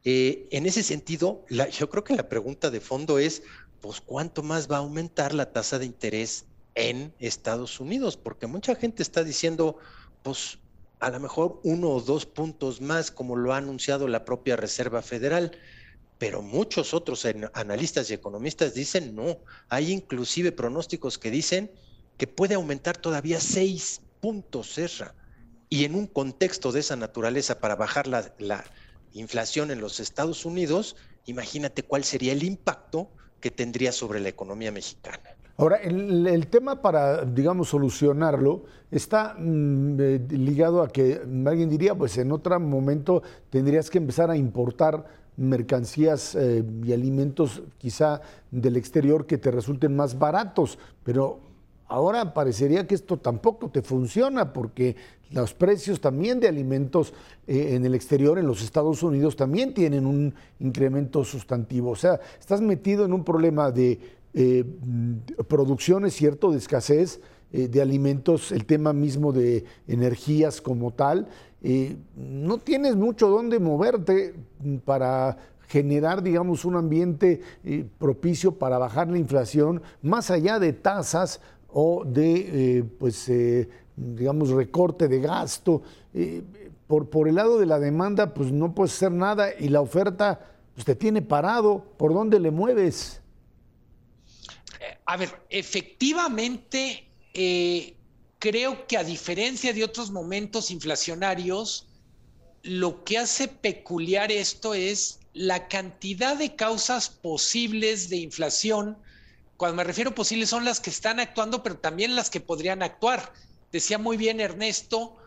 Eh, 0.03 0.49
en 0.51 0.65
ese 0.65 0.83
sentido, 0.83 1.45
yo 1.47 1.89
creo 1.89 2.03
que 2.03 2.13
la 2.13 2.27
pregunta 2.27 2.69
de 2.69 2.81
fondo 2.81 3.19
es, 3.19 3.43
pues 3.79 4.01
cuánto 4.01 4.43
más 4.43 4.69
va 4.69 4.75
a 4.75 4.79
aumentar 4.79 5.33
la 5.33 5.53
tasa 5.53 5.79
de 5.79 5.85
interés 5.85 6.43
en 6.75 7.13
Estados 7.19 7.79
Unidos, 7.79 8.17
porque 8.17 8.47
mucha 8.47 8.75
gente 8.75 9.01
está 9.01 9.23
diciendo, 9.23 9.77
pues 10.23 10.59
a 11.03 11.09
lo 11.09 11.19
mejor 11.19 11.59
uno 11.63 11.89
o 11.89 12.01
dos 12.01 12.25
puntos 12.25 12.79
más, 12.79 13.11
como 13.11 13.35
lo 13.35 13.53
ha 13.53 13.57
anunciado 13.57 14.07
la 14.07 14.23
propia 14.23 14.55
Reserva 14.55 15.01
Federal, 15.01 15.51
pero 16.17 16.41
muchos 16.41 16.93
otros 16.93 17.27
analistas 17.53 18.09
y 18.09 18.13
economistas 18.13 18.73
dicen 18.73 19.13
no. 19.13 19.39
Hay 19.67 19.91
inclusive 19.91 20.53
pronósticos 20.53 21.17
que 21.17 21.29
dicen 21.29 21.71
que 22.17 22.25
puede 22.25 22.55
aumentar 22.55 22.95
todavía 22.95 23.41
seis 23.41 24.01
puntos, 24.21 24.75
Serra. 24.75 25.13
Y 25.67 25.83
en 25.83 25.95
un 25.95 26.07
contexto 26.07 26.71
de 26.71 26.79
esa 26.79 26.95
naturaleza 26.95 27.59
para 27.59 27.75
bajar 27.75 28.07
la, 28.07 28.33
la 28.39 28.63
inflación 29.11 29.71
en 29.71 29.81
los 29.81 29.99
Estados 29.99 30.45
Unidos, 30.45 30.95
imagínate 31.25 31.83
cuál 31.83 32.05
sería 32.05 32.31
el 32.31 32.43
impacto 32.43 33.11
que 33.41 33.51
tendría 33.51 33.91
sobre 33.91 34.21
la 34.21 34.29
economía 34.29 34.71
mexicana. 34.71 35.35
Ahora, 35.55 35.77
el, 35.77 36.47
tema 36.47 36.81
para, 36.81 37.25
digamos, 37.25 37.69
solucionarlo 37.69 38.63
está 38.89 39.35
mm, 39.37 39.99
eh, 39.99 40.21
ligado 40.29 40.81
a 40.81 40.87
que 40.87 41.21
alguien 41.45 41.69
diría, 41.69 41.93
pues 41.93 42.17
en 42.17 42.31
otro 42.31 42.59
momento 42.59 43.21
tendrías 43.51 43.91
que 43.91 43.99
empezar 43.99 44.31
a 44.31 44.35
importar 44.35 45.05
mercancías 45.37 46.35
eh, 46.35 46.63
y 46.83 46.91
alimentos 46.91 47.61
quizá 47.77 48.21
del 48.49 48.77
exterior 48.77 49.27
que 49.27 49.37
te 49.37 49.51
resulten 49.51 49.95
más 49.95 50.17
baratos, 50.17 50.79
pero 51.03 51.39
ahora 51.87 52.33
parecería 52.33 52.87
que 52.87 52.95
esto 52.95 53.17
tampoco 53.17 53.69
te 53.69 53.83
funciona 53.83 54.53
porque 54.53 54.95
los 55.31 55.53
precios 55.53 56.01
también 56.01 56.39
de 56.39 56.47
alimentos 56.47 57.13
eh, 57.45 57.75
en 57.75 57.85
el 57.85 57.93
exterior, 57.93 58.39
en 58.39 58.47
los 58.47 58.63
Estados 58.63 59.03
Unidos, 59.03 59.35
también 59.35 59.73
tienen 59.73 60.05
un 60.05 60.33
incremento 60.59 61.23
sustantivo. 61.23 61.91
O 61.91 61.95
sea, 61.95 62.19
estás 62.39 62.61
metido 62.61 63.05
en 63.05 63.13
un 63.13 63.23
problema 63.23 63.71
de 63.71 63.99
eh, 64.33 64.63
producción, 65.47 66.05
es 66.05 66.13
cierto, 66.13 66.51
de 66.51 66.57
escasez 66.57 67.21
eh, 67.51 67.67
de 67.67 67.81
alimentos, 67.81 68.51
el 68.51 68.65
tema 68.65 68.93
mismo 68.93 69.31
de 69.31 69.65
energías 69.87 70.61
como 70.61 70.91
tal. 70.91 71.27
no 72.15 72.57
tienes 72.57 72.95
mucho 72.95 73.29
donde 73.29 73.59
moverte 73.59 74.33
para 74.85 75.37
generar, 75.67 76.21
digamos, 76.21 76.65
un 76.65 76.75
ambiente 76.75 77.41
propicio 77.97 78.53
para 78.53 78.77
bajar 78.77 79.07
la 79.07 79.17
inflación, 79.17 79.81
más 80.01 80.29
allá 80.29 80.59
de 80.59 80.73
tasas 80.73 81.39
o 81.69 82.03
de, 82.05 82.85
pues, 82.99 83.29
digamos, 83.95 84.49
recorte 84.49 85.07
de 85.07 85.19
gasto. 85.19 85.81
Eh, 86.13 86.43
por, 86.87 87.09
por 87.09 87.27
el 87.27 87.35
lado 87.35 87.59
de 87.59 87.65
la 87.65 87.79
demanda, 87.79 88.33
pues 88.33 88.51
no 88.51 88.75
puedes 88.75 88.93
hacer 88.93 89.11
nada 89.11 89.49
y 89.57 89.69
la 89.69 89.81
oferta 89.81 90.39
pues, 90.73 90.85
te 90.85 90.95
tiene 90.95 91.21
parado. 91.21 91.83
¿Por 91.97 92.13
dónde 92.13 92.39
le 92.39 92.51
mueves? 92.51 93.21
A 95.05 95.17
ver, 95.17 95.45
efectivamente, 95.49 97.09
eh, 97.33 97.95
creo 98.39 98.87
que 98.87 98.97
a 98.97 99.03
diferencia 99.03 99.73
de 99.73 99.83
otros 99.83 100.11
momentos 100.11 100.71
inflacionarios, 100.71 101.87
lo 102.63 103.03
que 103.03 103.17
hace 103.17 103.47
peculiar 103.47 104.31
esto 104.31 104.73
es 104.73 105.19
la 105.33 105.67
cantidad 105.67 106.37
de 106.37 106.55
causas 106.55 107.09
posibles 107.09 108.09
de 108.09 108.17
inflación. 108.17 108.97
Cuando 109.57 109.77
me 109.77 109.83
refiero 109.83 110.15
posibles 110.15 110.49
son 110.49 110.65
las 110.65 110.79
que 110.79 110.89
están 110.89 111.19
actuando, 111.19 111.63
pero 111.63 111.77
también 111.77 112.15
las 112.15 112.29
que 112.29 112.39
podrían 112.39 112.83
actuar 112.83 113.33
decía 113.73 113.97
muy 113.97 114.15
bien 114.15 114.39
Ernesto, 114.39 115.17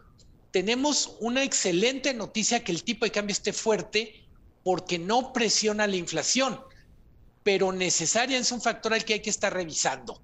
tenemos 0.53 1.17
una 1.21 1.43
excelente 1.43 2.15
noticia 2.15 2.65
que 2.65 2.73
el 2.73 2.85
tipo 2.85 3.05
de 3.05 3.11
cambio 3.11 3.33
esté 3.33 3.53
fuerte 3.53 4.25
porque 4.63 4.99
no 4.99 5.33
presiona 5.33 5.87
la 5.87 5.97
inflación, 5.97 6.59
pero 7.47 7.71
necesaria 7.71 8.39
es 8.39 8.51
un 8.51 8.61
factor 8.61 8.93
al 8.93 9.05
que 9.05 9.15
hay 9.15 9.21
que 9.21 9.31
estar 9.31 9.55
revisando. 9.55 10.21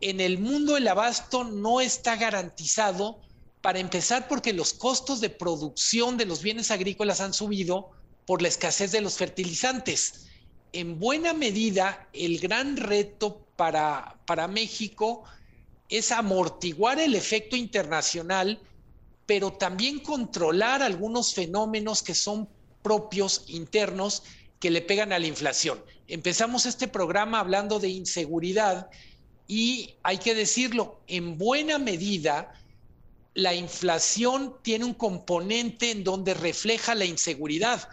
En 0.00 0.20
el 0.20 0.40
mundo 0.40 0.76
el 0.76 0.88
abasto 0.88 1.44
no 1.44 1.80
está 1.80 2.16
garantizado, 2.16 3.20
para 3.60 3.78
empezar 3.78 4.26
porque 4.26 4.52
los 4.52 4.72
costos 4.72 5.20
de 5.20 5.30
producción 5.30 6.16
de 6.16 6.24
los 6.24 6.42
bienes 6.42 6.72
agrícolas 6.72 7.20
han 7.20 7.34
subido 7.34 7.92
por 8.26 8.42
la 8.42 8.48
escasez 8.48 8.90
de 8.90 9.00
los 9.00 9.14
fertilizantes. 9.14 10.26
En 10.72 10.98
buena 10.98 11.34
medida, 11.34 12.08
el 12.12 12.40
gran 12.40 12.76
reto 12.76 13.46
para, 13.54 14.18
para 14.26 14.48
México 14.48 15.22
es 15.88 16.10
amortiguar 16.10 16.98
el 16.98 17.14
efecto 17.14 17.54
internacional, 17.54 18.60
pero 19.24 19.52
también 19.52 20.00
controlar 20.00 20.82
algunos 20.82 21.32
fenómenos 21.32 22.02
que 22.02 22.16
son 22.16 22.48
propios 22.82 23.44
internos 23.46 24.24
que 24.60 24.70
le 24.70 24.82
pegan 24.82 25.12
a 25.12 25.18
la 25.18 25.26
inflación. 25.26 25.82
Empezamos 26.06 26.66
este 26.66 26.86
programa 26.86 27.40
hablando 27.40 27.80
de 27.80 27.88
inseguridad 27.88 28.90
y 29.48 29.94
hay 30.04 30.18
que 30.18 30.34
decirlo, 30.34 31.00
en 31.08 31.38
buena 31.38 31.78
medida, 31.78 32.52
la 33.34 33.54
inflación 33.54 34.54
tiene 34.62 34.84
un 34.84 34.94
componente 34.94 35.90
en 35.90 36.04
donde 36.04 36.34
refleja 36.34 36.94
la 36.94 37.06
inseguridad. 37.06 37.88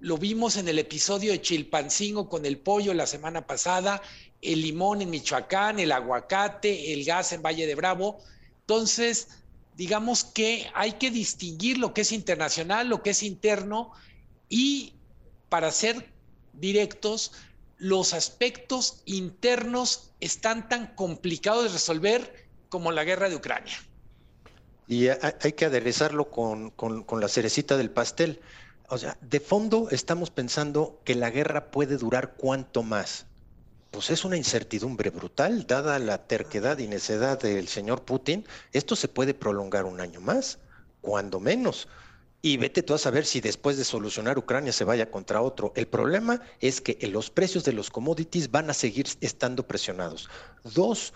Lo 0.00 0.18
vimos 0.18 0.56
en 0.56 0.68
el 0.68 0.78
episodio 0.78 1.32
de 1.32 1.40
Chilpancingo 1.40 2.28
con 2.28 2.44
el 2.44 2.58
pollo 2.58 2.92
la 2.92 3.06
semana 3.06 3.46
pasada, 3.46 4.02
el 4.42 4.60
limón 4.60 5.00
en 5.00 5.10
Michoacán, 5.10 5.78
el 5.78 5.92
aguacate, 5.92 6.92
el 6.92 7.04
gas 7.04 7.32
en 7.32 7.42
Valle 7.42 7.66
de 7.66 7.74
Bravo. 7.74 8.18
Entonces, 8.60 9.28
digamos 9.76 10.24
que 10.24 10.70
hay 10.74 10.92
que 10.92 11.10
distinguir 11.10 11.78
lo 11.78 11.94
que 11.94 12.02
es 12.02 12.12
internacional, 12.12 12.88
lo 12.88 13.02
que 13.02 13.10
es 13.10 13.22
interno 13.22 13.92
y, 14.48 14.92
para 15.52 15.70
ser 15.70 16.08
directos, 16.54 17.32
los 17.76 18.14
aspectos 18.14 19.02
internos 19.04 20.10
están 20.18 20.66
tan 20.70 20.94
complicados 20.94 21.64
de 21.64 21.68
resolver 21.68 22.46
como 22.70 22.90
la 22.90 23.04
guerra 23.04 23.28
de 23.28 23.36
Ucrania. 23.36 23.74
Y 24.88 25.08
hay 25.08 25.52
que 25.52 25.66
aderezarlo 25.66 26.30
con, 26.30 26.72
la 27.20 27.28
cerecita 27.28 27.76
del 27.76 27.90
pastel. 27.90 28.40
O 28.88 28.96
sea, 28.96 29.18
de 29.20 29.40
fondo 29.40 29.88
estamos 29.90 30.30
pensando 30.30 31.02
que 31.04 31.14
la 31.14 31.28
guerra 31.28 31.70
puede 31.70 31.98
durar 31.98 32.32
cuánto 32.38 32.82
más 32.82 33.26
pues 33.90 34.08
es 34.08 34.24
una 34.24 34.38
incertidumbre 34.38 35.10
brutal, 35.10 35.66
dada 35.66 35.98
la 35.98 36.26
terquedad 36.26 36.78
y 36.78 36.88
necedad 36.88 37.38
del 37.38 37.68
señor 37.68 38.04
Putin. 38.06 38.46
Esto 38.72 38.96
se 38.96 39.06
puede 39.06 39.34
prolongar 39.34 39.84
un 39.84 40.00
año 40.00 40.22
más, 40.22 40.60
cuando 41.02 41.40
menos. 41.40 41.88
Y 42.44 42.56
vete 42.56 42.82
tú 42.82 42.92
a 42.92 42.98
saber 42.98 43.24
si 43.24 43.40
después 43.40 43.76
de 43.76 43.84
solucionar 43.84 44.36
Ucrania 44.36 44.72
se 44.72 44.82
vaya 44.82 45.12
contra 45.12 45.40
otro. 45.40 45.72
El 45.76 45.86
problema 45.86 46.42
es 46.58 46.80
que 46.80 46.98
los 47.06 47.30
precios 47.30 47.62
de 47.62 47.72
los 47.72 47.88
commodities 47.88 48.50
van 48.50 48.68
a 48.68 48.74
seguir 48.74 49.06
estando 49.20 49.64
presionados. 49.68 50.28
Dos, 50.64 51.14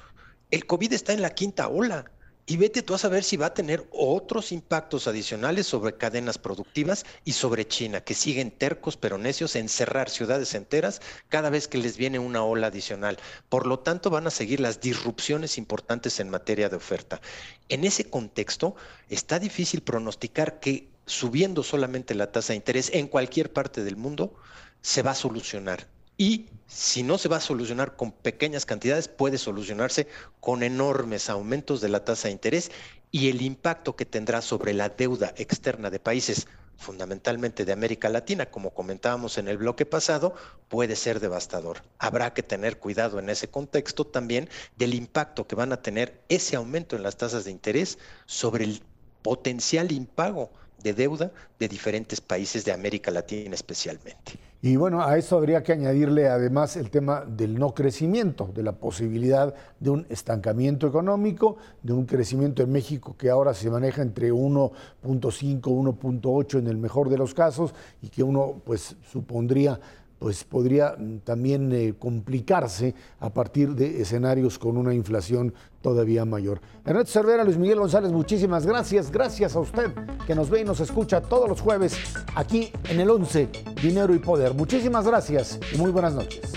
el 0.53 0.66
COVID 0.66 0.93
está 0.93 1.12
en 1.12 1.22
la 1.22 1.31
quinta 1.31 1.66
ola. 1.66 2.05
Y 2.49 2.59
vete 2.59 2.83
tú 2.83 2.95
a 2.95 2.99
saber 2.99 3.24
si 3.24 3.37
va 3.37 3.47
a 3.47 3.55
tener 3.55 3.89
otros 3.91 4.53
impactos 4.53 5.09
adicionales 5.09 5.66
sobre 5.66 5.97
cadenas 5.97 6.39
productivas 6.39 7.05
y 7.24 7.33
sobre 7.33 7.66
China, 7.66 8.03
que 8.03 8.14
siguen 8.14 8.53
tercos 8.53 8.97
pero 8.97 9.18
necios 9.18 9.57
en 9.57 9.68
cerrar 9.68 10.09
ciudades 10.09 10.55
enteras 10.55 11.03
cada 11.29 11.51
vez 11.51 11.66
que 11.66 11.79
les 11.79 11.97
viene 11.97 12.20
una 12.20 12.45
ola 12.45 12.68
adicional. 12.68 13.18
Por 13.49 13.66
lo 13.66 13.81
tanto, 13.81 14.11
van 14.11 14.29
a 14.29 14.31
seguir 14.31 14.61
las 14.61 14.81
disrupciones 14.81 15.59
importantes 15.59 16.20
en 16.20 16.31
materia 16.31 16.68
de 16.68 16.77
oferta. 16.77 17.20
En 17.68 17.83
ese 17.83 18.09
contexto, 18.09 18.77
está 19.09 19.41
difícil 19.41 19.81
pronosticar 19.81 20.61
que 20.61 20.95
subiendo 21.07 21.62
solamente 21.62 22.14
la 22.14 22.32
tasa 22.32 22.52
de 22.52 22.59
interés 22.59 22.90
en 22.92 23.09
cualquier 23.09 23.52
parte 23.52 23.84
del 23.84 23.96
mundo, 23.96 24.34
se 24.82 25.02
va 25.02 25.12
a 25.12 25.14
solucionar. 25.16 25.86
Y 26.18 26.46
si 26.66 27.02
no 27.02 27.18
se 27.18 27.28
va 27.28 27.36
a 27.36 27.40
solucionar 27.40 27.96
con 27.96 28.12
pequeñas 28.12 28.66
cantidades, 28.66 29.09
puede 29.09 29.38
solucionarse 29.38 30.09
con 30.40 30.62
enormes 30.62 31.28
aumentos 31.28 31.80
de 31.80 31.88
la 31.88 32.04
tasa 32.04 32.28
de 32.28 32.32
interés 32.32 32.70
y 33.11 33.28
el 33.28 33.42
impacto 33.42 33.96
que 33.96 34.07
tendrá 34.07 34.42
sobre 34.42 34.72
la 34.74 34.88
deuda 34.88 35.32
externa 35.36 35.90
de 35.90 36.00
países 36.00 36.46
fundamentalmente 36.76 37.64
de 37.64 37.72
América 37.72 38.09
Latina, 38.09 38.46
como 38.46 38.74
comentábamos 38.74 39.38
en 39.38 39.48
el 39.48 39.57
bloque 39.57 39.86
pasado, 39.86 40.34
puede 40.68 40.96
ser 40.96 41.20
devastador. 41.20 41.82
Habrá 41.98 42.34
que 42.34 42.42
tener 42.42 42.78
cuidado 42.78 43.18
en 43.18 43.30
ese 43.30 43.48
contexto 43.48 44.07
también 44.07 44.48
del 44.76 44.94
impacto 44.94 45.46
que 45.46 45.54
van 45.54 45.72
a 45.72 45.82
tener 45.82 46.20
ese 46.28 46.57
aumento 46.57 46.96
en 46.96 47.02
las 47.02 47.16
tasas 47.16 47.44
de 47.44 47.50
interés 47.50 47.98
sobre 48.26 48.64
el 48.64 48.82
potencial 49.22 49.90
impago 49.92 50.50
de 50.83 50.93
deuda 50.93 51.33
de 51.59 51.68
diferentes 51.68 52.20
países 52.20 52.64
de 52.64 52.72
América 52.72 53.11
Latina 53.11 53.55
especialmente. 53.55 54.39
Y 54.62 54.77
bueno, 54.77 55.03
a 55.03 55.16
eso 55.16 55.37
habría 55.37 55.62
que 55.62 55.72
añadirle 55.72 56.29
además 56.29 56.77
el 56.77 56.91
tema 56.91 57.24
del 57.24 57.59
no 57.59 57.74
crecimiento, 57.74 58.51
de 58.55 58.62
la 58.62 58.72
posibilidad 58.72 59.55
de 59.79 59.91
un 59.91 60.07
estancamiento 60.09 60.87
económico, 60.87 61.57
de 61.83 61.93
un 61.93 62.07
crecimiento 62.07 62.62
en 62.62 62.72
México 62.72 63.14
que 63.16 63.31
ahora 63.31 63.55
se 63.55 63.70
maneja 63.70 64.03
entre 64.03 64.33
1.5, 64.33 65.61
1.8 65.61 66.59
en 66.59 66.66
el 66.66 66.79
mejor 66.79 67.11
de 67.11 67.18
los 67.18 67.35
casos 67.35 67.74
y 68.03 68.09
que 68.09 68.22
uno 68.22 68.61
pues 68.64 68.97
supondría 69.12 69.79
pues 70.19 70.45
podría 70.45 70.97
también 71.25 71.73
eh, 71.73 71.95
complicarse 71.99 72.95
a 73.21 73.31
partir 73.31 73.75
de 73.75 74.01
escenarios 74.01 74.59
con 74.59 74.77
una 74.77 74.95
inflación 74.95 75.55
todavía 75.83 76.25
mayor. 76.25 76.61
Ernesto 76.85 77.12
Cervera, 77.12 77.45
Luis 77.45 77.59
Miguel 77.59 77.79
González, 77.79 78.12
muchísimas 78.12 78.67
gracias. 78.67 79.11
Gracias 79.11 79.55
a 79.55 79.61
usted 79.61 79.93
que 80.27 80.35
nos 80.35 80.51
ve 80.51 80.62
y 80.62 80.64
nos 80.64 80.81
escucha 80.81 81.21
todos 81.21 81.49
los 81.49 81.61
jueves 81.61 81.97
aquí 82.35 82.73
en 82.89 83.01
el 83.01 83.11
11, 83.11 83.49
Dinero 83.83 84.14
y 84.14 84.19
Poder. 84.19 84.55
Muchísimas 84.55 85.07
gracias 85.07 85.61
y 85.73 85.79
muy 85.79 85.91
buenas 85.91 86.14
noches. 86.14 86.53